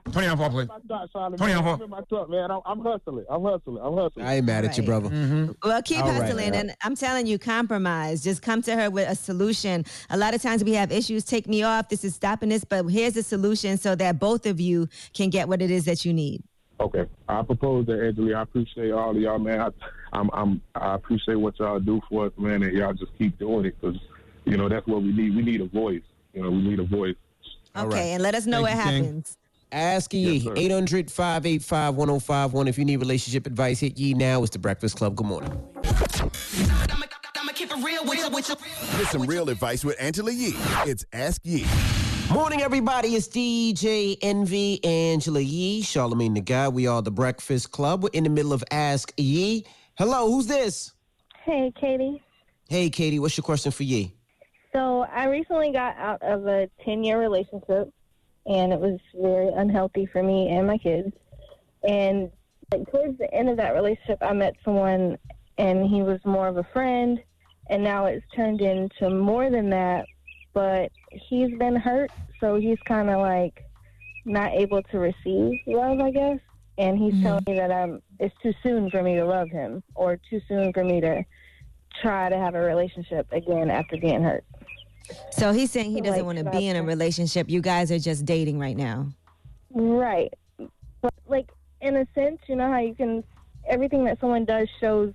[0.04, 0.14] please.
[0.14, 1.74] 20 on 4.
[1.74, 2.52] I'm in truck, man.
[2.52, 3.26] I'm, I'm hustling.
[3.30, 3.80] I'm hustling.
[3.82, 4.26] I'm hustling.
[4.26, 5.10] I ain't mad at you, brother.
[5.10, 5.52] Mm-hmm.
[5.64, 6.22] Well, keep All right.
[6.22, 8.24] hustling, and I'm telling you, compromise.
[8.24, 9.86] Just come to her with a solution.
[10.10, 11.24] A lot of times we have issues.
[11.24, 11.90] Take me off.
[11.90, 15.48] This is stopping this, but here's a solution so that both of you can get
[15.48, 16.44] what it is that you need.
[16.80, 18.38] Okay, I propose that, Angela.
[18.38, 19.60] I appreciate all of y'all, man.
[19.60, 19.70] I,
[20.14, 23.66] I'm, I'm, I appreciate what y'all do for us, man, and y'all just keep doing
[23.66, 24.00] it because,
[24.46, 25.36] you know, that's what we need.
[25.36, 26.04] We need a voice.
[26.34, 27.16] You know, we need a voice.
[27.76, 29.38] Okay, and let us know what happens.
[29.72, 32.68] Ask Yee, 800 585 1051.
[32.68, 34.42] If you need relationship advice, hit Yee now.
[34.44, 35.16] It's the Breakfast Club.
[35.16, 35.52] Good morning.
[38.98, 40.54] Get some real advice with Angela Yee.
[40.86, 41.66] It's Ask Yee.
[42.32, 43.10] Morning, everybody.
[43.16, 46.68] It's DJ Envy, Angela Yee, Charlamagne the Guy.
[46.70, 48.04] We are the Breakfast Club.
[48.04, 49.66] We're in the middle of Ask Yee.
[49.98, 50.94] Hello, who's this?
[51.44, 52.22] Hey, Katie.
[52.70, 54.14] Hey, Katie, what's your question for Yee?
[54.74, 57.92] So I recently got out of a 10 year relationship,
[58.48, 61.12] and it was very unhealthy for me and my kids.
[61.88, 62.32] And
[62.72, 65.18] like, towards the end of that relationship, I met someone,
[65.58, 67.20] and he was more of a friend,
[67.70, 70.06] and now it's turned into more than that.
[70.54, 72.10] But he's been hurt,
[72.40, 73.64] so he's kind of like
[74.26, 76.40] not able to receive love, I guess.
[76.80, 77.24] And he's mm-hmm.
[77.24, 80.74] telling me that I'm it's too soon for me to love him, or too soon
[80.74, 81.24] for me to
[82.02, 84.46] try to have a relationship again after being hurt.
[85.32, 87.50] So he's saying he doesn't Like, want to be in a relationship.
[87.50, 89.08] You guys are just dating right now.
[89.72, 90.34] Right.
[91.02, 91.50] But like
[91.82, 93.24] in a sense, you know how you can
[93.68, 95.14] everything that someone does shows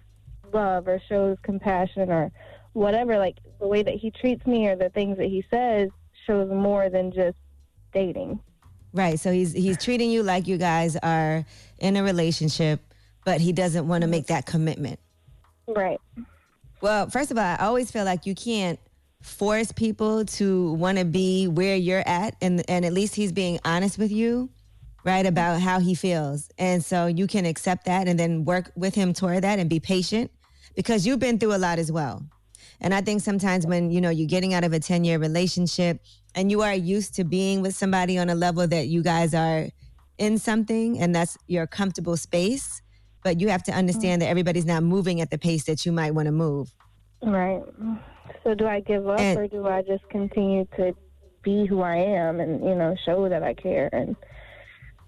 [0.52, 2.30] love or shows compassion or
[2.74, 5.88] whatever, like the way that he treats me or the things that he says
[6.26, 7.36] shows more than just
[7.92, 8.38] dating.
[8.92, 9.18] Right.
[9.18, 11.44] So he's he's treating you like you guys are
[11.78, 12.80] in a relationship,
[13.24, 14.34] but he doesn't want to make mm-hmm.
[14.34, 15.00] that commitment.
[15.66, 16.00] Right.
[16.80, 18.78] Well, first of all, I always feel like you can't
[19.22, 23.58] force people to want to be where you're at and and at least he's being
[23.64, 24.50] honest with you,
[25.04, 26.50] right, about how he feels.
[26.58, 29.80] And so you can accept that and then work with him toward that and be
[29.80, 30.30] patient
[30.74, 32.22] because you've been through a lot as well.
[32.80, 36.00] And I think sometimes when, you know, you're getting out of a 10-year relationship
[36.34, 39.68] and you are used to being with somebody on a level that you guys are
[40.18, 42.82] in something and that's your comfortable space,
[43.22, 46.12] but you have to understand that everybody's not moving at the pace that you might
[46.12, 46.74] want to move.
[47.22, 47.62] Right.
[48.44, 50.94] So do I give up And- or do I just continue to
[51.42, 54.16] be who I am and, you know, show that I care and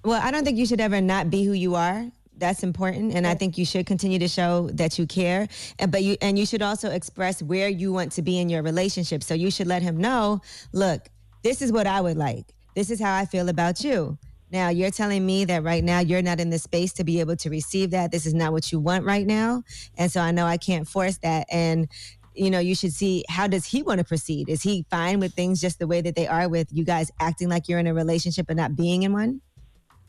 [0.04, 2.10] Well, I don't think you should ever not be who you are.
[2.36, 5.48] That's important, and I think you should continue to show that you care.
[5.78, 8.62] And but you and you should also express where you want to be in your
[8.62, 9.22] relationship.
[9.22, 10.40] So you should let him know,
[10.72, 11.08] look,
[11.42, 12.52] this is what I would like.
[12.74, 14.18] This is how I feel about you.
[14.50, 17.36] Now you're telling me that right now you're not in the space to be able
[17.36, 18.10] to receive that.
[18.10, 19.62] This is not what you want right now,
[19.96, 21.46] and so I know I can't force that.
[21.50, 21.88] And
[22.34, 24.48] you know, you should see how does he want to proceed?
[24.48, 27.48] Is he fine with things just the way that they are with you guys acting
[27.48, 29.40] like you're in a relationship but not being in one?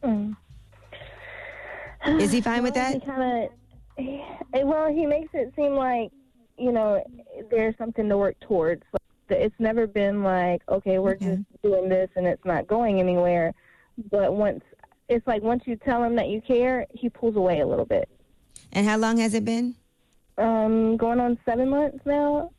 [0.04, 0.36] Mm.
[2.08, 2.94] Is he fine with that?
[2.94, 3.50] He kind
[3.98, 6.12] of, well, he makes it seem like,
[6.58, 7.04] you know,
[7.50, 8.84] there's something to work towards.
[9.30, 13.54] It's never been like, okay, we're just doing this and it's not going anywhere.
[14.12, 14.64] But once,
[15.10, 18.10] it's like once you tell him that you care, he pulls away a little bit.
[18.72, 19.76] And how long has it been?
[20.38, 22.52] Um, going on seven months now.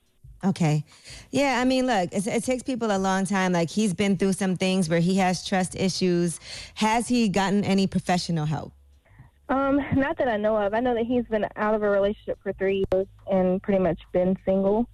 [0.44, 0.84] Okay.
[1.30, 3.52] Yeah, I mean, look, it, it takes people a long time.
[3.52, 6.40] Like, he's been through some things where he has trust issues.
[6.74, 8.72] Has he gotten any professional help?
[9.48, 10.74] Um, not that I know of.
[10.74, 14.00] I know that he's been out of a relationship for three years and pretty much
[14.12, 14.88] been single.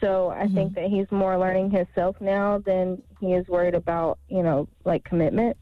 [0.00, 4.44] So I think that he's more learning himself now than he is worried about, you
[4.44, 5.56] know, like commitment.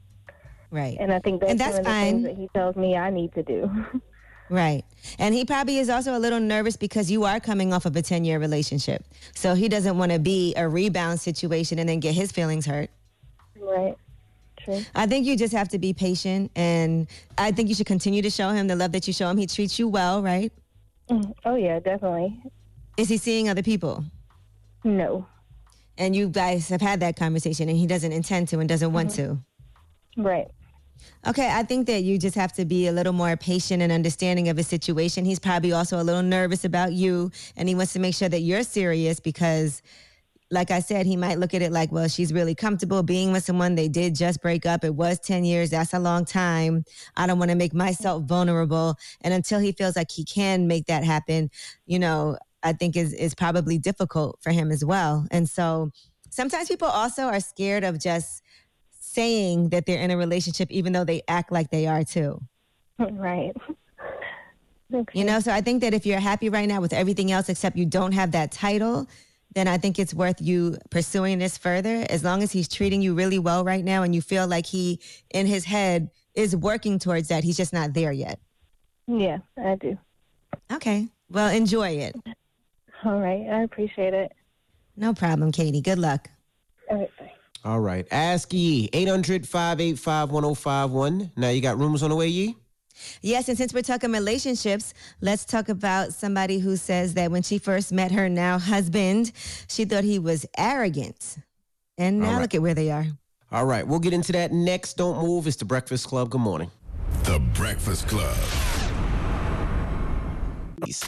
[0.71, 0.97] Right.
[1.01, 2.13] And I think that's, And that's one of the fine.
[2.13, 3.71] things that he tells me I need to do.
[4.49, 4.85] Right.
[5.19, 8.03] And he probably is also a little nervous because you are coming off of a
[8.03, 9.05] 10 year relationship.
[9.35, 12.91] So he doesn't want to be a rebound situation and then get his feelings hurt.
[13.61, 13.95] right.
[14.59, 14.81] True.
[14.95, 16.51] I think you just have to be patient.
[16.57, 17.07] And
[17.39, 19.37] I think you should continue to show him the love that you show him.
[19.37, 20.53] He treats you well, right?
[21.11, 22.41] Mm, Oh yeah, definitely.
[22.97, 24.05] Is he seeing other people?
[24.83, 25.27] No.
[25.99, 29.11] And you guys have had that conversation and he doesn't intend to and doesn't want
[29.13, 29.39] to.
[30.17, 30.49] Right.
[31.27, 34.49] Okay, I think that you just have to be a little more patient and understanding
[34.49, 35.25] of his situation.
[35.25, 38.41] He's probably also a little nervous about you and he wants to make sure that
[38.41, 39.83] you're serious because
[40.51, 43.45] like I said, he might look at it like, well, she's really comfortable being with
[43.45, 43.75] someone.
[43.75, 44.85] They did just break up.
[44.85, 45.71] It was 10 years.
[45.71, 46.85] That's a long time.
[47.17, 48.95] I don't want to make myself vulnerable.
[49.23, 51.51] And until he feels like he can make that happen,
[51.87, 55.27] you know, I think is is probably difficult for him as well.
[55.31, 55.91] And so
[56.31, 58.43] sometimes people also are scared of just
[59.17, 62.41] saying that they're in a relationship even though they act like they are too.
[62.99, 63.53] Right.
[64.95, 65.19] Okay.
[65.19, 67.77] You know, so I think that if you're happy right now with everything else except
[67.77, 69.09] you don't have that title,
[69.53, 72.07] then I think it's worth you pursuing this further.
[72.09, 75.01] As long as he's treating you really well right now and you feel like he,
[75.31, 78.39] in his head, is working towards that, he's just not there yet.
[79.09, 79.99] Yeah, I do.
[80.73, 81.09] Okay.
[81.31, 82.15] Well, enjoy it.
[83.05, 83.45] All right.
[83.51, 84.31] I appreciate it.
[84.97, 85.81] No problem, Katie.
[85.81, 86.31] Good luck.
[86.89, 87.11] All right.
[87.19, 87.33] Bye.
[87.67, 88.07] All right.
[88.13, 88.89] Ask Yee.
[88.93, 91.33] 800 585 1051.
[91.37, 92.57] Now you got rumors on the way, Yee?
[93.23, 97.59] Yes, and since we're talking relationships, let's talk about somebody who says that when she
[97.59, 99.33] first met her now husband,
[99.69, 101.39] she thought he was arrogant.
[101.99, 102.43] And now All right.
[102.43, 103.07] look at where they are.
[103.51, 103.85] All right.
[103.87, 104.95] We'll get into that next.
[104.97, 105.49] Don't move.
[105.49, 106.31] It's the Breakfast Club.
[106.31, 106.71] Good morning.
[107.25, 108.37] The Breakfast Club.
[110.85, 111.03] She's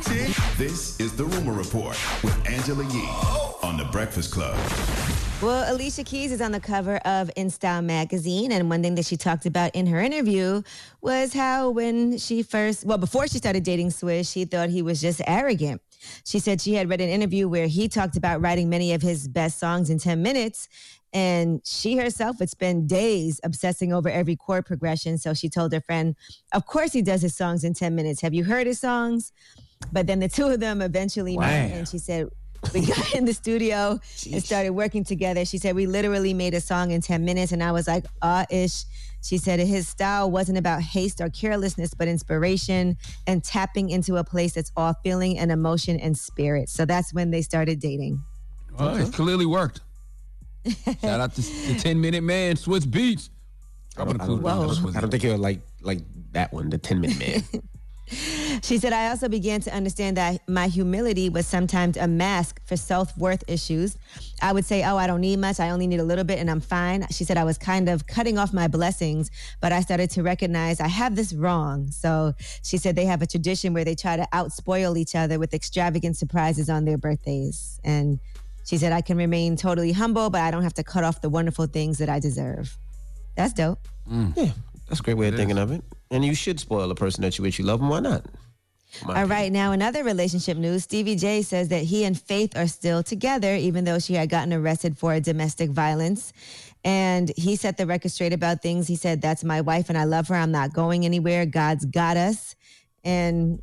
[0.00, 0.32] spilling.
[0.56, 3.08] This is the Rumor Report with Angela Yee
[3.62, 4.56] on The Breakfast Club.
[5.42, 9.16] Well, Alicia Keys is on the cover of InStyle magazine, and one thing that she
[9.16, 10.62] talked about in her interview
[11.00, 15.00] was how when she first, well, before she started dating Swizz, she thought he was
[15.00, 15.82] just arrogant.
[16.24, 19.26] She said she had read an interview where he talked about writing many of his
[19.26, 20.68] best songs in 10 minutes,
[21.12, 25.18] and she herself would spend days obsessing over every chord progression.
[25.18, 26.14] So she told her friend,
[26.52, 28.20] Of course, he does his songs in 10 minutes.
[28.22, 29.32] Have you heard his songs?
[29.90, 32.28] But then the two of them eventually met, and she said,
[32.72, 33.98] we got in the studio
[34.30, 35.44] and started working together.
[35.44, 38.46] She said we literally made a song in 10 minutes and I was like, ah
[38.50, 38.84] ish.
[39.22, 42.96] She said his style wasn't about haste or carelessness, but inspiration
[43.26, 46.68] and tapping into a place that's all feeling and emotion and spirit.
[46.68, 48.20] So that's when they started dating.
[48.76, 49.80] Well, it clearly worked.
[51.00, 53.30] Shout out to the 10 Minute Man, Swizz Beatz.
[53.96, 55.98] I don't, I don't, I don't, I don't think you're like like
[56.32, 57.62] that one, the 10 minute man.
[58.62, 62.76] She said, I also began to understand that my humility was sometimes a mask for
[62.76, 63.96] self worth issues.
[64.40, 65.58] I would say, Oh, I don't need much.
[65.58, 67.06] I only need a little bit and I'm fine.
[67.10, 69.30] She said, I was kind of cutting off my blessings,
[69.60, 71.90] but I started to recognize I have this wrong.
[71.90, 75.54] So she said they have a tradition where they try to outspoil each other with
[75.54, 77.80] extravagant surprises on their birthdays.
[77.84, 78.20] And
[78.64, 81.28] she said, I can remain totally humble, but I don't have to cut off the
[81.28, 82.76] wonderful things that I deserve.
[83.36, 83.88] That's dope.
[84.10, 84.36] Mm.
[84.36, 84.52] Yeah,
[84.92, 85.82] that's a great way of thinking of it.
[86.10, 87.58] And you should spoil a person that you with.
[87.58, 87.88] You love them.
[87.88, 88.26] Why not?
[89.08, 90.82] All right, now another relationship news.
[90.84, 94.52] Stevie J says that he and Faith are still together, even though she had gotten
[94.52, 96.34] arrested for domestic violence.
[96.84, 98.86] And he set the record straight about things.
[98.86, 100.34] He said, That's my wife and I love her.
[100.34, 101.46] I'm not going anywhere.
[101.46, 102.54] God's got us.
[103.02, 103.62] And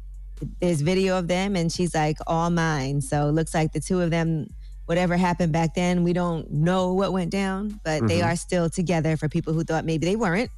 [0.60, 3.02] there's video of them, and she's like, All mine.
[3.02, 4.48] So it looks like the two of them,
[4.88, 8.26] whatever happened back then, we don't know what went down, but they Mhm.
[8.26, 10.50] are still together for people who thought maybe they weren't.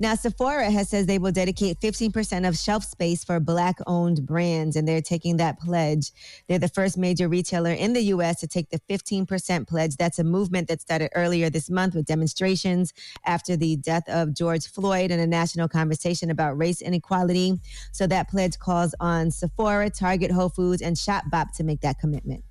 [0.00, 4.76] Now, Sephora has says they will dedicate 15% of shelf space for Black owned brands,
[4.76, 6.12] and they're taking that pledge.
[6.48, 8.40] They're the first major retailer in the U.S.
[8.40, 9.96] to take the 15% pledge.
[9.96, 12.92] That's a movement that started earlier this month with demonstrations
[13.26, 17.58] after the death of George Floyd and a national conversation about race inequality.
[17.92, 22.44] So that pledge calls on Sephora, Target, Whole Foods, and ShopBop to make that commitment.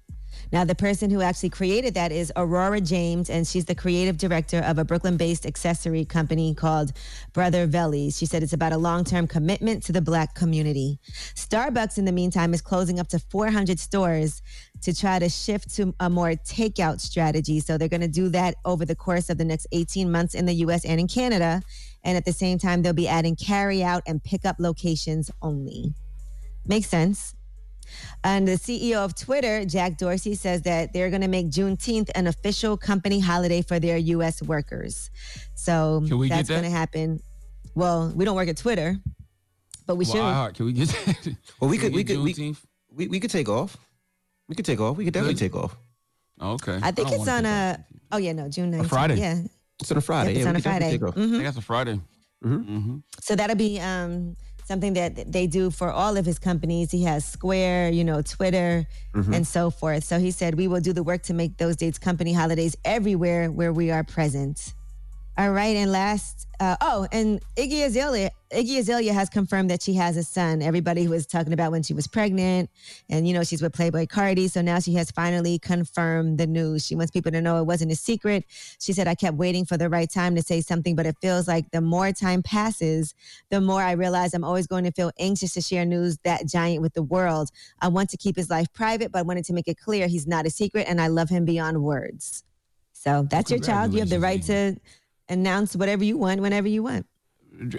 [0.52, 4.60] Now, the person who actually created that is Aurora James, and she's the creative director
[4.60, 6.94] of a Brooklyn based accessory company called
[7.34, 8.18] Brother Vellies.
[8.18, 11.00] She said it's about a long term commitment to the Black community.
[11.36, 14.42] Starbucks, in the meantime, is closing up to 400 stores
[14.82, 17.60] to try to shift to a more takeout strategy.
[17.60, 20.46] So they're going to do that over the course of the next 18 months in
[20.46, 21.62] the US and in Canada.
[22.04, 25.94] And at the same time, they'll be adding carry out and pickup locations only.
[26.66, 27.34] Makes sense.
[28.24, 32.28] And the CEO of Twitter, Jack Dorsey, says that they're going to make Juneteenth an
[32.28, 34.42] official company holiday for their U.S.
[34.42, 35.10] workers.
[35.56, 36.54] So we that's that?
[36.54, 37.22] going to happen.
[37.76, 38.98] Well, we don't work at Twitter,
[39.86, 40.22] but we Well, should.
[40.22, 40.90] iHeart, can we get
[41.62, 42.56] Well, we Can could, we we could, we,
[42.92, 43.78] we, we could take off.
[44.50, 44.98] We could take off.
[44.98, 45.52] We could definitely Good.
[45.52, 45.76] take off.
[46.42, 46.80] Okay.
[46.82, 47.86] I think don't it's on take a.
[48.12, 48.88] Oh yeah, no, June 19th.
[48.90, 49.16] Friday.
[49.20, 49.42] Yeah.
[49.80, 50.30] It's on a Friday.
[50.32, 50.92] Yep, it's yeah, on a Friday.
[50.92, 51.18] take off.
[51.18, 52.00] I think that's a Friday.
[52.44, 52.98] Mm-hmm.
[53.22, 54.36] So that'll be um,
[54.68, 56.92] something that they do for all of his companies.
[56.92, 58.86] He has Square, you know, Twitter,
[59.16, 59.34] Mhm.
[59.36, 60.04] and so forth.
[60.04, 63.50] So he said, We will do the work to make those dates company holidays everywhere
[63.52, 64.74] where we are present.
[65.40, 65.76] All right.
[65.76, 70.24] And last, uh, oh, and Iggy Azalea, Iggy Azalea has confirmed that she has a
[70.24, 70.64] son.
[70.64, 72.72] Everybody was talking about when she was pregnant,
[73.08, 74.50] and you know, she's with Playboi Carti.
[74.50, 76.88] So now she has finally confirmed the news.
[76.88, 78.46] She wants people to know it wasn't a secret.
[78.80, 81.48] She said, I kept waiting for the right time to say something, but it feels
[81.48, 83.14] like the more time passes,
[83.52, 86.82] the more I realize I'm always going to feel anxious to share news that giant
[86.82, 87.52] with the world.
[87.80, 90.26] I want to keep his life private, but I wanted to make it clear he's
[90.26, 92.44] not a secret and I love him beyond words.
[92.94, 93.94] So that's your child.
[93.94, 94.76] You have the right to
[95.30, 97.06] announce whatever you want whenever you want.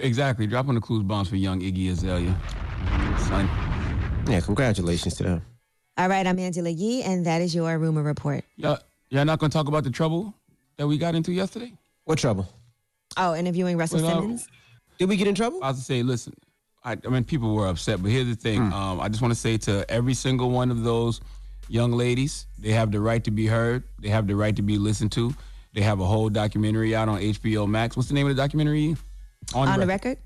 [0.01, 0.45] Exactly.
[0.47, 2.35] Dropping the clues bombs for young Iggy Azalea.
[3.27, 3.49] Son.
[4.27, 5.45] Yeah, congratulations to them.
[5.97, 8.43] All right, I'm Angela Yee, and that is your rumor report.
[8.55, 10.33] Y'all, y'all not gonna talk about the trouble
[10.77, 11.73] that we got into yesterday?
[12.05, 12.47] What trouble?
[13.17, 14.21] Oh, interviewing Russell Well, no.
[14.21, 14.47] Simmons.
[14.97, 15.63] Did we get in trouble?
[15.63, 16.33] I was to say, listen,
[16.83, 18.61] I, I mean, people were upset, but here's the thing.
[18.67, 18.73] Hmm.
[18.73, 21.21] Um, I just want to say to every single one of those
[21.67, 23.83] young ladies, they have the right to be heard.
[24.01, 25.33] They have the right to be listened to.
[25.73, 27.95] They have a whole documentary out on HBO Max.
[27.95, 28.95] What's the name of the documentary?
[29.53, 30.17] On the record?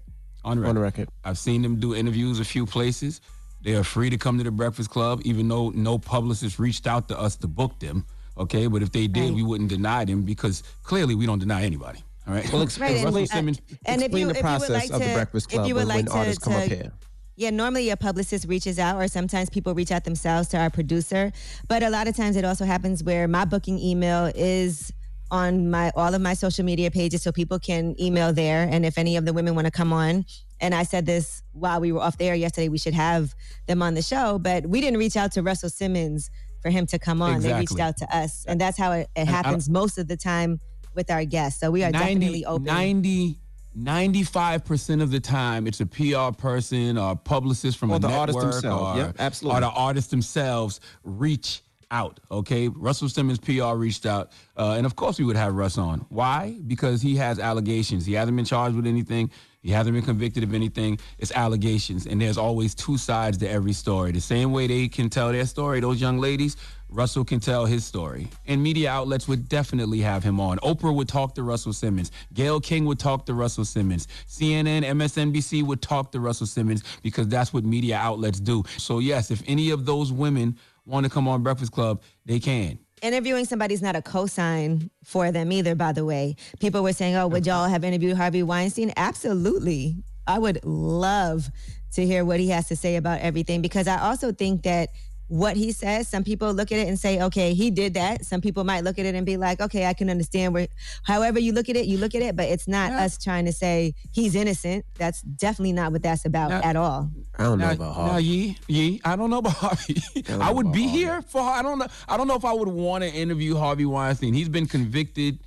[0.45, 0.69] On the record.
[0.69, 1.09] On the record.
[1.23, 3.21] I've seen them do interviews a few places.
[3.61, 7.07] They are free to come to the Breakfast Club, even though no publicist reached out
[7.09, 8.05] to us to book them.
[8.37, 9.33] Okay, but if they did, Right.
[9.33, 11.99] we wouldn't deny them because clearly we don't deny anybody.
[12.27, 12.51] All right.
[12.51, 13.61] Well, ex- Right, and- Russell uh, Simmons.
[13.85, 15.53] and if Explain you the if you process would like of the to, Breakfast if
[15.53, 16.91] Club you would when- like when to, artists come up here.
[17.35, 21.31] Yeah, normally a publicist reaches out, or sometimes people reach out themselves to our producer.
[21.67, 24.91] But a lot of times it also happens where my booking email is
[25.33, 28.67] on my all of my social media pages, so people can email there.
[28.71, 30.25] And if any of the women want to come on,
[30.61, 33.33] and I said this while we were off the air yesterday, we should have
[33.67, 34.37] them on the show.
[34.37, 36.29] But we didn't reach out to Russell Simmons
[36.61, 37.41] for him to come on.
[37.41, 40.59] They reached out to us, and that's how it, it happens most of the time
[40.93, 41.59] with our guests.
[41.59, 42.65] So we are definitely open.
[42.65, 43.39] 90,
[43.75, 48.07] 95% of the time, it's a PR person or a publicist from Or a the
[48.07, 48.99] network artist themselves.
[48.99, 49.57] or, Yep, absolutely.
[49.57, 51.63] or the artists themselves reach
[51.93, 52.19] out.
[52.31, 55.99] Okay, Russell Simmons PR reached out, uh, and of course we would have Russ on.
[56.09, 56.57] Why?
[56.67, 58.05] Because he has allegations.
[58.05, 59.29] He hasn't been charged with anything.
[59.61, 60.99] He hasn't been convicted of anything.
[61.19, 64.11] It's allegations, and there's always two sides to every story.
[64.11, 66.57] The same way they can tell their story, those young ladies,
[66.89, 68.27] Russell can tell his story.
[68.45, 70.57] And media outlets would definitely have him on.
[70.59, 72.11] Oprah would talk to Russell Simmons.
[72.33, 74.07] Gayle King would talk to Russell Simmons.
[74.27, 78.63] CNN, MSNBC would talk to Russell Simmons because that's what media outlets do.
[78.77, 82.79] So, yes, if any of those women want to come on Breakfast Club, they can.
[83.01, 86.35] interviewing somebody's not a cosign for them either, by the way.
[86.59, 88.93] People were saying, oh, would y'all have interviewed Harvey Weinstein?
[88.95, 89.97] Absolutely.
[90.25, 91.49] I would love
[91.95, 94.89] to hear what he has to say about everything because I also think that
[95.27, 98.25] what he says, some people look at it and say, okay, he did that.
[98.25, 100.67] Some people might look at it and be like, okay, I can understand where,
[101.03, 103.53] however you look at it, you look at it, but it's not us trying to
[103.53, 104.85] say he's innocent.
[104.97, 107.09] That's definitely not what that's about at all.
[107.37, 108.23] I don't know Now, about now, Harvey.
[108.23, 110.01] Yee, Yee, I don't know about Harvey.
[110.39, 111.41] I would be here for.
[111.41, 111.87] I don't know.
[112.07, 114.33] I don't know if I would want to interview Harvey Weinstein.
[114.33, 115.39] He's been convicted.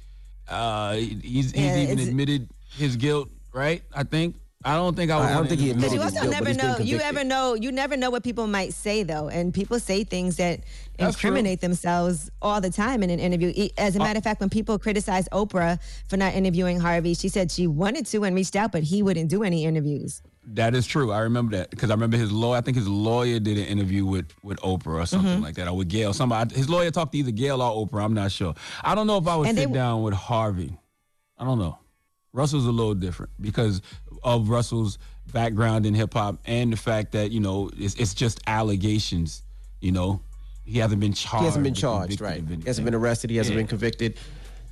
[0.49, 3.29] Uh, he's he's Yeah, even admitted his guilt.
[3.53, 3.83] Right?
[3.95, 4.37] I think.
[4.67, 5.27] I don't think I would.
[5.27, 6.29] I don't think he interview But you admitted Harvey.
[6.29, 6.85] also guilt, never know.
[6.85, 7.55] You ever know.
[7.55, 10.61] You never know what people might say though, and people say things that
[10.99, 11.29] That's true.
[11.31, 13.69] incriminate themselves all the time in an interview.
[13.79, 15.79] As Uh, a matter of fact, when people criticize Oprah
[16.09, 19.31] for not interviewing Harvey, she said she wanted to and reached out, but he wouldn't
[19.31, 20.21] do any interviews.
[20.49, 21.13] That is true.
[21.13, 22.59] I remember that because I remember his lawyer.
[22.59, 25.43] I think his lawyer did an interview with with Oprah or something Mm-hmm.
[25.45, 26.13] like that, or with Gayle.
[26.13, 26.55] Somebody.
[26.57, 28.05] His lawyer talked to either Gayle or Oprah.
[28.05, 28.55] I'm not sure.
[28.83, 30.77] I don't know if I would And sit they- down with Harvey.
[31.39, 31.79] I don't know.
[32.33, 33.81] Russell's a little different because
[34.23, 34.99] of Russell's
[35.33, 39.43] background in hip hop and the fact that you know it's, it's just allegations.
[39.81, 40.21] You know,
[40.65, 41.41] he hasn't been charged.
[41.41, 42.41] He hasn't been charged, right?
[42.41, 43.31] of He hasn't been arrested.
[43.31, 43.61] He hasn't Yeah.
[43.63, 44.19] been convicted.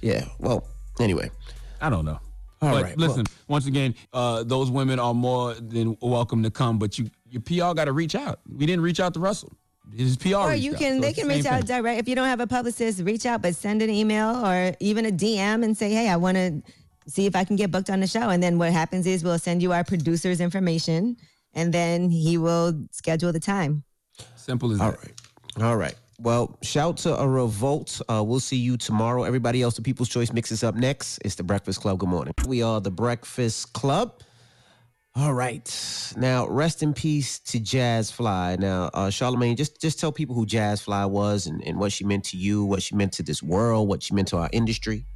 [0.00, 0.26] Yeah.
[0.38, 0.66] Well,
[1.00, 1.30] anyway.
[1.80, 2.18] I don't know.
[2.62, 6.50] All but right, well- listen, once again, uh, those women are more than welcome to
[6.50, 6.78] come.
[6.78, 8.40] But you, your PR got to reach out.
[8.50, 9.52] We didn't reach out to Russell.
[9.94, 10.36] His PR.
[10.36, 10.78] or reached you out.
[10.78, 11.82] can, So they it's the can reach same out thing.
[11.82, 12.00] direct.
[12.00, 15.10] If you don't have a publicist, reach out, but send an email or even a
[15.10, 16.62] DM and say, hey, I want to
[17.06, 18.30] see if I can get booked on the show.
[18.30, 21.16] And then what happens is we'll send you our producer's information,
[21.54, 23.84] and then he will schedule the time.
[24.36, 25.00] Simple as All that.
[25.00, 25.62] right.
[25.62, 25.94] All right.
[26.20, 28.00] Well, shout to a revolt.
[28.08, 29.24] Uh, we'll see you tomorrow.
[29.24, 31.18] Everybody else, the People's Choice mixes up next.
[31.24, 31.98] It's the Breakfast Club.
[31.98, 32.34] Good morning.
[32.46, 34.20] We are the Breakfast Club.
[35.16, 36.12] All right.
[36.16, 38.56] Now, rest in peace to Jazz Fly.
[38.58, 42.04] Now, uh, Charlamagne, just just tell people who Jazz Fly was and, and what she
[42.04, 45.06] meant to you, what she meant to this world, what she meant to our industry.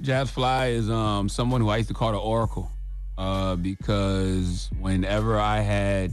[0.00, 2.70] Jazz Fly is um, someone who I used to call the Oracle
[3.16, 6.12] uh, because whenever I had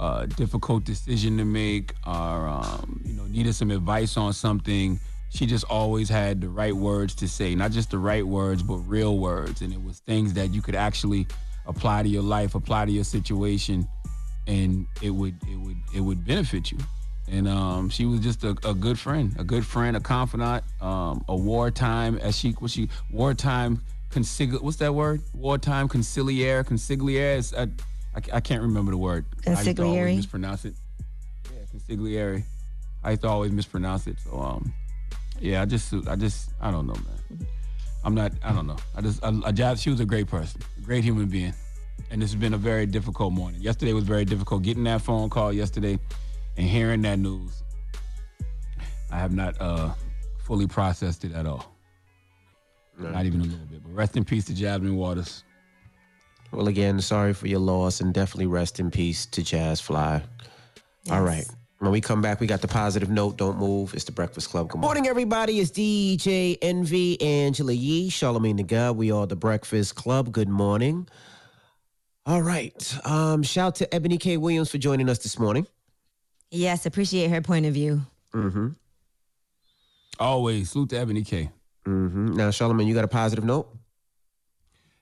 [0.00, 5.46] a difficult decision to make or um, you know needed some advice on something, she
[5.46, 7.54] just always had the right words to say.
[7.54, 10.74] Not just the right words, but real words, and it was things that you could
[10.76, 11.26] actually
[11.66, 13.86] apply to your life, apply to your situation,
[14.46, 16.78] and it would it would it would benefit you.
[17.30, 21.24] And um, she was just a, a good friend, a good friend, a confidant, um,
[21.28, 25.20] a wartime as she was she wartime consigli what's that word?
[25.34, 27.54] Wartime conciliaire, consigliere.
[27.56, 27.62] I,
[28.16, 29.26] I, I can't remember the word.
[29.46, 30.74] I used to always mispronounce it.
[31.44, 32.42] Yeah, consigliere.
[33.04, 34.16] I used to always mispronounce it.
[34.24, 34.72] So um,
[35.40, 37.46] yeah, I just I just I don't know, man.
[38.04, 38.32] I'm not.
[38.42, 38.76] I don't know.
[38.96, 39.22] I just.
[39.22, 41.52] I, I, she was a great person, a great human being,
[42.10, 43.60] and this has been a very difficult morning.
[43.60, 44.62] Yesterday was very difficult.
[44.62, 45.98] Getting that phone call yesterday,
[46.58, 47.62] and hearing that news,
[49.10, 49.92] I have not uh,
[50.44, 51.72] fully processed it at all.
[52.98, 53.80] Not even a little bit.
[53.84, 55.44] But rest in peace to Jasmine Waters.
[56.50, 60.20] Well, again, sorry for your loss and definitely rest in peace to Jazz Fly.
[61.10, 61.46] All right.
[61.78, 63.36] When we come back, we got the positive note.
[63.36, 63.94] Don't move.
[63.94, 64.68] It's the Breakfast Club.
[64.68, 65.60] Good morning, everybody.
[65.60, 68.96] It's DJ Envy, Angela Yee, Charlamagne the God.
[68.96, 70.32] We are the Breakfast Club.
[70.32, 71.06] Good morning.
[72.26, 72.98] All right.
[73.06, 74.38] Um, shout to Eboni K.
[74.38, 75.68] Williams for joining us this morning.
[76.50, 78.02] Yes, appreciate her point of view.
[78.34, 78.68] Mm-hmm.
[80.18, 81.50] Always salute to Eboni K.
[81.86, 82.34] Mm-hmm.
[82.34, 83.68] Now, Charlamagne, you got a positive note?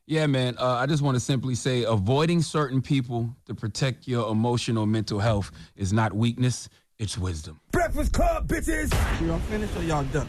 [0.07, 0.57] Yeah, man.
[0.59, 5.19] Uh, I just want to simply say avoiding certain people to protect your emotional mental
[5.19, 6.69] health is not weakness,
[6.99, 7.61] it's wisdom.
[7.73, 8.93] Breakfast Club, bitches.
[9.27, 10.29] Y'all finished or y'all done?